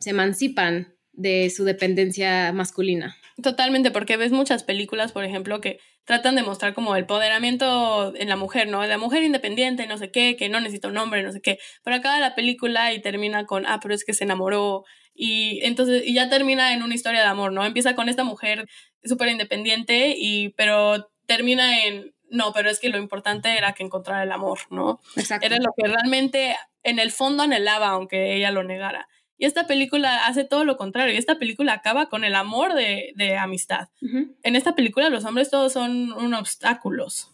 se 0.00 0.10
emancipan 0.10 0.96
de 1.12 1.48
su 1.50 1.62
dependencia 1.62 2.52
masculina. 2.52 3.14
Totalmente, 3.40 3.92
porque 3.92 4.16
ves 4.16 4.32
muchas 4.32 4.64
películas, 4.64 5.12
por 5.12 5.24
ejemplo, 5.24 5.60
que 5.60 5.78
tratan 6.04 6.34
de 6.34 6.42
mostrar 6.42 6.74
como 6.74 6.96
el 6.96 7.06
poderamiento 7.06 8.16
en 8.16 8.28
la 8.28 8.34
mujer, 8.34 8.66
¿no? 8.66 8.84
La 8.84 8.98
mujer 8.98 9.22
independiente, 9.22 9.86
no 9.86 9.96
sé 9.96 10.10
qué, 10.10 10.34
que 10.34 10.48
no 10.48 10.58
necesita 10.58 10.88
un 10.88 10.98
hombre, 10.98 11.22
no 11.22 11.30
sé 11.30 11.40
qué. 11.40 11.60
Pero 11.84 11.94
acaba 11.94 12.18
la 12.18 12.34
película 12.34 12.92
y 12.92 13.00
termina 13.00 13.46
con, 13.46 13.64
ah, 13.64 13.78
pero 13.80 13.94
es 13.94 14.04
que 14.04 14.12
se 14.12 14.24
enamoró 14.24 14.82
y 15.14 15.60
entonces 15.64 16.02
y 16.06 16.14
ya 16.14 16.28
termina 16.28 16.72
en 16.72 16.82
una 16.82 16.94
historia 16.94 17.20
de 17.20 17.26
amor, 17.26 17.52
¿no? 17.52 17.64
Empieza 17.64 17.94
con 17.94 18.08
esta 18.08 18.24
mujer 18.24 18.68
súper 19.04 19.28
independiente 19.28 20.14
y 20.16 20.50
pero 20.50 21.10
termina 21.26 21.84
en 21.84 22.14
no, 22.30 22.52
pero 22.54 22.70
es 22.70 22.80
que 22.80 22.88
lo 22.88 22.96
importante 22.96 23.56
era 23.56 23.74
que 23.74 23.82
encontrara 23.82 24.22
el 24.22 24.32
amor, 24.32 24.60
¿no? 24.70 25.00
Exacto. 25.16 25.46
Era 25.46 25.58
lo 25.58 25.72
que 25.76 25.86
realmente 25.86 26.56
en 26.82 26.98
el 26.98 27.12
fondo 27.12 27.42
anhelaba, 27.42 27.88
aunque 27.88 28.34
ella 28.34 28.50
lo 28.50 28.64
negara. 28.64 29.06
Y 29.36 29.44
esta 29.44 29.66
película 29.66 30.26
hace 30.26 30.44
todo 30.44 30.64
lo 30.64 30.76
contrario. 30.76 31.12
Y 31.12 31.18
esta 31.18 31.38
película 31.38 31.74
acaba 31.74 32.08
con 32.08 32.24
el 32.24 32.34
amor 32.34 32.74
de, 32.74 33.12
de 33.16 33.36
amistad. 33.36 33.88
En 34.00 34.56
esta 34.56 34.74
película 34.74 35.10
los 35.10 35.24
hombres 35.24 35.50
todos 35.50 35.72
son 35.72 36.12
un 36.12 36.32
obstáculos. 36.32 37.30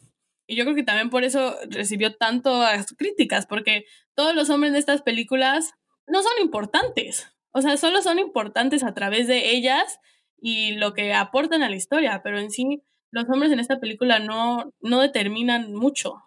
Y 0.47 0.57
yo 0.57 0.65
creo 0.65 0.75
que 0.75 0.83
también 0.83 1.11
por 1.11 1.23
eso 1.23 1.57
recibió 1.69 2.17
tantas 2.17 2.95
críticas, 2.97 3.47
porque 3.47 3.85
todos 4.15 4.35
los 4.35 4.49
hombres 4.49 4.73
de 4.73 4.79
estas 4.79 5.03
películas 5.03 5.75
no 6.07 6.23
son 6.23 6.33
importantes. 6.41 7.31
O 7.53 7.63
sea, 7.63 7.77
solo 7.77 8.03
son 8.03 8.19
importantes 8.19 8.85
a 8.85 8.95
través 8.95 9.27
de 9.27 9.51
ellas 9.51 10.01
y 10.41 10.73
lo 10.73 10.95
que 10.95 11.13
aportan 11.15 11.63
a 11.63 11.71
la 11.71 11.77
historia, 11.77 12.21
pero 12.23 12.39
en 12.39 12.51
sí 12.51 12.83
los 13.11 13.29
hombres 13.29 13.53
en 13.53 13.61
esta 13.61 13.81
película 13.81 14.19
no, 14.19 14.73
no 14.81 15.01
determinan 15.01 15.75
mucho. 15.75 16.23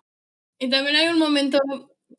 Y 0.60 0.70
también 0.70 0.96
hay 0.96 1.08
un 1.08 1.20
momento 1.20 1.60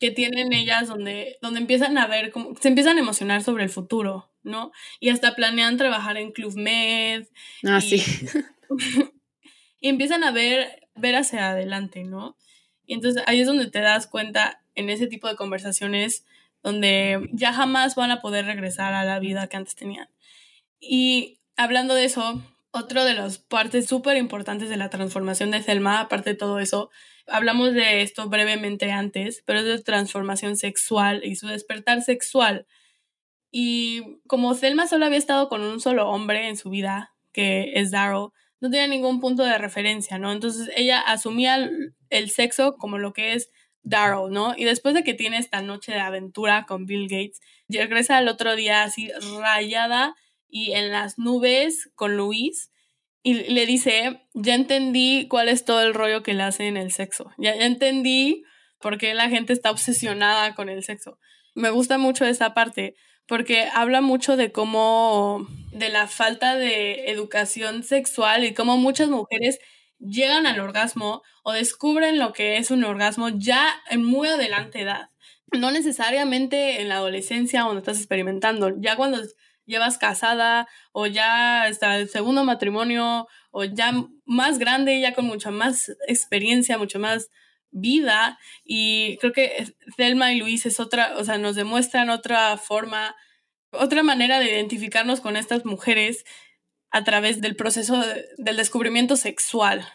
que 0.01 0.11
tienen 0.11 0.53
ellas 0.53 0.89
donde, 0.89 1.39
donde 1.43 1.61
empiezan 1.61 1.99
a 1.99 2.07
ver, 2.07 2.31
como, 2.31 2.55
se 2.57 2.69
empiezan 2.69 2.97
a 2.97 3.01
emocionar 3.01 3.43
sobre 3.43 3.65
el 3.65 3.71
futuro, 3.71 4.33
¿no? 4.43 4.73
Y 5.01 5.11
hasta 5.11 5.35
planean 5.35 5.77
trabajar 5.77 6.17
en 6.17 6.33
Club 6.33 6.57
Med. 6.57 7.27
Ah, 7.65 7.81
sí. 7.81 8.03
y 9.81 9.89
empiezan 9.89 10.25
a 10.25 10.33
ver, 10.33 10.89
ver 10.95 11.17
hacia 11.17 11.51
adelante, 11.51 12.05
¿no? 12.05 12.37
Y 12.87 12.95
entonces 12.95 13.23
ahí 13.27 13.41
es 13.41 13.47
donde 13.47 13.71
te 13.71 13.81
das 13.81 14.07
cuenta 14.07 14.63
en 14.75 14.91
ese 14.91 15.07
tipo 15.07 15.29
de 15.29 15.37
conversaciones 15.37 16.25
donde 16.63 17.29
ya 17.33 17.53
jamás 17.53 17.95
van 17.95 18.11
a 18.11 18.21
poder 18.21 18.47
regresar 18.47 18.95
a 18.95 19.05
la 19.05 19.19
vida 19.19 19.49
que 19.49 19.57
antes 19.57 19.75
tenían. 19.75 20.09
Y 20.81 21.41
hablando 21.57 21.95
de 21.95 22.05
eso, 22.05 22.43
otro 22.71 23.05
de 23.05 23.15
las 23.15 23.39
partes 23.39 23.87
súper 23.87 24.17
importantes 24.17 24.69
de 24.69 24.77
la 24.77 24.91
transformación 24.91 25.51
de 25.51 25.63
Selma, 25.63 26.01
aparte 26.01 26.31
de 26.31 26.37
todo 26.37 26.59
eso, 26.59 26.91
hablamos 27.27 27.75
de 27.75 28.03
esto 28.03 28.29
brevemente 28.29 28.91
antes, 28.91 29.43
pero 29.47 29.61
es 29.61 29.65
de 29.65 29.83
transformación 29.83 30.57
sexual 30.57 31.23
y 31.25 31.37
su 31.37 31.47
despertar 31.47 32.03
sexual. 32.03 32.67
Y 33.51 34.21
como 34.27 34.55
Selma 34.55 34.87
solo 34.87 35.07
había 35.07 35.19
estado 35.19 35.49
con 35.49 35.63
un 35.63 35.81
solo 35.81 36.09
hombre 36.09 36.49
en 36.49 36.57
su 36.57 36.71
vida, 36.71 37.15
que 37.33 37.73
es 37.75 37.91
Daryl, 37.91 38.29
no 38.61 38.71
tenía 38.71 38.87
ningún 38.87 39.21
punto 39.21 39.43
de 39.43 39.59
referencia, 39.59 40.19
¿no? 40.19 40.33
Entonces 40.33 40.71
ella 40.77 41.01
asumía 41.01 41.69
el 42.11 42.31
sexo 42.31 42.77
como 42.77 42.97
lo 42.97 43.13
que 43.13 43.35
es 43.35 43.51
Daryl, 43.83 44.31
¿no? 44.31 44.55
Y 44.57 44.65
después 44.65 44.95
de 44.95 45.03
que 45.05 45.15
tiene 45.15 45.39
esta 45.39 45.63
noche 45.63 45.93
de 45.93 46.01
aventura 46.01 46.65
con 46.67 46.87
Bill 46.87 47.09
Gates, 47.09 47.41
regresa 47.69 48.19
al 48.19 48.29
otro 48.29 48.55
día 48.57 48.83
así 48.85 49.11
rayada 49.41 50.15
y 50.49 50.73
en 50.73 50.91
las 50.93 51.19
nubes 51.19 51.91
con 51.95 52.17
Luis 52.17 52.71
y 53.23 53.35
le 53.35 53.67
dice, 53.67 54.23
ya 54.35 54.55
entendí 54.55 55.27
cuál 55.29 55.49
es 55.49 55.65
todo 55.65 55.83
el 55.83 55.95
rollo 55.95 56.23
que 56.23 56.35
le 56.35 56.43
hace 56.43 56.67
en 56.67 56.77
el 56.77 56.93
sexo, 56.93 57.33
ya, 57.39 57.55
ya 57.57 57.67
entendí 57.67 58.45
por 58.81 58.99
qué 58.99 59.15
la 59.15 59.29
gente 59.29 59.53
está 59.53 59.71
obsesionada 59.71 60.55
con 60.55 60.69
el 60.69 60.83
sexo. 60.83 61.19
Me 61.55 61.71
gusta 61.71 61.99
mucho 61.99 62.25
esa 62.27 62.55
parte 62.55 62.97
porque 63.27 63.69
habla 63.73 64.01
mucho 64.01 64.37
de 64.37 64.53
cómo, 64.53 65.47
de 65.71 65.89
la 65.89 66.09
falta 66.09 66.57
de 66.57 67.11
educación 67.11 67.85
sexual 67.85 68.45
y 68.45 68.55
cómo 68.55 68.77
muchas 68.77 69.09
mujeres 69.09 69.59
llegan 70.03 70.47
al 70.47 70.61
orgasmo 70.61 71.23
o 71.43 71.53
descubren 71.53 72.19
lo 72.19 72.33
que 72.33 72.57
es 72.57 72.71
un 72.71 72.85
orgasmo 72.85 73.29
ya 73.29 73.81
en 73.91 74.05
muy 74.05 74.29
adelante 74.29 74.81
edad. 74.81 75.11
No 75.53 75.71
necesariamente 75.71 76.81
en 76.81 76.89
la 76.89 76.97
adolescencia 76.97 77.63
cuando 77.63 77.79
estás 77.79 77.99
experimentando, 77.99 78.73
ya 78.81 78.97
cuando 78.97 79.19
llevas 79.65 79.99
casada 79.99 80.67
o 80.93 81.07
ya 81.07 81.65
hasta 81.65 81.99
el 81.99 82.09
segundo 82.09 82.45
matrimonio 82.45 83.29
o 83.51 83.65
ya 83.65 83.93
más 84.25 84.59
grande, 84.59 85.01
ya 85.01 85.15
con 85.15 85.27
mucha 85.27 85.51
más 85.51 85.93
experiencia, 86.09 86.79
mucho 86.79 86.99
más 86.99 87.31
vida 87.71 88.39
y 88.65 89.17
creo 89.19 89.33
que 89.33 89.75
Thelma 89.97 90.33
y 90.33 90.39
Luis 90.39 90.67
es 90.67 90.81
otra, 90.81 91.17
o 91.17 91.25
sea, 91.25 91.39
nos 91.39 91.57
demuestran 91.57 92.11
otra 92.11 92.57
forma, 92.59 93.15
otra 93.71 94.03
manera 94.03 94.39
de 94.41 94.51
identificarnos 94.51 95.21
con 95.21 95.37
estas 95.37 95.65
mujeres 95.65 96.25
a 96.93 97.05
través 97.05 97.41
del 97.41 97.57
proceso 97.57 98.03
del 98.39 98.57
descubrimiento 98.57 99.17
sexual. 99.17 99.87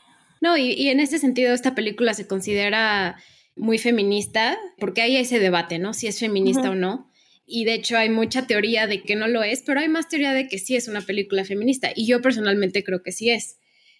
No, 0.41 0.57
y, 0.57 0.73
y 0.73 0.89
en 0.89 0.99
ese 0.99 1.19
sentido 1.19 1.53
esta 1.53 1.75
película 1.75 2.13
se 2.13 2.27
considera 2.27 3.17
muy 3.57 3.77
feminista, 3.77 4.57
porque 4.77 5.01
hay 5.01 5.17
ese 5.17 5.39
debate, 5.39 5.79
¿no? 5.79 5.93
Si 5.93 6.07
es 6.07 6.19
feminista 6.19 6.69
o 6.69 6.75
no. 6.75 7.11
Y 7.45 7.65
de 7.65 7.75
hecho 7.75 7.97
hay 7.97 8.09
mucha 8.09 8.45
teoría 8.45 8.87
de 8.87 9.01
que 9.03 9.15
no 9.15 9.27
lo 9.27 9.43
es, 9.43 9.63
pero 9.65 9.79
hay 9.79 9.87
más 9.87 10.07
teoría 10.07 10.33
de 10.33 10.47
que 10.47 10.59
sí 10.59 10.75
es 10.75 10.87
una 10.87 11.01
película 11.01 11.45
feminista. 11.45 11.89
Y 11.95 12.05
yo 12.05 12.21
personalmente 12.21 12.83
creo 12.83 13.01
que 13.01 13.11
sí 13.11 13.29
es. 13.29 13.57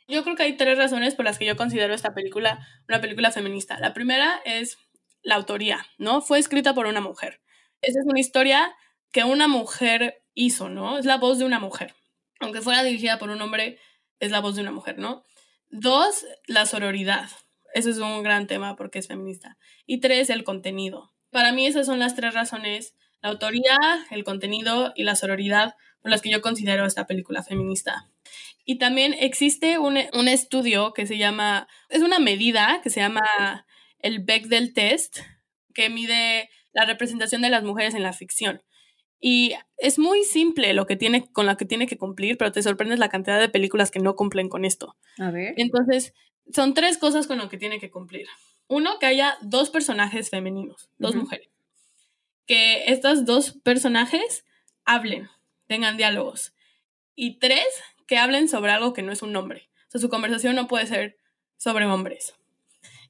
Yo 0.07 0.23
creo 0.23 0.35
que 0.35 0.43
hay 0.43 0.57
tres 0.57 0.77
razones 0.77 1.15
por 1.15 1.25
las 1.25 1.37
que 1.37 1.45
yo 1.45 1.57
considero 1.57 1.93
esta 1.93 2.13
película 2.13 2.65
una 2.87 3.01
película 3.01 3.31
feminista. 3.31 3.79
La 3.79 3.93
primera 3.93 4.41
es 4.45 4.77
la 5.21 5.35
autoría, 5.35 5.85
¿no? 5.97 6.21
Fue 6.21 6.39
escrita 6.39 6.73
por 6.73 6.85
una 6.85 7.01
mujer. 7.01 7.41
Esa 7.81 7.99
es 7.99 8.05
una 8.05 8.19
historia 8.19 8.73
que 9.11 9.23
una 9.23 9.47
mujer 9.47 10.23
hizo, 10.33 10.69
¿no? 10.69 10.97
Es 10.97 11.05
la 11.05 11.17
voz 11.17 11.39
de 11.39 11.45
una 11.45 11.59
mujer. 11.59 11.95
Aunque 12.39 12.61
fuera 12.61 12.83
dirigida 12.83 13.17
por 13.17 13.29
un 13.29 13.41
hombre, 13.41 13.79
es 14.19 14.31
la 14.31 14.41
voz 14.41 14.55
de 14.55 14.61
una 14.61 14.71
mujer, 14.71 14.97
¿no? 14.97 15.23
Dos, 15.69 16.25
la 16.45 16.65
sororidad. 16.65 17.29
Eso 17.73 17.89
es 17.89 17.97
un 17.97 18.23
gran 18.23 18.47
tema 18.47 18.75
porque 18.75 18.99
es 18.99 19.07
feminista. 19.07 19.57
Y 19.85 19.99
tres, 19.99 20.29
el 20.29 20.43
contenido. 20.43 21.13
Para 21.31 21.51
mí 21.51 21.65
esas 21.67 21.85
son 21.85 21.99
las 21.99 22.15
tres 22.15 22.33
razones, 22.33 22.95
la 23.21 23.29
autoría, 23.29 23.77
el 24.11 24.23
contenido 24.23 24.93
y 24.95 25.03
la 25.03 25.15
sororidad 25.15 25.75
por 26.01 26.11
las 26.11 26.21
que 26.21 26.29
yo 26.29 26.41
considero 26.41 26.85
esta 26.85 27.05
película 27.05 27.43
feminista. 27.43 28.09
Y 28.65 28.77
también 28.77 29.13
existe 29.13 29.77
un, 29.77 29.97
un 30.13 30.27
estudio 30.27 30.93
que 30.93 31.07
se 31.07 31.17
llama, 31.17 31.67
es 31.89 32.01
una 32.01 32.19
medida 32.19 32.81
que 32.83 32.89
se 32.89 32.99
llama 32.99 33.65
el 33.99 34.19
Bechdel 34.19 34.73
Test, 34.73 35.19
que 35.73 35.89
mide 35.89 36.49
la 36.73 36.85
representación 36.85 37.41
de 37.41 37.49
las 37.49 37.63
mujeres 37.63 37.93
en 37.93 38.03
la 38.03 38.13
ficción. 38.13 38.61
Y 39.19 39.53
es 39.77 39.97
muy 39.99 40.23
simple 40.23 40.73
lo 40.73 40.85
que 40.85 40.95
tiene, 40.95 41.31
con 41.31 41.45
lo 41.45 41.57
que 41.57 41.65
tiene 41.65 41.87
que 41.87 41.97
cumplir, 41.97 42.37
pero 42.37 42.51
te 42.51 42.61
sorprendes 42.61 42.99
la 42.99 43.09
cantidad 43.09 43.39
de 43.39 43.49
películas 43.49 43.91
que 43.91 43.99
no 43.99 44.15
cumplen 44.15 44.49
con 44.49 44.65
esto. 44.65 44.95
A 45.17 45.31
ver. 45.31 45.53
Entonces, 45.57 46.13
son 46.53 46.73
tres 46.73 46.97
cosas 46.97 47.27
con 47.27 47.37
lo 47.37 47.49
que 47.49 47.57
tiene 47.57 47.79
que 47.79 47.89
cumplir. 47.89 48.27
Uno, 48.67 48.99
que 48.99 49.05
haya 49.05 49.37
dos 49.41 49.69
personajes 49.69 50.29
femeninos, 50.29 50.89
dos 50.97 51.15
mujeres. 51.15 51.49
Que 52.45 52.85
estos 52.91 53.25
dos 53.25 53.53
personajes 53.63 54.45
hablen, 54.85 55.29
tengan 55.67 55.97
diálogos. 55.97 56.53
Y 57.15 57.39
tres, 57.39 57.65
que 58.07 58.17
hablen 58.17 58.47
sobre 58.47 58.71
algo 58.71 58.93
que 58.93 59.03
no 59.03 59.11
es 59.11 59.21
un 59.21 59.31
nombre. 59.31 59.69
O 59.87 59.91
sea, 59.91 60.01
su 60.01 60.09
conversación 60.09 60.55
no 60.55 60.67
puede 60.67 60.85
ser 60.85 61.17
sobre 61.57 61.85
hombres. 61.85 62.35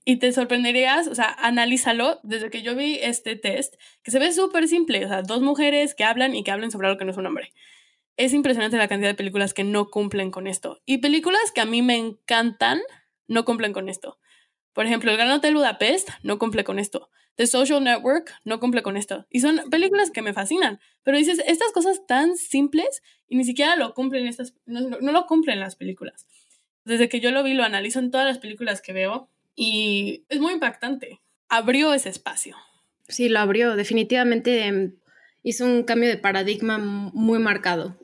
Y 0.09 0.19
te 0.19 0.31
sorprenderías, 0.31 1.09
o 1.09 1.15
sea, 1.15 1.35
analízalo 1.37 2.21
desde 2.23 2.49
que 2.49 2.61
yo 2.61 2.77
vi 2.77 2.97
este 3.01 3.35
test, 3.35 3.75
que 4.03 4.11
se 4.11 4.19
ve 4.19 4.31
súper 4.31 4.69
simple, 4.69 5.03
o 5.03 5.09
sea, 5.09 5.21
dos 5.21 5.41
mujeres 5.41 5.95
que 5.95 6.05
hablan 6.05 6.33
y 6.33 6.45
que 6.45 6.51
hablen 6.51 6.71
sobre 6.71 6.87
algo 6.87 6.97
que 6.97 7.03
no 7.03 7.11
es 7.11 7.17
un 7.17 7.25
hombre. 7.25 7.51
Es 8.15 8.31
impresionante 8.31 8.77
la 8.77 8.87
cantidad 8.87 9.09
de 9.09 9.15
películas 9.15 9.53
que 9.53 9.65
no 9.65 9.89
cumplen 9.89 10.31
con 10.31 10.47
esto. 10.47 10.79
Y 10.85 10.99
películas 10.99 11.51
que 11.53 11.59
a 11.59 11.65
mí 11.65 11.81
me 11.81 11.97
encantan, 11.97 12.79
no 13.27 13.43
cumplen 13.43 13.73
con 13.73 13.89
esto. 13.89 14.17
Por 14.71 14.85
ejemplo, 14.85 15.11
El 15.11 15.17
Gran 15.17 15.29
Hotel 15.29 15.55
Budapest 15.55 16.07
no 16.23 16.39
cumple 16.39 16.63
con 16.63 16.79
esto. 16.79 17.09
The 17.35 17.45
Social 17.45 17.83
Network 17.83 18.33
no 18.45 18.61
cumple 18.61 18.83
con 18.83 18.95
esto. 18.95 19.25
Y 19.29 19.41
son 19.41 19.59
películas 19.69 20.09
que 20.09 20.21
me 20.21 20.31
fascinan. 20.31 20.79
Pero 21.03 21.17
dices, 21.17 21.43
estas 21.47 21.73
cosas 21.73 22.07
tan 22.07 22.37
simples 22.37 23.03
y 23.27 23.35
ni 23.35 23.43
siquiera 23.43 23.75
lo 23.75 23.93
cumplen 23.93 24.25
estas, 24.25 24.55
no, 24.65 24.79
no 24.79 25.11
lo 25.11 25.25
cumplen 25.25 25.59
las 25.59 25.75
películas. 25.75 26.25
Desde 26.85 27.09
que 27.09 27.19
yo 27.19 27.31
lo 27.31 27.43
vi, 27.43 27.53
lo 27.53 27.65
analizo 27.65 27.99
en 27.99 28.09
todas 28.09 28.25
las 28.25 28.37
películas 28.37 28.81
que 28.81 28.93
veo 28.93 29.29
y 29.57 30.23
es 30.29 30.39
muy 30.39 30.53
impactante. 30.53 31.19
Abrió 31.49 31.93
ese 31.93 32.09
espacio. 32.09 32.55
Sí, 33.09 33.27
lo 33.27 33.39
abrió. 33.39 33.75
Definitivamente 33.75 34.65
em, 34.67 34.95
hizo 35.41 35.65
un 35.65 35.83
cambio 35.83 36.07
de 36.07 36.17
paradigma 36.17 36.77
muy 36.77 37.39
marcado. 37.39 37.97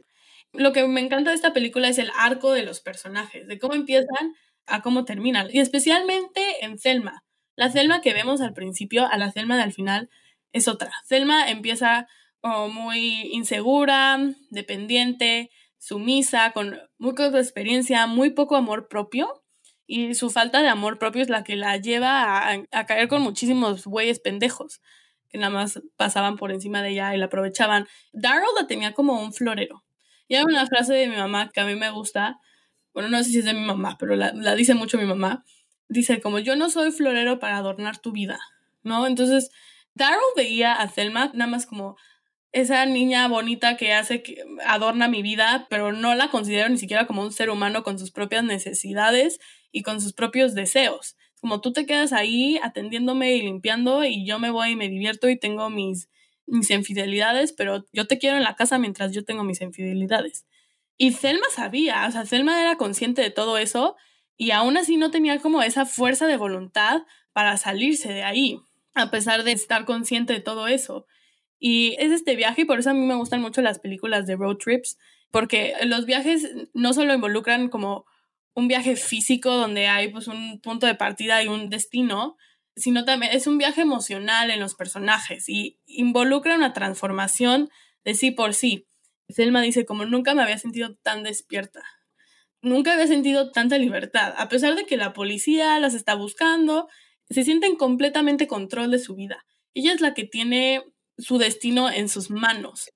Lo 0.51 0.74
que 0.74 0.86
me 0.88 0.99
encanta 0.99 1.30
de 1.30 1.36
esta 1.36 1.54
película 1.54 1.88
es 1.88 1.99
el 1.99 2.12
arco 2.18 2.51
de 2.51 2.64
los 2.64 2.82
personajes, 2.82 3.47
de 3.47 3.60
cómo 3.60 3.76
empiezan 3.76 4.34
a 4.66 4.82
cómo 4.82 5.06
terminan. 5.06 5.47
Y 5.51 5.60
especialmente 5.60 6.66
en 6.66 6.80
Selma. 6.80 7.24
La 7.56 7.72
Selma 7.72 8.01
que 8.01 8.14
vemos 8.14 8.41
al 8.41 8.54
principio 8.54 9.06
a 9.06 9.18
la 9.18 9.32
Selma 9.32 9.56
de 9.56 9.64
al 9.64 9.74
final 9.74 10.10
es 10.54 10.68
otra. 10.68 10.91
Selma 11.06 11.49
empieza 11.49 12.08
como 12.41 12.70
muy 12.70 13.30
insegura, 13.32 14.18
dependiente, 14.49 15.51
sumisa, 15.78 16.51
con 16.51 16.80
muy 16.97 17.12
poca 17.12 17.38
experiencia, 17.38 18.08
muy 18.08 18.32
poco 18.32 18.56
amor 18.56 18.88
propio. 18.88 19.43
Y 19.86 20.16
su 20.16 20.30
falta 20.30 20.62
de 20.62 20.70
amor 20.70 20.98
propio 20.98 21.22
es 21.22 21.30
la 21.30 21.44
que 21.44 21.56
la 21.56 21.78
lleva 21.78 22.50
a, 22.50 22.64
a 22.72 22.86
caer 22.86 23.08
con 23.08 23.22
muchísimos 23.22 23.86
güeyes 23.86 24.20
pendejos 24.20 24.82
que 25.34 25.40
nada 25.40 25.52
más 25.52 25.82
pasaban 25.98 26.38
por 26.38 26.52
encima 26.52 26.84
de 26.84 26.92
ella 26.92 27.16
y 27.16 27.18
la 27.18 27.26
aprovechaban. 27.26 27.88
Daryl 28.14 28.46
la 28.56 28.68
tenía 28.68 28.94
como 28.94 29.20
un 29.20 29.34
florero. 29.34 29.84
Y 30.28 30.36
hay 30.36 30.44
una 30.44 30.68
frase 30.68 30.94
de 30.94 31.08
mi 31.08 31.16
mamá 31.18 31.50
que 31.52 31.60
a 31.60 31.66
mí 31.66 31.76
me 31.76 31.90
gusta, 31.90 32.40
bueno, 32.94 33.10
no 33.10 33.18
sé 33.18 33.32
si 33.32 33.40
es 33.40 33.46
de 33.46 33.54
mi 33.54 33.66
mamá, 33.66 33.98
pero 33.98 34.16
la, 34.16 34.32
dice 34.56 34.76
mucho 34.76 35.00
mi 35.00 35.06
mamá, 35.06 35.44
dice 35.90 36.22
como 36.22 36.38
yo 36.38 36.56
no 36.56 36.70
soy 36.70 36.92
florero 36.92 37.40
para 37.40 37.58
adornar 37.58 37.98
tu 37.98 38.12
vida, 38.12 38.40
¿no? 38.84 39.08
Entonces, 39.08 39.50
Daryl 39.96 40.20
veía 40.36 40.80
a 40.80 40.88
Thelma 40.88 41.32
nada 41.34 41.50
más 41.50 41.66
como 41.66 41.98
esa 42.54 42.86
niña 42.86 43.28
bonita 43.28 43.78
que 43.78 43.93
hace 43.93 44.22
que 44.22 44.43
adorna 44.66 45.08
mi 45.08 45.24
vida, 45.24 45.66
pero 45.70 45.91
no 45.91 46.14
la 46.14 46.30
considero 46.30 46.70
ni 46.70 46.78
siquiera 46.78 47.08
como 47.08 47.24
un 47.24 47.32
ser 47.32 47.49
humano 47.49 47.84
con 47.84 47.97
sus 47.97 48.12
propias 48.12 48.43
necesidades 48.43 49.39
y 49.72 49.82
con 49.82 49.99
sus 49.99 50.14
propios 50.14 50.54
deseos. 50.54 51.18
Como 51.41 51.62
tú 51.62 51.74
te 51.74 51.88
quedas 51.88 52.14
ahí 52.14 52.60
atendiéndome 52.62 53.34
y 53.34 53.41
limpiando 53.41 54.06
y 54.06 54.26
yo 54.26 54.38
me 54.38 54.51
voy 54.51 54.70
y 54.70 54.76
me 54.76 54.88
divierto 54.88 55.30
y 55.30 55.38
tengo 55.38 55.72
mis, 55.72 56.10
mis 56.45 56.70
infidelidades, 56.70 57.54
pero 57.54 57.86
yo 57.91 58.06
te 58.06 58.20
quiero 58.20 58.38
en 58.38 58.43
la 58.43 58.56
casa 58.56 58.78
mientras 58.78 59.12
yo 59.12 59.26
tengo 59.26 59.43
mis 59.43 59.60
infidelidades. 59.60 60.45
Y 60.95 61.14
Selma 61.14 61.47
sabía, 61.51 62.06
o 62.08 62.12
sea, 62.12 62.26
Selma 62.28 62.62
era 62.62 62.78
consciente 62.78 63.24
de 63.24 63.32
todo 63.32 63.58
eso 63.58 63.95
y 64.38 64.51
aún 64.51 64.78
así 64.78 64.97
no 64.97 65.10
tenía 65.10 65.39
como 65.39 65.64
esa 65.64 65.88
fuerza 65.88 66.28
de 66.28 66.38
voluntad 66.38 67.01
para 67.34 67.58
salirse 67.58 68.14
de 68.14 68.22
ahí, 68.22 68.60
a 68.93 69.10
pesar 69.10 69.43
de 69.43 69.54
estar 69.54 69.86
consciente 69.86 70.34
de 70.34 70.39
todo 70.39 70.68
eso. 70.68 71.08
Y 71.66 71.95
es 71.97 72.11
este 72.11 72.36
viaje 72.36 72.64
y 72.64 72.66
por 72.66 72.80
eso 72.80 72.89
a 72.89 72.93
mí 72.93 73.05
me 73.05 73.16
gustan 73.16 73.39
mucho 73.39 73.61
las 73.61 73.80
películas 73.80 74.28
de 74.28 74.36
road 74.36 74.57
trips, 74.57 74.97
porque 75.32 75.74
los 75.86 76.05
viajes 76.05 76.45
no 76.74 76.91
solo 76.91 77.14
involucran 77.14 77.70
como 77.70 78.05
un 78.53 78.68
viaje 78.68 78.97
físico 78.97 79.49
donde 79.55 79.88
hay 79.88 80.09
pues 80.09 80.28
un 80.28 80.59
punto 80.59 80.88
de 80.88 80.95
partida 80.95 81.41
y 81.41 81.47
un 81.47 81.70
destino, 81.70 82.36
sino 82.76 83.05
también 83.05 83.32
es 83.32 83.47
un 83.47 83.57
viaje 83.57 83.80
emocional 83.80 84.51
en 84.51 84.59
los 84.59 84.76
personajes 84.76 85.47
y 85.47 85.80
involucra 85.86 86.55
una 86.55 86.74
transformación 86.74 87.70
de 88.03 88.14
sí 88.14 88.32
por 88.32 88.53
sí. 88.53 88.86
Selma 89.30 89.61
dice, 89.61 89.86
como 89.86 90.05
nunca 90.05 90.36
me 90.36 90.43
había 90.43 90.57
sentido 90.57 90.95
tan 90.95 91.24
despierta. 91.24 91.82
Nunca 92.61 92.91
había 92.91 93.07
sentido 93.07 93.51
tanta 93.51 93.78
libertad. 93.78 94.34
A 94.38 94.49
pesar 94.49 94.76
de 94.76 94.86
que 94.86 94.97
la 94.97 95.14
policía 95.14 95.80
las 95.80 95.93
está 95.93 96.16
buscando, 96.16 96.89
se 97.30 97.45
siente 97.45 97.68
en 97.68 97.78
completamente 97.78 98.47
control 98.47 98.91
de 98.91 98.99
su 98.99 99.16
vida. 99.16 99.45
Ella 99.74 99.93
es 99.93 100.01
la 100.01 100.14
que 100.14 100.26
tiene 100.26 100.84
su 101.18 101.38
destino 101.38 101.89
en 101.89 102.09
sus 102.09 102.30
manos. 102.30 102.91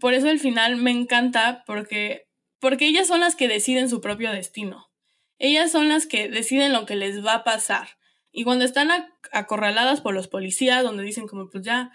Por 0.00 0.14
eso 0.14 0.28
al 0.28 0.38
final 0.38 0.76
me 0.76 0.90
encanta 0.90 1.64
porque, 1.66 2.26
porque 2.60 2.86
ellas 2.86 3.06
son 3.06 3.20
las 3.20 3.36
que 3.36 3.48
deciden 3.48 3.88
su 3.88 4.00
propio 4.00 4.32
destino. 4.32 4.90
Ellas 5.38 5.72
son 5.72 5.88
las 5.88 6.06
que 6.06 6.28
deciden 6.28 6.72
lo 6.72 6.86
que 6.86 6.96
les 6.96 7.24
va 7.24 7.34
a 7.34 7.44
pasar. 7.44 7.88
Y 8.30 8.44
cuando 8.44 8.64
están 8.64 8.90
acorraladas 9.32 10.00
por 10.00 10.14
los 10.14 10.28
policías, 10.28 10.82
donde 10.82 11.02
dicen 11.02 11.26
como 11.28 11.50
pues 11.50 11.64
ya 11.64 11.92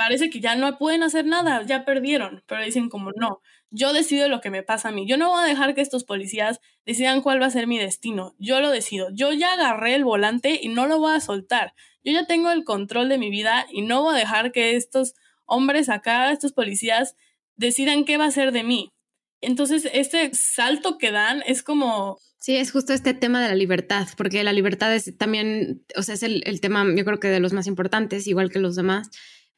parece 0.00 0.30
que 0.30 0.40
ya 0.40 0.56
no 0.56 0.78
pueden 0.78 1.02
hacer 1.02 1.26
nada, 1.26 1.62
ya 1.66 1.84
perdieron, 1.84 2.42
pero 2.46 2.64
dicen 2.64 2.88
como 2.88 3.10
no, 3.16 3.42
yo 3.70 3.92
decido 3.92 4.30
lo 4.30 4.40
que 4.40 4.48
me 4.48 4.62
pasa 4.62 4.88
a 4.88 4.92
mí, 4.92 5.06
yo 5.06 5.18
no 5.18 5.28
voy 5.28 5.42
a 5.42 5.46
dejar 5.46 5.74
que 5.74 5.82
estos 5.82 6.04
policías 6.04 6.58
decidan 6.86 7.20
cuál 7.20 7.42
va 7.42 7.44
a 7.44 7.50
ser 7.50 7.66
mi 7.66 7.78
destino, 7.78 8.34
yo 8.38 8.62
lo 8.62 8.70
decido, 8.70 9.08
yo 9.12 9.30
ya 9.34 9.52
agarré 9.52 9.94
el 9.94 10.04
volante 10.04 10.58
y 10.62 10.68
no 10.68 10.86
lo 10.86 10.98
voy 11.00 11.12
a 11.12 11.20
soltar, 11.20 11.74
yo 12.02 12.12
ya 12.12 12.24
tengo 12.24 12.50
el 12.50 12.64
control 12.64 13.10
de 13.10 13.18
mi 13.18 13.28
vida 13.28 13.66
y 13.70 13.82
no 13.82 14.00
voy 14.00 14.14
a 14.14 14.18
dejar 14.18 14.52
que 14.52 14.74
estos 14.74 15.16
hombres 15.50 15.88
acá, 15.88 16.32
estos 16.32 16.52
policías, 16.52 17.14
decidan 17.56 18.04
qué 18.04 18.16
va 18.16 18.24
a 18.24 18.30
ser 18.30 18.52
de 18.52 18.64
mí. 18.64 18.88
Entonces, 19.42 19.88
este 19.92 20.30
salto 20.32 20.96
que 20.96 21.12
dan 21.12 21.42
es 21.46 21.62
como... 21.62 22.18
Sí, 22.38 22.56
es 22.56 22.72
justo 22.72 22.94
este 22.94 23.12
tema 23.12 23.42
de 23.42 23.48
la 23.48 23.54
libertad, 23.54 24.08
porque 24.16 24.42
la 24.42 24.54
libertad 24.54 24.94
es 24.94 25.14
también, 25.18 25.84
o 25.94 26.02
sea, 26.02 26.14
es 26.14 26.22
el, 26.22 26.42
el 26.46 26.62
tema, 26.62 26.86
yo 26.96 27.04
creo 27.04 27.20
que 27.20 27.28
de 27.28 27.40
los 27.40 27.52
más 27.52 27.66
importantes, 27.66 28.26
igual 28.26 28.50
que 28.50 28.58
los 28.58 28.76
demás 28.76 29.10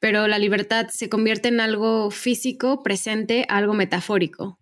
pero 0.02 0.26
la 0.26 0.40
libertad 0.40 0.88
se 0.88 1.08
convierte 1.08 1.46
en 1.46 1.60
algo 1.60 2.10
físico, 2.10 2.82
presente, 2.82 3.46
algo 3.48 3.72
metafórico. 3.72 4.58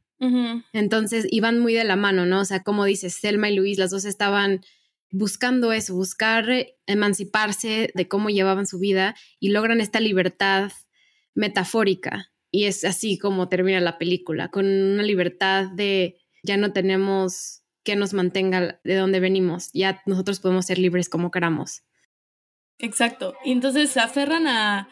Entonces 0.75 1.27
iban 1.31 1.59
muy 1.59 1.73
de 1.73 1.85
la 1.85 1.97
mano, 1.97 2.27
¿no? 2.27 2.41
O 2.41 2.45
sea, 2.45 2.63
como 2.63 2.85
dices, 2.85 3.15
Selma 3.15 3.49
y 3.49 3.57
Luis, 3.57 3.79
las 3.79 3.91
dos 3.91 4.05
estaban 4.05 4.61
buscando 5.11 5.73
eso, 5.73 5.95
buscar 5.95 6.45
emanciparse 6.85 7.91
de 7.95 8.07
cómo 8.07 8.29
llevaban 8.29 8.67
su 8.67 8.79
vida 8.79 9.17
y 9.39 9.49
logran 9.49 9.81
esta 9.81 9.99
libertad 9.99 10.73
metafórica. 11.41 12.31
Y 12.53 12.67
es 12.67 12.85
así 12.85 13.19
como 13.19 13.49
termina 13.49 13.81
la 13.81 13.99
película, 13.99 14.49
con 14.49 14.67
una 14.67 15.03
libertad 15.03 15.69
de 15.73 16.19
ya 16.43 16.57
no 16.57 16.73
tenemos 16.73 17.63
que 17.83 17.97
nos 17.97 18.13
mantenga 18.13 18.81
de 18.85 18.95
donde 18.97 19.21
venimos, 19.21 19.71
ya 19.73 20.03
nosotros 20.05 20.41
podemos 20.41 20.67
ser 20.67 20.79
libres 20.79 21.09
como 21.09 21.31
queramos. 21.31 21.83
Exacto. 22.79 23.35
Y 23.45 23.53
entonces 23.53 23.91
se 23.91 24.01
aferran 24.01 24.47
a, 24.47 24.89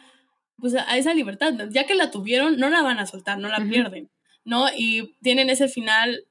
pues 0.57 0.73
a 0.75 0.97
esa 0.97 1.13
libertad, 1.13 1.53
ya 1.69 1.85
que 1.85 1.95
la 1.95 2.11
tuvieron, 2.11 2.57
no 2.57 2.69
la 2.69 2.81
van 2.81 2.99
a 2.99 3.05
soltar, 3.05 3.37
no 3.37 3.47
la 3.47 3.63
pierden, 3.63 4.09
¿no? 4.43 4.67
Y 4.75 5.17
tienen 5.21 5.49
ese 5.49 5.67
final 5.67 6.25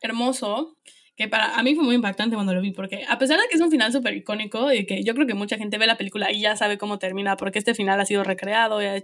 hermoso 0.00 0.78
que 1.20 1.28
para 1.28 1.54
a 1.54 1.62
mí 1.62 1.74
fue 1.74 1.84
muy 1.84 1.96
impactante 1.96 2.34
cuando 2.34 2.54
lo 2.54 2.62
vi, 2.62 2.70
porque 2.70 3.04
a 3.06 3.18
pesar 3.18 3.38
de 3.38 3.46
que 3.46 3.54
es 3.54 3.60
un 3.60 3.70
final 3.70 3.92
súper 3.92 4.16
icónico 4.16 4.72
y 4.72 4.86
que 4.86 5.04
yo 5.04 5.12
creo 5.12 5.26
que 5.26 5.34
mucha 5.34 5.58
gente 5.58 5.76
ve 5.76 5.86
la 5.86 5.98
película 5.98 6.32
y 6.32 6.40
ya 6.40 6.56
sabe 6.56 6.78
cómo 6.78 6.98
termina, 6.98 7.36
porque 7.36 7.58
este 7.58 7.74
final 7.74 8.00
ha 8.00 8.06
sido 8.06 8.24
recreado, 8.24 8.78
hay, 8.78 9.02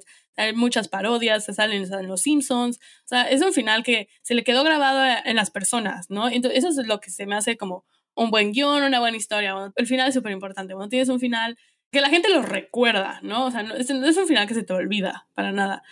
muchas 0.55 0.89
parodias, 0.89 1.45
se 1.45 1.53
salen, 1.53 1.83
en 1.93 2.09
los 2.09 2.23
Simpsons, 2.23 2.79
o 3.05 3.09
sea, 3.09 3.29
es 3.29 3.43
un 3.43 3.53
final 3.53 3.83
que 3.83 4.09
se 4.23 4.35
le 4.35 4.45
quedó 4.45 4.65
grabado 4.65 5.21
en 5.27 5.37
las 5.37 5.51
personas, 5.51 6.09
¿no? 6.09 6.31
Entonces, 6.31 6.65
eso 6.65 6.81
es 6.81 6.87
lo 6.87 7.01
que 7.01 7.11
se 7.11 7.27
me 7.27 7.35
hace 7.35 7.59
como 7.59 7.85
un 8.15 8.31
buen 8.31 8.53
guion, 8.53 8.83
una 8.83 8.99
buena 8.99 9.19
historia. 9.19 9.55
El 9.77 9.87
final 9.87 10.09
es 10.09 10.15
súper 10.15 10.33
importante. 10.33 10.73
Cuando 10.73 10.89
tienes 10.89 11.11
un 11.11 11.21
final 11.21 11.59
que 11.93 12.01
la 12.01 12.09
gente 12.09 12.31
lo 12.31 12.41
recuerda, 12.41 13.21
¿no? 13.23 13.45
O 13.45 13.51
sea, 13.51 13.63
no 13.63 13.75
es, 13.75 13.91
no 13.91 14.07
es 14.07 14.17
un 14.17 14.27
final 14.27 14.49
que 14.49 14.55
se 14.55 14.63
te 14.63 14.73
olvida, 14.73 15.29
para 15.35 15.53
nada. 15.53 15.83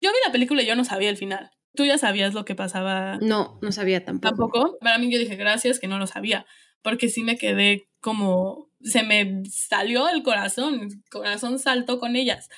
Yo 0.00 0.10
vi 0.10 0.18
la 0.26 0.32
película 0.32 0.60
y 0.62 0.66
yo 0.66 0.74
no 0.74 0.84
sabía 0.84 1.08
el 1.08 1.16
final. 1.16 1.52
¿Tú 1.74 1.84
ya 1.84 1.96
sabías 1.98 2.34
lo 2.34 2.44
que 2.44 2.54
pasaba? 2.54 3.18
No, 3.22 3.58
no 3.62 3.72
sabía 3.72 4.04
tampoco. 4.04 4.50
Tampoco. 4.50 4.78
Para 4.80 4.98
mí 4.98 5.10
yo 5.10 5.18
dije 5.18 5.36
gracias 5.36 5.78
que 5.78 5.88
no 5.88 5.98
lo 5.98 6.06
sabía, 6.06 6.46
porque 6.82 7.08
sí 7.08 7.22
me 7.22 7.38
quedé 7.38 7.88
como, 8.00 8.68
se 8.82 9.02
me 9.02 9.42
salió 9.50 10.08
el 10.08 10.22
corazón, 10.22 10.82
el 10.82 11.02
corazón 11.10 11.58
saltó 11.58 11.98
con 11.98 12.16
ellas. 12.16 12.50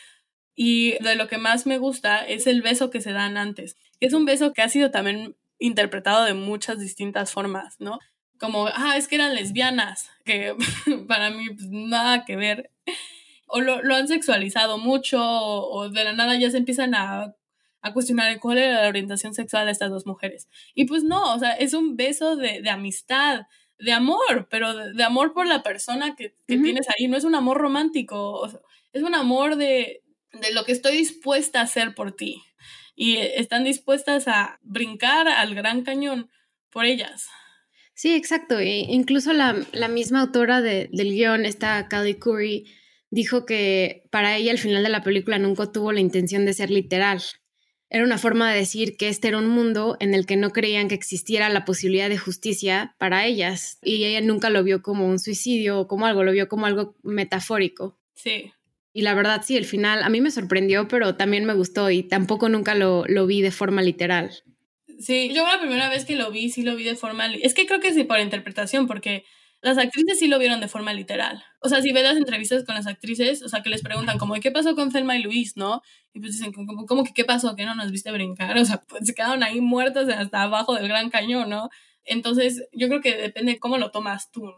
Y 0.57 1.03
de 1.03 1.17
lo 1.17 1.29
que 1.29 1.39
más 1.39 1.67
me 1.67 1.79
gusta 1.79 2.25
es 2.25 2.47
el 2.47 2.63
beso 2.63 2.91
que 2.91 3.01
se 3.01 3.13
dan 3.13 3.37
antes, 3.37 3.77
es 4.01 4.13
un 4.13 4.25
beso 4.25 4.53
que 4.53 4.63
ha 4.63 4.69
sido 4.69 4.91
también 4.91 5.37
interpretado 5.59 6.25
de 6.25 6.35
muchas 6.35 6.79
distintas 6.79 7.33
formas, 7.33 7.77
¿no? 7.79 7.99
Como, 8.39 8.67
ah, 8.67 8.97
es 8.97 9.09
que 9.09 9.15
eran 9.15 9.35
lesbianas, 9.35 10.11
que 10.25 10.55
para 11.09 11.31
mí 11.31 11.47
pues, 11.51 11.69
nada 11.71 12.25
que 12.25 12.37
ver. 12.37 12.71
O 13.47 13.61
lo, 13.61 13.83
lo 13.83 13.95
han 13.95 14.09
sexualizado 14.09 14.79
mucho, 14.79 15.23
o 15.23 15.89
de 15.89 16.05
la 16.05 16.13
nada 16.13 16.37
ya 16.37 16.51
se 16.51 16.59
empiezan 16.59 16.95
a 16.95 17.35
a 17.85 17.93
cuestionar 17.93 18.41
cuál 18.41 18.57
era 18.57 18.81
la 18.83 18.89
orientación 18.89 19.35
sexual 19.35 19.67
de 19.67 19.73
estas 19.73 19.91
dos 19.91 20.07
mujeres. 20.07 20.49
Y 20.75 20.87
pues 20.87 21.05
no, 21.05 21.35
o 21.35 21.39
sea, 21.39 21.53
es 21.53 21.75
un 21.75 21.97
beso 21.97 22.35
de, 22.35 22.63
de 22.63 22.71
amistad, 22.71 23.43
de 23.79 23.93
amor, 23.93 24.49
pero 24.51 24.75
de, 24.75 25.05
amor 25.05 25.35
por 25.35 25.47
la 25.47 25.63
persona 25.63 26.17
que, 26.17 26.35
que 26.49 26.57
tienes 26.57 26.87
ahí. 26.89 27.09
No 27.09 27.19
es 27.19 27.25
un 27.25 27.35
amor 27.35 27.59
romántico, 27.59 28.49
es 28.95 29.03
un 29.03 29.15
amor 29.15 29.57
de, 29.57 30.03
de 30.33 30.53
lo 30.55 30.65
que 30.65 30.73
estoy 30.73 30.97
dispuesta 30.97 31.61
a 31.61 31.65
hacer 31.65 31.95
por 31.95 32.13
ti. 32.13 32.43
Y 32.97 33.19
están 33.19 33.65
dispuestas 33.65 34.29
a 34.29 34.59
brincar 34.63 35.29
al 35.29 35.55
gran 35.55 35.83
cañón 35.83 36.31
por 36.71 36.87
ellas. 36.87 37.29
Sí, 37.93 38.15
exacto. 38.15 38.61
E 38.61 38.79
incluso 38.89 39.35
la, 39.35 39.63
la 39.73 39.89
misma 39.89 40.23
autora 40.23 40.63
de, 40.63 40.89
del 40.91 41.11
guion, 41.11 41.45
esta 41.45 41.87
Callie 41.89 42.19
Curry, 42.19 42.65
dijo 43.11 43.45
que 43.45 44.09
para 44.11 44.39
ella 44.39 44.53
el 44.53 44.59
final 44.59 44.83
de 44.83 44.89
la 44.89 45.03
película 45.03 45.39
nunca 45.39 45.71
tuvo 45.71 45.93
la 45.93 46.01
intención 46.01 46.47
de 46.47 46.55
ser 46.55 46.71
literal 46.71 47.23
era 47.91 48.05
una 48.05 48.19
forma 48.19 48.51
de 48.51 48.59
decir 48.59 48.97
que 48.97 49.09
este 49.09 49.29
era 49.29 49.39
un 49.39 49.49
mundo 49.49 49.97
en 50.01 50.15
el 50.15 50.27
que 50.27 50.37
no 50.37 50.51
creían 50.51 50.89
que 50.89 50.95
existiera 50.95 51.49
la 51.49 51.65
posibilidad 51.65 52.09
de 52.09 52.19
justicia 52.19 52.95
para 52.99 53.25
ellas 53.27 53.79
y 53.83 54.05
ella 54.05 54.21
nunca 54.21 54.51
lo 54.51 54.65
vio 54.65 54.83
como 54.83 55.07
un 55.07 55.19
suicidio 55.19 55.81
o 55.81 55.89
como 55.89 56.07
algo, 56.07 56.25
lo 56.25 56.33
vio 56.33 56.49
como 56.49 56.67
algo 56.67 56.97
metafórico. 57.03 57.99
Sí. 58.15 58.53
Y 58.93 59.03
la 59.03 59.15
verdad, 59.15 59.43
sí, 59.45 59.57
el 59.57 59.65
final 59.65 60.03
a 60.03 60.09
mí 60.09 60.21
me 60.21 60.31
sorprendió, 60.31 60.89
pero 60.89 61.17
también 61.17 61.45
me 61.45 61.55
gustó 61.55 61.91
y 61.91 62.03
tampoco 62.03 62.49
nunca 62.49 62.75
lo, 62.75 63.05
lo 63.07 63.27
vi 63.27 63.43
de 63.43 63.51
forma 63.51 63.83
literal. 63.83 64.31
Sí, 65.01 65.33
yo 65.35 65.45
la 65.47 65.61
primera 65.61 65.89
vez 65.89 66.05
que 66.05 66.17
lo 66.17 66.31
vi, 66.31 66.51
sí 66.51 66.63
lo 66.63 66.77
vi 66.77 66.85
de 66.85 66.95
forma... 66.95 67.27
Es 67.27 67.55
que 67.55 67.67
creo 67.67 67.81
que 67.81 67.93
sí 67.93 68.05
por 68.05 68.21
interpretación, 68.21 68.87
porque 68.87 69.25
las 69.65 69.79
actrices 69.79 70.19
sí 70.19 70.29
lo 70.29 70.39
vieron 70.39 70.61
de 70.61 70.69
forma 70.69 70.93
literal. 70.93 71.43
O 71.61 71.71
sea, 71.71 71.81
si 71.81 71.91
ves 71.91 72.03
las 72.03 72.19
entrevistas 72.19 72.65
con 72.65 72.75
las 72.75 72.87
actrices, 72.87 73.43
o 73.43 73.49
sea, 73.49 73.63
que 73.63 73.71
les 73.71 73.81
preguntan 73.81 74.19
como, 74.19 74.35
¿qué 74.35 74.51
pasó 74.51 74.75
con 74.75 74.93
Thelma 74.93 75.17
y 75.17 75.23
Luis, 75.23 75.57
no? 75.57 75.81
Y 76.13 76.21
pues 76.21 76.33
dicen, 76.33 76.53
como, 76.53 76.85
¿cómo 76.85 77.03
que 77.03 77.15
qué 77.15 77.25
pasó? 77.25 77.57
¿Que 77.57 77.65
no 77.65 77.75
nos 77.75 77.91
viste 77.91 78.13
brincar? 78.13 78.59
O 78.59 78.65
sea, 78.67 78.83
pues 78.87 79.07
se 79.07 79.15
quedaron 79.15 79.43
ahí 79.43 79.63
muertas 79.63 80.07
hasta 80.11 80.43
abajo 80.43 80.75
del 80.75 80.87
gran 80.87 81.09
cañón, 81.09 81.49
¿no? 81.49 81.71
Entonces, 82.05 82.69
yo 82.73 82.89
creo 82.89 83.01
que 83.01 83.17
depende 83.17 83.53
de 83.53 83.59
cómo 83.59 83.79
lo 83.79 83.91
tomas 83.91 84.31
tú. 84.31 84.53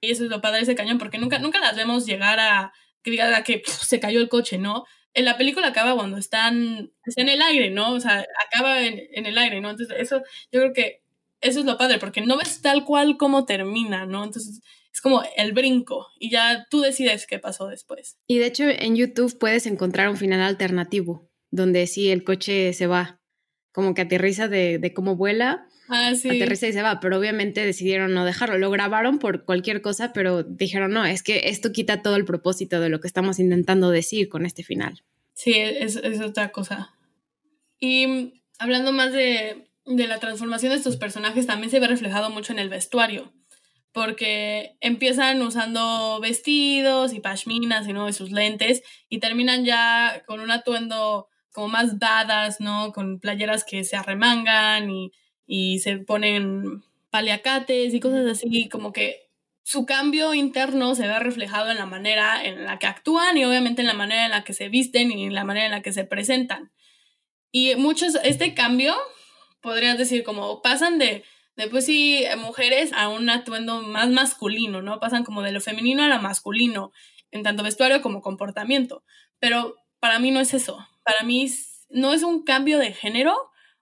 Y 0.00 0.12
eso 0.12 0.22
es 0.22 0.30
lo 0.30 0.40
padre 0.40 0.58
de 0.58 0.62
ese 0.62 0.76
cañón, 0.76 0.98
porque 0.98 1.18
nunca, 1.18 1.40
nunca 1.40 1.58
las 1.58 1.74
vemos 1.74 2.06
llegar 2.06 2.38
a 2.38 2.72
que 3.02 3.10
diga 3.10 3.42
que 3.42 3.60
se 3.66 3.98
cayó 3.98 4.20
el 4.20 4.28
coche, 4.28 4.58
¿no? 4.58 4.84
En 5.14 5.24
la 5.24 5.36
película 5.36 5.66
acaba 5.66 5.96
cuando 5.96 6.16
están, 6.16 6.92
en 7.16 7.28
el 7.28 7.42
aire, 7.42 7.70
¿no? 7.70 7.92
O 7.92 7.98
sea, 7.98 8.24
acaba 8.46 8.82
en, 8.82 9.02
en 9.10 9.26
el 9.26 9.36
aire, 9.36 9.60
¿no? 9.60 9.70
Entonces, 9.70 9.96
eso 9.98 10.22
yo 10.52 10.60
creo 10.60 10.72
que 10.72 11.03
eso 11.44 11.60
es 11.60 11.66
lo 11.66 11.78
padre, 11.78 11.98
porque 11.98 12.22
no 12.22 12.36
ves 12.36 12.60
tal 12.62 12.84
cual 12.84 13.16
cómo 13.16 13.44
termina, 13.44 14.06
¿no? 14.06 14.24
Entonces 14.24 14.60
es 14.92 15.00
como 15.00 15.22
el 15.36 15.52
brinco 15.52 16.06
y 16.18 16.30
ya 16.30 16.66
tú 16.70 16.80
decides 16.80 17.26
qué 17.26 17.38
pasó 17.38 17.68
después. 17.68 18.16
Y 18.26 18.38
de 18.38 18.46
hecho 18.46 18.64
en 18.68 18.96
YouTube 18.96 19.38
puedes 19.38 19.66
encontrar 19.66 20.08
un 20.08 20.16
final 20.16 20.40
alternativo, 20.40 21.28
donde 21.50 21.86
sí 21.86 22.10
el 22.10 22.24
coche 22.24 22.72
se 22.72 22.86
va, 22.86 23.20
como 23.72 23.94
que 23.94 24.02
aterriza 24.02 24.48
de, 24.48 24.92
cómo 24.94 25.16
vuela. 25.16 25.68
Ah, 25.88 26.14
sí. 26.14 26.30
Aterriza 26.30 26.66
y 26.66 26.72
se 26.72 26.80
va, 26.80 26.98
pero 27.00 27.18
obviamente 27.18 27.64
decidieron 27.64 28.14
no 28.14 28.24
dejarlo. 28.24 28.56
Lo 28.56 28.70
grabaron 28.70 29.18
por 29.18 29.44
cualquier 29.44 29.82
cosa, 29.82 30.12
pero 30.14 30.42
dijeron, 30.42 30.92
no, 30.92 31.04
es 31.04 31.22
que 31.22 31.48
esto 31.50 31.72
quita 31.72 32.00
todo 32.00 32.16
el 32.16 32.24
propósito 32.24 32.80
de 32.80 32.88
lo 32.88 33.00
que 33.00 33.06
estamos 33.06 33.38
intentando 33.38 33.90
decir 33.90 34.30
con 34.30 34.46
este 34.46 34.62
final. 34.62 35.02
Sí, 35.34 35.52
es, 35.54 35.96
es 35.96 36.20
otra 36.20 36.52
cosa. 36.52 36.94
Y 37.78 38.40
hablando 38.58 38.92
más 38.92 39.12
de, 39.12 39.68
de 39.86 40.06
la 40.06 40.18
transformación 40.18 40.70
de 40.70 40.78
estos 40.78 40.96
personajes 40.96 41.46
también 41.46 41.70
se 41.70 41.80
ve 41.80 41.86
reflejado 41.86 42.30
mucho 42.30 42.52
en 42.52 42.58
el 42.58 42.68
vestuario, 42.68 43.32
porque 43.92 44.76
empiezan 44.80 45.40
usando 45.42 46.18
vestidos 46.20 47.12
y 47.12 47.20
pashminas 47.20 47.86
y 47.86 47.92
¿no? 47.92 48.12
sus 48.12 48.30
lentes 48.30 48.82
y 49.08 49.18
terminan 49.18 49.64
ya 49.64 50.22
con 50.26 50.40
un 50.40 50.50
atuendo 50.50 51.28
como 51.52 51.68
más 51.68 52.00
dadas, 52.00 52.60
¿no? 52.60 52.92
Con 52.92 53.20
playeras 53.20 53.62
que 53.62 53.84
se 53.84 53.96
arremangan 53.96 54.90
y, 54.90 55.12
y 55.46 55.78
se 55.78 55.98
ponen 55.98 56.82
paliacates 57.10 57.94
y 57.94 58.00
cosas 58.00 58.26
así, 58.26 58.68
como 58.68 58.92
que 58.92 59.28
su 59.62 59.86
cambio 59.86 60.34
interno 60.34 60.96
se 60.96 61.06
ve 61.06 61.18
reflejado 61.20 61.70
en 61.70 61.78
la 61.78 61.86
manera 61.86 62.44
en 62.44 62.64
la 62.64 62.78
que 62.78 62.88
actúan 62.88 63.38
y 63.38 63.44
obviamente 63.44 63.82
en 63.82 63.86
la 63.86 63.94
manera 63.94 64.24
en 64.24 64.32
la 64.32 64.42
que 64.42 64.52
se 64.52 64.68
visten 64.68 65.12
y 65.12 65.24
en 65.24 65.34
la 65.34 65.44
manera 65.44 65.66
en 65.66 65.72
la 65.72 65.80
que 65.80 65.92
se 65.92 66.04
presentan. 66.04 66.72
Y 67.52 67.76
muchos, 67.76 68.16
este 68.24 68.52
cambio 68.54 68.94
podrías 69.64 69.96
decir, 69.96 70.22
como 70.22 70.60
pasan 70.60 70.98
de, 70.98 71.24
de 71.56 71.68
pues 71.68 71.86
sí, 71.86 72.24
mujeres 72.36 72.92
a 72.92 73.08
un 73.08 73.30
atuendo 73.30 73.82
más 73.82 74.10
masculino, 74.10 74.82
¿no? 74.82 75.00
Pasan 75.00 75.24
como 75.24 75.42
de 75.42 75.52
lo 75.52 75.60
femenino 75.60 76.04
a 76.04 76.08
lo 76.08 76.20
masculino, 76.20 76.92
en 77.32 77.42
tanto 77.42 77.62
vestuario 77.62 78.02
como 78.02 78.20
comportamiento. 78.20 79.02
Pero 79.40 79.74
para 80.00 80.18
mí 80.18 80.30
no 80.30 80.40
es 80.40 80.52
eso. 80.52 80.86
Para 81.02 81.22
mí 81.24 81.50
no 81.88 82.12
es 82.12 82.22
un 82.22 82.44
cambio 82.44 82.78
de 82.78 82.92
género 82.92 83.34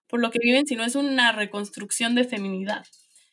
por 0.07 0.21
lo 0.21 0.31
que 0.31 0.39
viven, 0.41 0.65
sino 0.65 0.85
es 0.85 0.95
una 0.95 1.33
reconstrucción 1.33 2.15
de 2.15 2.23
feminidad. 2.23 2.85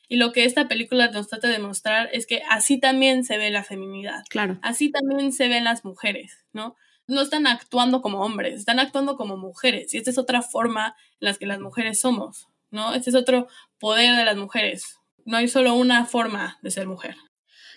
Y 0.08 0.16
lo 0.16 0.32
que 0.32 0.44
esta 0.44 0.66
película 0.66 1.08
nos 1.08 1.28
trata 1.28 1.46
de 1.46 1.52
demostrar 1.52 2.10
es 2.12 2.26
que 2.26 2.42
así 2.50 2.80
también 2.80 3.22
se 3.22 3.38
ve 3.38 3.50
la 3.50 3.62
feminidad. 3.62 4.24
Claro. 4.28 4.58
Así 4.62 4.90
también 4.90 5.32
se 5.32 5.46
ven 5.46 5.62
las 5.62 5.84
mujeres, 5.84 6.44
¿no? 6.52 6.74
No 7.10 7.20
están 7.20 7.46
actuando 7.46 8.02
como 8.02 8.20
hombres, 8.20 8.54
están 8.54 8.78
actuando 8.78 9.16
como 9.16 9.36
mujeres. 9.36 9.92
Y 9.94 9.98
esta 9.98 10.10
es 10.10 10.18
otra 10.18 10.42
forma 10.42 10.96
en 11.20 11.28
la 11.28 11.34
que 11.34 11.46
las 11.46 11.60
mujeres 11.60 12.00
somos, 12.00 12.48
¿no? 12.70 12.94
Este 12.94 13.10
es 13.10 13.16
otro 13.16 13.48
poder 13.78 14.16
de 14.16 14.24
las 14.24 14.36
mujeres. 14.36 14.98
No 15.24 15.36
hay 15.36 15.48
solo 15.48 15.74
una 15.74 16.06
forma 16.06 16.58
de 16.62 16.70
ser 16.70 16.86
mujer. 16.86 17.16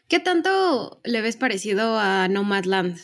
¿Qué 0.07 0.19
tanto 0.19 1.01
le 1.03 1.21
ves 1.21 1.37
parecido 1.37 1.97
a 1.97 2.27
Nomadland, 2.27 2.99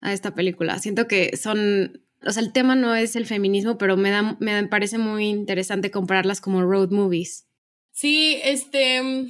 a 0.00 0.12
esta 0.12 0.34
película? 0.34 0.78
Siento 0.78 1.06
que 1.06 1.36
son, 1.36 2.04
o 2.24 2.30
sea, 2.30 2.42
el 2.42 2.52
tema 2.52 2.74
no 2.74 2.94
es 2.94 3.16
el 3.16 3.26
feminismo, 3.26 3.78
pero 3.78 3.96
me, 3.96 4.10
da, 4.10 4.36
me 4.40 4.66
parece 4.66 4.98
muy 4.98 5.28
interesante 5.28 5.90
compararlas 5.90 6.40
como 6.40 6.62
road 6.62 6.90
movies. 6.90 7.46
Sí, 7.92 8.40
este 8.42 9.28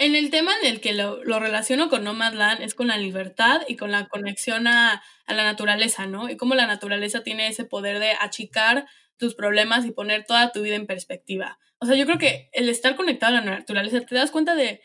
en 0.00 0.16
el 0.16 0.30
tema 0.30 0.52
en 0.60 0.66
el 0.66 0.80
que 0.80 0.94
lo, 0.94 1.20
relaciono 1.22 1.90
con 1.90 2.04
Nomadland 2.04 2.62
es 2.62 2.74
con 2.74 2.88
la 2.88 2.96
libertad 2.96 3.60
y 3.68 3.76
con 3.76 3.92
la 3.92 4.08
conexión 4.08 4.66
a, 4.66 5.02
a, 5.26 5.34
la 5.34 5.44
naturaleza, 5.44 6.06
¿no? 6.06 6.30
Y 6.30 6.38
cómo 6.38 6.54
la 6.54 6.66
naturaleza 6.66 7.22
tiene 7.22 7.48
ese 7.48 7.66
poder 7.66 7.98
de 7.98 8.12
achicar 8.18 8.86
tus 9.18 9.34
problemas 9.34 9.84
y 9.84 9.90
poner 9.90 10.24
toda 10.24 10.52
tu 10.52 10.62
vida 10.62 10.76
en 10.76 10.86
perspectiva. 10.86 11.58
O 11.80 11.86
sea, 11.86 11.96
yo 11.96 12.06
creo 12.06 12.16
que 12.16 12.48
el 12.52 12.70
estar 12.70 12.96
conectado 12.96 13.36
a 13.36 13.40
la 13.42 13.58
naturaleza, 13.58 14.00
te 14.00 14.14
das 14.14 14.30
cuenta 14.30 14.54
de, 14.54 14.80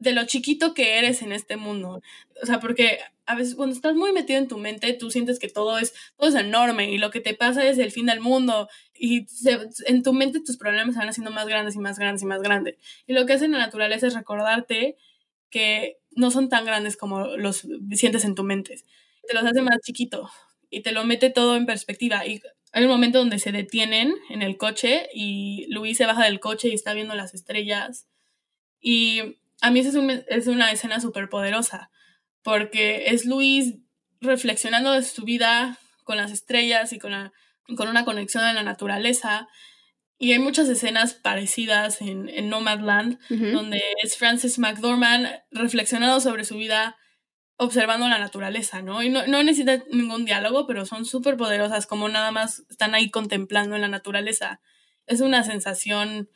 de 0.00 0.12
lo 0.12 0.24
chiquito 0.24 0.74
que 0.74 0.98
eres 0.98 1.22
en 1.22 1.30
este 1.30 1.56
mundo. 1.56 2.02
O 2.42 2.46
sea, 2.46 2.58
porque 2.58 2.98
a 3.26 3.36
veces 3.36 3.54
cuando 3.54 3.76
estás 3.76 3.94
muy 3.94 4.12
metido 4.12 4.38
en 4.38 4.48
tu 4.48 4.58
mente, 4.58 4.92
tú 4.94 5.10
sientes 5.10 5.38
que 5.38 5.48
todo 5.48 5.78
es, 5.78 5.94
todo 6.16 6.28
es 6.28 6.34
enorme 6.34 6.90
y 6.90 6.98
lo 6.98 7.10
que 7.10 7.20
te 7.20 7.34
pasa 7.34 7.64
es 7.68 7.78
el 7.78 7.92
fin 7.92 8.06
del 8.06 8.20
mundo 8.20 8.68
y 8.94 9.26
en 9.86 10.02
tu 10.02 10.12
mente 10.12 10.40
tus 10.40 10.56
problemas 10.56 10.94
se 10.94 10.98
van 10.98 11.10
haciendo 11.10 11.30
más 11.30 11.46
grandes 11.46 11.76
y 11.76 11.78
más 11.78 11.98
grandes 11.98 12.22
y 12.22 12.26
más 12.26 12.42
grandes. 12.42 12.76
Y 13.06 13.12
lo 13.12 13.26
que 13.26 13.34
hace 13.34 13.46
la 13.46 13.58
naturaleza 13.58 14.06
es 14.06 14.14
recordarte 14.14 14.96
que 15.50 15.98
no 16.12 16.30
son 16.30 16.48
tan 16.48 16.64
grandes 16.64 16.96
como 16.96 17.26
los 17.36 17.66
sientes 17.92 18.24
en 18.24 18.34
tu 18.34 18.42
mente. 18.42 18.82
Te 19.28 19.34
los 19.34 19.44
hace 19.44 19.60
más 19.60 19.78
chiquitos 19.84 20.30
y 20.70 20.80
te 20.82 20.92
lo 20.92 21.04
mete 21.04 21.30
todo 21.30 21.56
en 21.56 21.66
perspectiva. 21.66 22.26
Y 22.26 22.40
hay 22.72 22.84
un 22.84 22.90
momento 22.90 23.18
donde 23.18 23.38
se 23.38 23.52
detienen 23.52 24.14
en 24.30 24.40
el 24.42 24.56
coche 24.56 25.08
y 25.14 25.66
Luis 25.68 25.98
se 25.98 26.06
baja 26.06 26.24
del 26.24 26.40
coche 26.40 26.68
y 26.68 26.74
está 26.74 26.94
viendo 26.94 27.14
las 27.14 27.34
estrellas. 27.34 28.06
Y 28.80 29.39
a 29.60 29.70
mí 29.70 29.80
esa 29.80 29.90
es, 30.28 30.46
una 30.46 30.72
escena 30.72 31.00
súper 31.00 31.28
poderosa, 31.28 31.90
porque 32.42 33.04
es 33.06 33.24
Luis 33.26 33.74
reflexionando 34.20 34.92
de 34.92 35.02
su 35.02 35.24
vida 35.24 35.78
con 36.04 36.16
las 36.16 36.30
estrellas 36.30 36.92
y 36.92 36.98
con, 36.98 37.12
con 37.76 37.88
una 37.88 38.04
conexión 38.04 38.44
a 38.44 38.52
la 38.52 38.62
naturaleza. 38.62 39.48
Y 40.18 40.32
hay 40.32 40.38
muchas 40.38 40.68
escenas 40.68 41.14
parecidas 41.14 42.00
en, 42.02 42.28
en 42.28 42.48
Nomadland, 42.50 43.18
donde 43.28 43.82
es 44.02 44.16
Francis 44.16 44.58
McDormand 44.58 45.28
reflexionando 45.50 46.20
sobre 46.20 46.44
su 46.44 46.56
vida 46.56 46.96
observando 47.56 48.08
la 48.08 48.18
naturaleza, 48.18 48.80
¿no? 48.80 49.02
Y 49.02 49.10
no, 49.10 49.26
no 49.26 49.42
necesita 49.42 49.84
ningún 49.90 50.24
diálogo, 50.24 50.66
pero 50.66 50.86
son 50.86 51.04
súper 51.04 51.36
poderosas, 51.36 51.86
como 51.86 52.08
nada 52.08 52.30
más 52.32 52.64
están 52.70 52.94
ahí 52.94 53.10
contemplando 53.10 53.76
en 53.76 53.82
la 53.82 53.88
naturaleza. 53.88 54.60
Es 55.06 55.20
una 55.20 55.42
sensación 55.42 56.30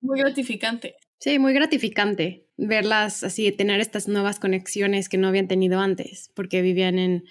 muy 0.00 0.20
gratificante. 0.20 0.96
Sí, 1.18 1.40
muy 1.40 1.52
gratificante 1.52 2.47
verlas 2.58 3.22
así, 3.22 3.50
tener 3.52 3.80
estas 3.80 4.08
nuevas 4.08 4.38
conexiones 4.38 5.08
que 5.08 5.16
no 5.16 5.28
habían 5.28 5.48
tenido 5.48 5.80
antes, 5.80 6.30
porque 6.34 6.60
vivían 6.60 6.98
en, 6.98 7.24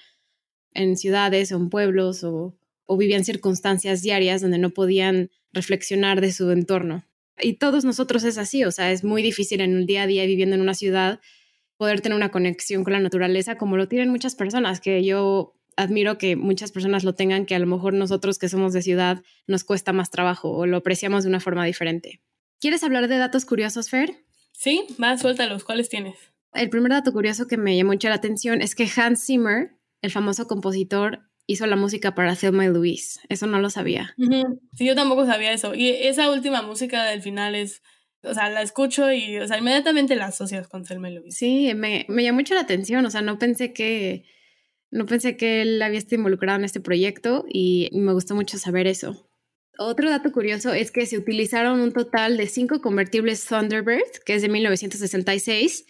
en 0.74 0.98
ciudades 0.98 1.52
o 1.52 1.58
en 1.58 1.70
pueblos 1.70 2.24
o, 2.24 2.58
o 2.86 2.98
vivían 2.98 3.26
circunstancias 3.26 4.02
diarias 4.02 4.42
donde 4.42 4.58
no 4.58 4.72
podían 4.72 5.30
reflexionar 5.52 6.22
de 6.22 6.32
su 6.32 6.50
entorno. 6.50 7.06
Y 7.40 7.56
todos 7.56 7.86
nosotros 7.86 8.24
es 8.24 8.38
así, 8.40 8.64
o 8.64 8.72
sea, 8.72 8.92
es 8.92 9.04
muy 9.04 9.22
difícil 9.22 9.62
en 9.62 9.76
un 9.76 9.86
día 9.86 10.04
a 10.04 10.08
día 10.08 10.26
viviendo 10.26 10.56
en 10.56 10.62
una 10.62 10.74
ciudad 10.74 11.20
poder 11.76 12.02
tener 12.02 12.16
una 12.16 12.30
conexión 12.30 12.84
con 12.84 12.94
la 12.94 13.00
naturaleza 13.00 13.58
como 13.58 13.78
lo 13.78 13.88
tienen 13.88 14.10
muchas 14.10 14.34
personas, 14.34 14.80
que 14.80 15.04
yo 15.04 15.54
admiro 15.76 16.18
que 16.18 16.36
muchas 16.36 16.72
personas 16.72 17.04
lo 17.04 17.14
tengan, 17.14 17.46
que 17.46 17.54
a 17.54 17.60
lo 17.60 17.68
mejor 17.68 17.94
nosotros 17.94 18.40
que 18.40 18.50
somos 18.50 18.74
de 18.74 18.82
ciudad 18.82 19.22
nos 19.46 19.64
cuesta 19.64 19.94
más 19.94 20.10
trabajo 20.10 20.50
o 20.50 20.66
lo 20.66 20.78
apreciamos 20.78 21.24
de 21.24 21.30
una 21.30 21.40
forma 21.40 21.66
diferente. 21.66 22.22
¿Quieres 22.60 22.84
hablar 22.84 23.08
de 23.08 23.18
datos 23.18 23.46
curiosos, 23.46 23.90
Fer? 23.92 24.27
Sí, 24.58 24.86
más 24.98 25.24
los 25.24 25.64
¿cuáles 25.64 25.88
tienes? 25.88 26.16
El 26.52 26.72
primer 26.72 26.92
dato 26.92 27.14
curioso 27.14 27.46
que 27.48 27.58
me 27.58 27.78
llamó 27.78 27.92
mucho 27.92 28.10
la 28.10 28.16
atención 28.16 28.64
es 28.64 28.74
que 28.74 28.90
Hans 28.96 29.24
Zimmer, 29.24 29.78
el 30.02 30.10
famoso 30.10 30.48
compositor, 30.48 31.20
hizo 31.46 31.68
la 31.68 31.76
música 31.76 32.16
para 32.16 32.36
Thelma 32.36 32.66
y 32.66 32.70
Louise. 32.70 33.20
Eso 33.30 33.46
no 33.46 33.60
lo 33.60 33.70
sabía. 33.70 34.16
Sí, 34.18 34.86
yo 34.86 34.96
tampoco 34.96 35.28
sabía 35.28 35.54
eso. 35.54 35.76
Y 35.76 35.90
esa 35.90 36.32
última 36.32 36.64
música 36.64 37.06
del 37.06 37.22
final 37.22 37.54
es, 37.54 37.84
o 38.24 38.34
sea, 38.34 38.50
la 38.50 38.64
escucho 38.64 39.12
y, 39.12 39.38
o 39.38 39.48
sea, 39.48 39.60
inmediatamente 39.60 40.16
la 40.16 40.26
asocias 40.26 40.68
con 40.68 40.84
Thelma 40.84 41.12
y 41.12 41.14
Louise. 41.14 41.38
Sí, 41.38 41.72
me, 41.76 42.08
me 42.10 42.24
llamó 42.24 42.40
mucho 42.40 42.56
la 42.56 42.62
atención. 42.62 43.06
O 43.06 43.12
sea, 43.12 43.22
no 43.22 43.38
pensé 43.38 43.74
que, 43.74 44.26
no 44.90 45.06
pensé 45.06 45.38
que 45.38 45.62
él 45.62 45.80
había 45.84 46.00
estado 46.00 46.16
involucrado 46.16 46.58
en 46.58 46.66
este 46.66 46.80
proyecto 46.80 47.46
y 47.48 47.90
me 47.94 48.14
gustó 48.14 48.34
mucho 48.34 48.58
saber 48.58 48.88
eso. 48.88 49.27
Otro 49.78 50.10
dato 50.10 50.32
curioso 50.32 50.74
es 50.74 50.92
que 50.92 51.06
se 51.06 51.18
utilizaron 51.18 51.80
un 51.80 51.92
total 51.92 52.38
de 52.38 52.48
cinco 52.48 52.82
convertibles 52.82 53.46
Thunderbird, 53.46 54.24
que 54.26 54.36
es 54.36 54.42
de 54.42 54.50
1966, 54.50 55.86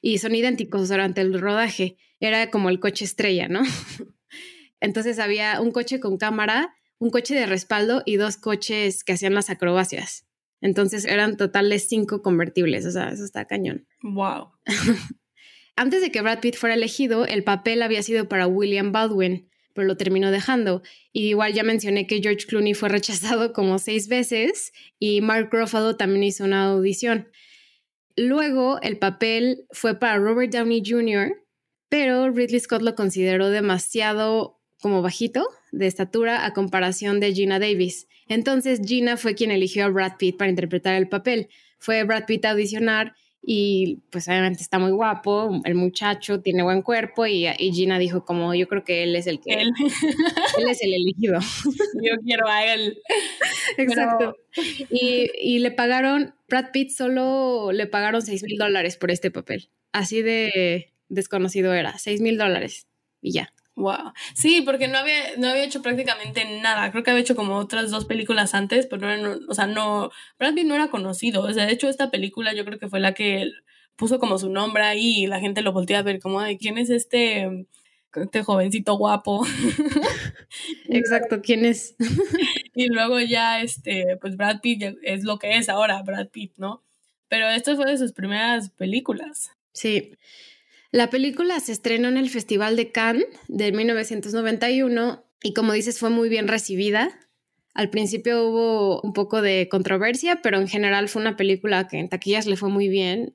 y 0.00 0.18
son 0.18 0.34
idénticos 0.34 0.88
durante 0.88 1.20
el 1.20 1.40
rodaje. 1.40 1.96
Era 2.20 2.50
como 2.50 2.68
el 2.68 2.78
coche 2.78 3.04
estrella, 3.04 3.48
¿no? 3.48 3.62
Entonces 4.80 5.18
había 5.18 5.60
un 5.60 5.72
coche 5.72 6.00
con 6.00 6.18
cámara, 6.18 6.74
un 6.98 7.10
coche 7.10 7.34
de 7.34 7.46
respaldo 7.46 8.02
y 8.06 8.16
dos 8.16 8.36
coches 8.36 9.02
que 9.02 9.12
hacían 9.12 9.34
las 9.34 9.50
acrobacias. 9.50 10.26
Entonces 10.60 11.04
eran 11.04 11.36
totales 11.36 11.88
cinco 11.88 12.22
convertibles, 12.22 12.86
o 12.86 12.92
sea, 12.92 13.10
eso 13.10 13.24
está 13.24 13.46
cañón. 13.46 13.86
Wow. 14.02 14.52
Antes 15.76 16.00
de 16.00 16.12
que 16.12 16.20
Brad 16.20 16.40
Pitt 16.40 16.56
fuera 16.56 16.76
elegido, 16.76 17.26
el 17.26 17.42
papel 17.42 17.82
había 17.82 18.02
sido 18.02 18.28
para 18.28 18.46
William 18.46 18.92
Baldwin, 18.92 19.48
pero 19.74 19.86
lo 19.86 19.96
terminó 19.96 20.30
dejando. 20.30 20.82
Y 21.12 21.28
igual 21.28 21.52
ya 21.52 21.62
mencioné 21.62 22.06
que 22.06 22.20
George 22.20 22.46
Clooney 22.46 22.74
fue 22.74 22.88
rechazado 22.88 23.52
como 23.52 23.78
seis 23.78 24.08
veces 24.08 24.72
y 24.98 25.20
Mark 25.20 25.48
Ruffalo 25.52 25.96
también 25.96 26.24
hizo 26.24 26.44
una 26.44 26.66
audición. 26.66 27.28
Luego 28.16 28.80
el 28.82 28.98
papel 28.98 29.64
fue 29.70 29.98
para 29.98 30.18
Robert 30.18 30.52
Downey 30.52 30.82
Jr., 30.84 31.42
pero 31.88 32.30
Ridley 32.30 32.60
Scott 32.60 32.82
lo 32.82 32.94
consideró 32.94 33.50
demasiado 33.50 34.58
como 34.80 35.02
bajito 35.02 35.46
de 35.72 35.86
estatura 35.86 36.44
a 36.44 36.52
comparación 36.52 37.20
de 37.20 37.32
Gina 37.34 37.58
Davis. 37.58 38.08
Entonces 38.28 38.80
Gina 38.84 39.16
fue 39.16 39.34
quien 39.34 39.50
eligió 39.50 39.84
a 39.84 39.88
Brad 39.88 40.16
Pitt 40.18 40.36
para 40.36 40.50
interpretar 40.50 40.94
el 40.94 41.08
papel. 41.08 41.48
Fue 41.78 42.02
Brad 42.04 42.24
Pitt 42.26 42.44
a 42.44 42.50
audicionar 42.50 43.14
y 43.44 43.98
pues 44.10 44.28
obviamente 44.28 44.62
está 44.62 44.78
muy 44.78 44.92
guapo, 44.92 45.60
el 45.64 45.74
muchacho 45.74 46.40
tiene 46.40 46.62
buen 46.62 46.82
cuerpo 46.82 47.26
y, 47.26 47.46
Gina 47.72 47.98
dijo 47.98 48.24
como 48.24 48.54
yo 48.54 48.68
creo 48.68 48.84
que 48.84 49.02
él 49.02 49.16
es 49.16 49.26
el 49.26 49.40
que 49.40 49.54
él, 49.54 49.72
es 50.70 50.82
el 50.82 50.94
elegido. 50.94 51.40
Yo 52.00 52.14
quiero 52.24 52.48
a 52.48 52.72
él. 52.72 53.00
Exacto. 53.76 54.36
Y, 54.90 55.30
y, 55.40 55.58
le 55.58 55.72
pagaron, 55.72 56.34
Brad 56.48 56.70
Pitt 56.72 56.90
solo 56.90 57.72
le 57.72 57.86
pagaron 57.86 58.22
6 58.22 58.44
mil 58.44 58.58
dólares 58.58 58.96
por 58.96 59.10
este 59.10 59.32
papel. 59.32 59.70
Así 59.90 60.22
de 60.22 60.92
desconocido 61.08 61.74
era, 61.74 61.98
6 61.98 62.20
mil 62.20 62.38
dólares 62.38 62.86
y 63.20 63.32
ya. 63.32 63.52
Wow. 63.74 64.12
Sí, 64.34 64.62
porque 64.62 64.86
no 64.86 64.98
había, 64.98 65.36
no 65.38 65.48
había 65.48 65.64
hecho 65.64 65.80
prácticamente 65.82 66.44
nada. 66.60 66.90
Creo 66.90 67.02
que 67.02 67.10
había 67.10 67.22
hecho 67.22 67.36
como 67.36 67.56
otras 67.56 67.90
dos 67.90 68.04
películas 68.04 68.54
antes, 68.54 68.86
pero 68.86 69.16
no, 69.16 69.38
o 69.48 69.54
sea, 69.54 69.66
no, 69.66 70.10
Brad 70.38 70.54
Pitt 70.54 70.66
no 70.66 70.74
era 70.74 70.88
conocido. 70.88 71.42
O 71.42 71.52
sea, 71.52 71.66
de 71.66 71.72
hecho, 71.72 71.88
esta 71.88 72.10
película 72.10 72.52
yo 72.52 72.64
creo 72.64 72.78
que 72.78 72.88
fue 72.88 73.00
la 73.00 73.14
que 73.14 73.50
puso 73.96 74.18
como 74.18 74.38
su 74.38 74.50
nombre 74.50 74.82
ahí 74.82 75.24
y 75.24 75.26
la 75.26 75.40
gente 75.40 75.62
lo 75.62 75.72
voltea 75.72 76.00
a 76.00 76.02
ver 76.02 76.20
como, 76.20 76.40
ay, 76.40 76.58
¿quién 76.58 76.76
es 76.76 76.90
este, 76.90 77.66
este 78.14 78.42
jovencito 78.42 78.96
guapo? 78.96 79.46
Exacto, 80.88 81.40
¿quién 81.42 81.64
es? 81.64 81.96
y 82.74 82.88
luego 82.88 83.20
ya, 83.20 83.62
este, 83.62 84.18
pues 84.20 84.36
Brad 84.36 84.60
Pitt 84.60 84.96
es 85.02 85.24
lo 85.24 85.38
que 85.38 85.56
es 85.56 85.68
ahora, 85.68 86.02
Brad 86.02 86.28
Pitt, 86.28 86.52
¿no? 86.56 86.82
Pero 87.28 87.48
esto 87.48 87.74
fue 87.76 87.86
de 87.86 87.96
sus 87.96 88.12
primeras 88.12 88.70
películas. 88.70 89.50
Sí. 89.72 90.12
La 90.92 91.08
película 91.08 91.58
se 91.58 91.72
estrenó 91.72 92.08
en 92.08 92.18
el 92.18 92.28
Festival 92.28 92.76
de 92.76 92.92
Cannes 92.92 93.24
de 93.48 93.72
1991 93.72 95.24
y 95.42 95.54
como 95.54 95.72
dices 95.72 95.98
fue 95.98 96.10
muy 96.10 96.28
bien 96.28 96.48
recibida. 96.48 97.18
Al 97.72 97.88
principio 97.88 98.46
hubo 98.46 99.00
un 99.00 99.14
poco 99.14 99.40
de 99.40 99.68
controversia, 99.70 100.40
pero 100.42 100.58
en 100.58 100.68
general 100.68 101.08
fue 101.08 101.22
una 101.22 101.34
película 101.34 101.88
que 101.88 101.98
en 101.98 102.10
taquillas 102.10 102.44
le 102.44 102.58
fue 102.58 102.68
muy 102.68 102.88
bien. 102.88 103.34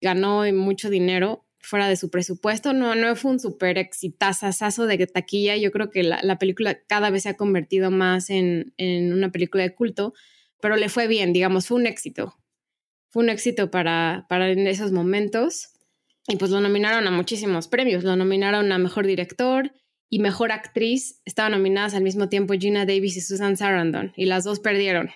Ganó 0.00 0.50
mucho 0.54 0.88
dinero 0.88 1.44
fuera 1.60 1.90
de 1.90 1.96
su 1.96 2.08
presupuesto. 2.08 2.72
No, 2.72 2.94
no 2.94 3.14
fue 3.16 3.32
un 3.32 3.40
súper 3.40 3.76
exitazazo 3.76 4.86
de 4.86 5.06
taquilla. 5.06 5.58
Yo 5.58 5.70
creo 5.70 5.90
que 5.90 6.02
la, 6.02 6.38
película 6.38 6.82
cada 6.86 7.10
vez 7.10 7.24
se 7.24 7.28
ha 7.28 7.36
convertido 7.36 7.90
más 7.90 8.30
en, 8.30 8.72
en 8.78 9.12
una 9.12 9.30
película 9.30 9.62
de 9.62 9.74
culto, 9.74 10.14
pero 10.58 10.76
le 10.76 10.88
fue 10.88 11.06
bien, 11.06 11.34
digamos, 11.34 11.66
fue 11.66 11.76
un 11.76 11.86
éxito. 11.86 12.34
Fue 13.10 13.22
un 13.22 13.28
éxito 13.28 13.70
para, 13.70 14.24
para 14.30 14.50
en 14.50 14.66
esos 14.66 14.90
momentos. 14.90 15.74
Y 16.28 16.36
pues 16.36 16.50
lo 16.50 16.60
nominaron 16.60 17.06
a 17.06 17.10
muchísimos 17.10 17.68
premios. 17.68 18.04
Lo 18.04 18.14
nominaron 18.14 18.70
a 18.70 18.78
Mejor 18.78 19.06
Director 19.06 19.72
y 20.10 20.18
Mejor 20.18 20.52
Actriz. 20.52 21.22
Estaban 21.24 21.52
nominadas 21.52 21.94
al 21.94 22.02
mismo 22.02 22.28
tiempo 22.28 22.52
Gina 22.52 22.84
Davis 22.84 23.16
y 23.16 23.22
Susan 23.22 23.56
Sarandon. 23.56 24.12
Y 24.14 24.26
las 24.26 24.44
dos 24.44 24.60
perdieron. 24.60 25.10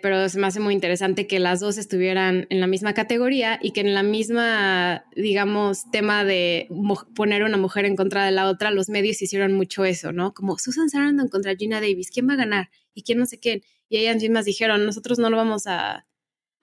Pero 0.00 0.28
se 0.28 0.38
me 0.38 0.46
hace 0.46 0.60
muy 0.60 0.74
interesante 0.74 1.26
que 1.26 1.40
las 1.40 1.58
dos 1.58 1.76
estuvieran 1.76 2.46
en 2.50 2.60
la 2.60 2.68
misma 2.68 2.94
categoría 2.94 3.58
y 3.60 3.72
que 3.72 3.80
en 3.80 3.94
la 3.94 4.04
misma, 4.04 5.04
digamos, 5.16 5.90
tema 5.90 6.24
de 6.24 6.68
poner 7.16 7.42
una 7.42 7.56
mujer 7.56 7.84
en 7.86 7.96
contra 7.96 8.24
de 8.24 8.30
la 8.30 8.46
otra, 8.46 8.70
los 8.70 8.90
medios 8.90 9.22
hicieron 9.22 9.54
mucho 9.54 9.84
eso, 9.84 10.12
¿no? 10.12 10.34
Como 10.34 10.58
Susan 10.58 10.88
Sarandon 10.88 11.28
contra 11.28 11.56
Gina 11.56 11.80
Davis, 11.80 12.10
¿quién 12.12 12.28
va 12.28 12.34
a 12.34 12.36
ganar? 12.36 12.70
¿Y 12.92 13.02
quién 13.02 13.18
no 13.18 13.26
sé 13.26 13.40
quién? 13.40 13.62
Y 13.88 13.96
ellas 13.96 14.20
mismas 14.20 14.44
dijeron, 14.44 14.84
nosotros 14.84 15.18
no 15.18 15.30
lo 15.30 15.38
vamos 15.38 15.66
a, 15.66 16.06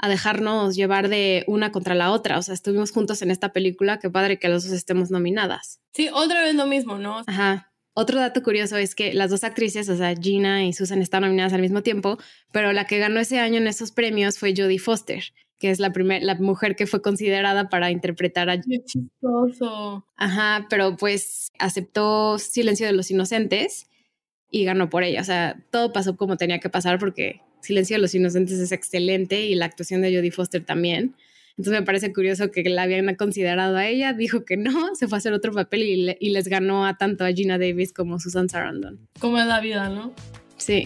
a 0.01 0.09
dejarnos 0.09 0.75
llevar 0.75 1.09
de 1.09 1.45
una 1.47 1.71
contra 1.71 1.93
la 1.93 2.11
otra. 2.11 2.39
O 2.39 2.41
sea, 2.41 2.55
estuvimos 2.55 2.91
juntos 2.91 3.21
en 3.21 3.29
esta 3.29 3.53
película, 3.53 3.99
qué 3.99 4.09
padre 4.09 4.39
que 4.39 4.49
los 4.49 4.63
dos 4.63 4.73
estemos 4.73 5.11
nominadas. 5.11 5.79
Sí, 5.93 6.09
otra 6.11 6.41
vez 6.41 6.55
lo 6.55 6.65
mismo, 6.65 6.97
¿no? 6.97 7.21
Ajá. 7.27 7.71
Otro 7.93 8.19
dato 8.19 8.41
curioso 8.41 8.77
es 8.77 8.95
que 8.95 9.13
las 9.13 9.29
dos 9.29 9.43
actrices, 9.43 9.87
o 9.89 9.95
sea, 9.95 10.15
Gina 10.15 10.65
y 10.65 10.73
Susan, 10.73 11.01
están 11.03 11.21
nominadas 11.21 11.53
al 11.53 11.61
mismo 11.61 11.83
tiempo, 11.83 12.17
pero 12.51 12.73
la 12.73 12.87
que 12.87 12.97
ganó 12.97 13.19
ese 13.19 13.39
año 13.39 13.57
en 13.57 13.67
esos 13.67 13.91
premios 13.91 14.39
fue 14.39 14.55
Jodie 14.57 14.79
Foster, 14.79 15.23
que 15.59 15.69
es 15.69 15.79
la, 15.79 15.91
primer, 15.91 16.23
la 16.23 16.33
mujer 16.35 16.75
que 16.75 16.87
fue 16.87 17.03
considerada 17.03 17.69
para 17.69 17.91
interpretar 17.91 18.49
a... 18.49 18.59
Qué 18.59 18.83
chistoso. 18.83 20.07
Ajá, 20.15 20.65
pero 20.67 20.97
pues 20.97 21.51
aceptó 21.59 22.39
Silencio 22.39 22.87
de 22.87 22.93
los 22.93 23.11
Inocentes 23.11 23.87
y 24.51 24.65
ganó 24.65 24.89
por 24.89 25.03
ella. 25.03 25.21
O 25.21 25.23
sea, 25.23 25.57
todo 25.71 25.93
pasó 25.93 26.17
como 26.17 26.37
tenía 26.37 26.59
que 26.59 26.69
pasar 26.69 26.99
porque 26.99 27.41
Silencio 27.61 27.95
de 27.95 28.01
los 28.01 28.13
Inocentes 28.13 28.59
es 28.59 28.71
excelente 28.71 29.45
y 29.45 29.55
la 29.55 29.65
actuación 29.65 30.01
de 30.01 30.15
Jodie 30.15 30.31
Foster 30.31 30.63
también. 30.63 31.15
Entonces 31.57 31.79
me 31.79 31.85
parece 31.85 32.13
curioso 32.13 32.51
que 32.51 32.63
la 32.69 32.83
habían 32.83 33.13
considerado 33.15 33.77
a 33.77 33.87
ella, 33.87 34.13
dijo 34.13 34.45
que 34.45 34.57
no, 34.57 34.71
se 34.95 35.07
fue 35.07 35.17
a 35.17 35.19
hacer 35.19 35.33
otro 35.33 35.53
papel 35.53 35.83
y, 36.19 36.29
les 36.29 36.47
ganó 36.47 36.85
a 36.85 36.97
tanto 36.97 37.23
a 37.23 37.31
Gina 37.31 37.57
Davis 37.57 37.93
como 37.93 38.19
Susan 38.19 38.49
Sarandon. 38.49 38.99
Como 39.19 39.37
es 39.37 39.45
la 39.45 39.59
vida, 39.61 39.89
¿no? 39.89 40.13
Sí. 40.57 40.85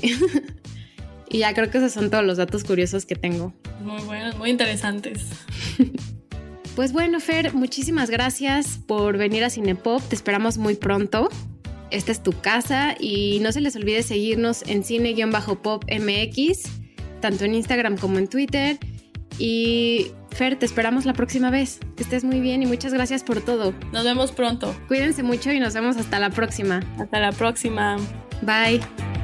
y 1.30 1.39
ya 1.39 1.53
creo 1.53 1.70
que 1.70 1.80
esos 1.80 1.91
son 1.91 2.09
todos 2.09 2.24
los 2.24 2.38
datos 2.38 2.63
curiosos 2.63 3.05
que 3.05 3.16
tengo. 3.16 3.53
Muy 3.82 4.01
buenos, 4.03 4.38
muy 4.38 4.49
interesantes. 4.49 5.26
pues 6.76 6.93
bueno, 6.93 7.20
Fer, 7.20 7.53
muchísimas 7.53 8.09
gracias 8.09 8.80
por 8.86 9.18
venir 9.18 9.43
a 9.43 9.49
Cinepop. 9.49 10.01
Te 10.03 10.16
esperamos 10.16 10.57
muy 10.57 10.76
pronto 10.76 11.30
esta 11.91 12.11
es 12.11 12.21
tu 12.23 12.31
casa 12.33 12.95
y 12.99 13.39
no 13.41 13.51
se 13.51 13.61
les 13.61 13.75
olvide 13.75 14.03
seguirnos 14.03 14.63
en 14.67 14.83
cine-pop-mx, 14.83 16.63
tanto 17.21 17.45
en 17.45 17.55
Instagram 17.55 17.97
como 17.97 18.17
en 18.17 18.27
Twitter. 18.27 18.77
Y 19.38 20.11
Fer, 20.31 20.57
te 20.57 20.65
esperamos 20.65 21.05
la 21.05 21.13
próxima 21.13 21.49
vez. 21.49 21.79
Que 21.95 22.03
estés 22.03 22.23
muy 22.23 22.39
bien 22.39 22.61
y 22.63 22.65
muchas 22.65 22.93
gracias 22.93 23.23
por 23.23 23.41
todo. 23.41 23.73
Nos 23.91 24.03
vemos 24.03 24.31
pronto. 24.31 24.75
Cuídense 24.88 25.23
mucho 25.23 25.51
y 25.51 25.59
nos 25.59 25.73
vemos 25.73 25.97
hasta 25.97 26.19
la 26.19 26.29
próxima. 26.29 26.81
Hasta 26.99 27.19
la 27.19 27.31
próxima. 27.31 27.97
Bye. 28.41 29.14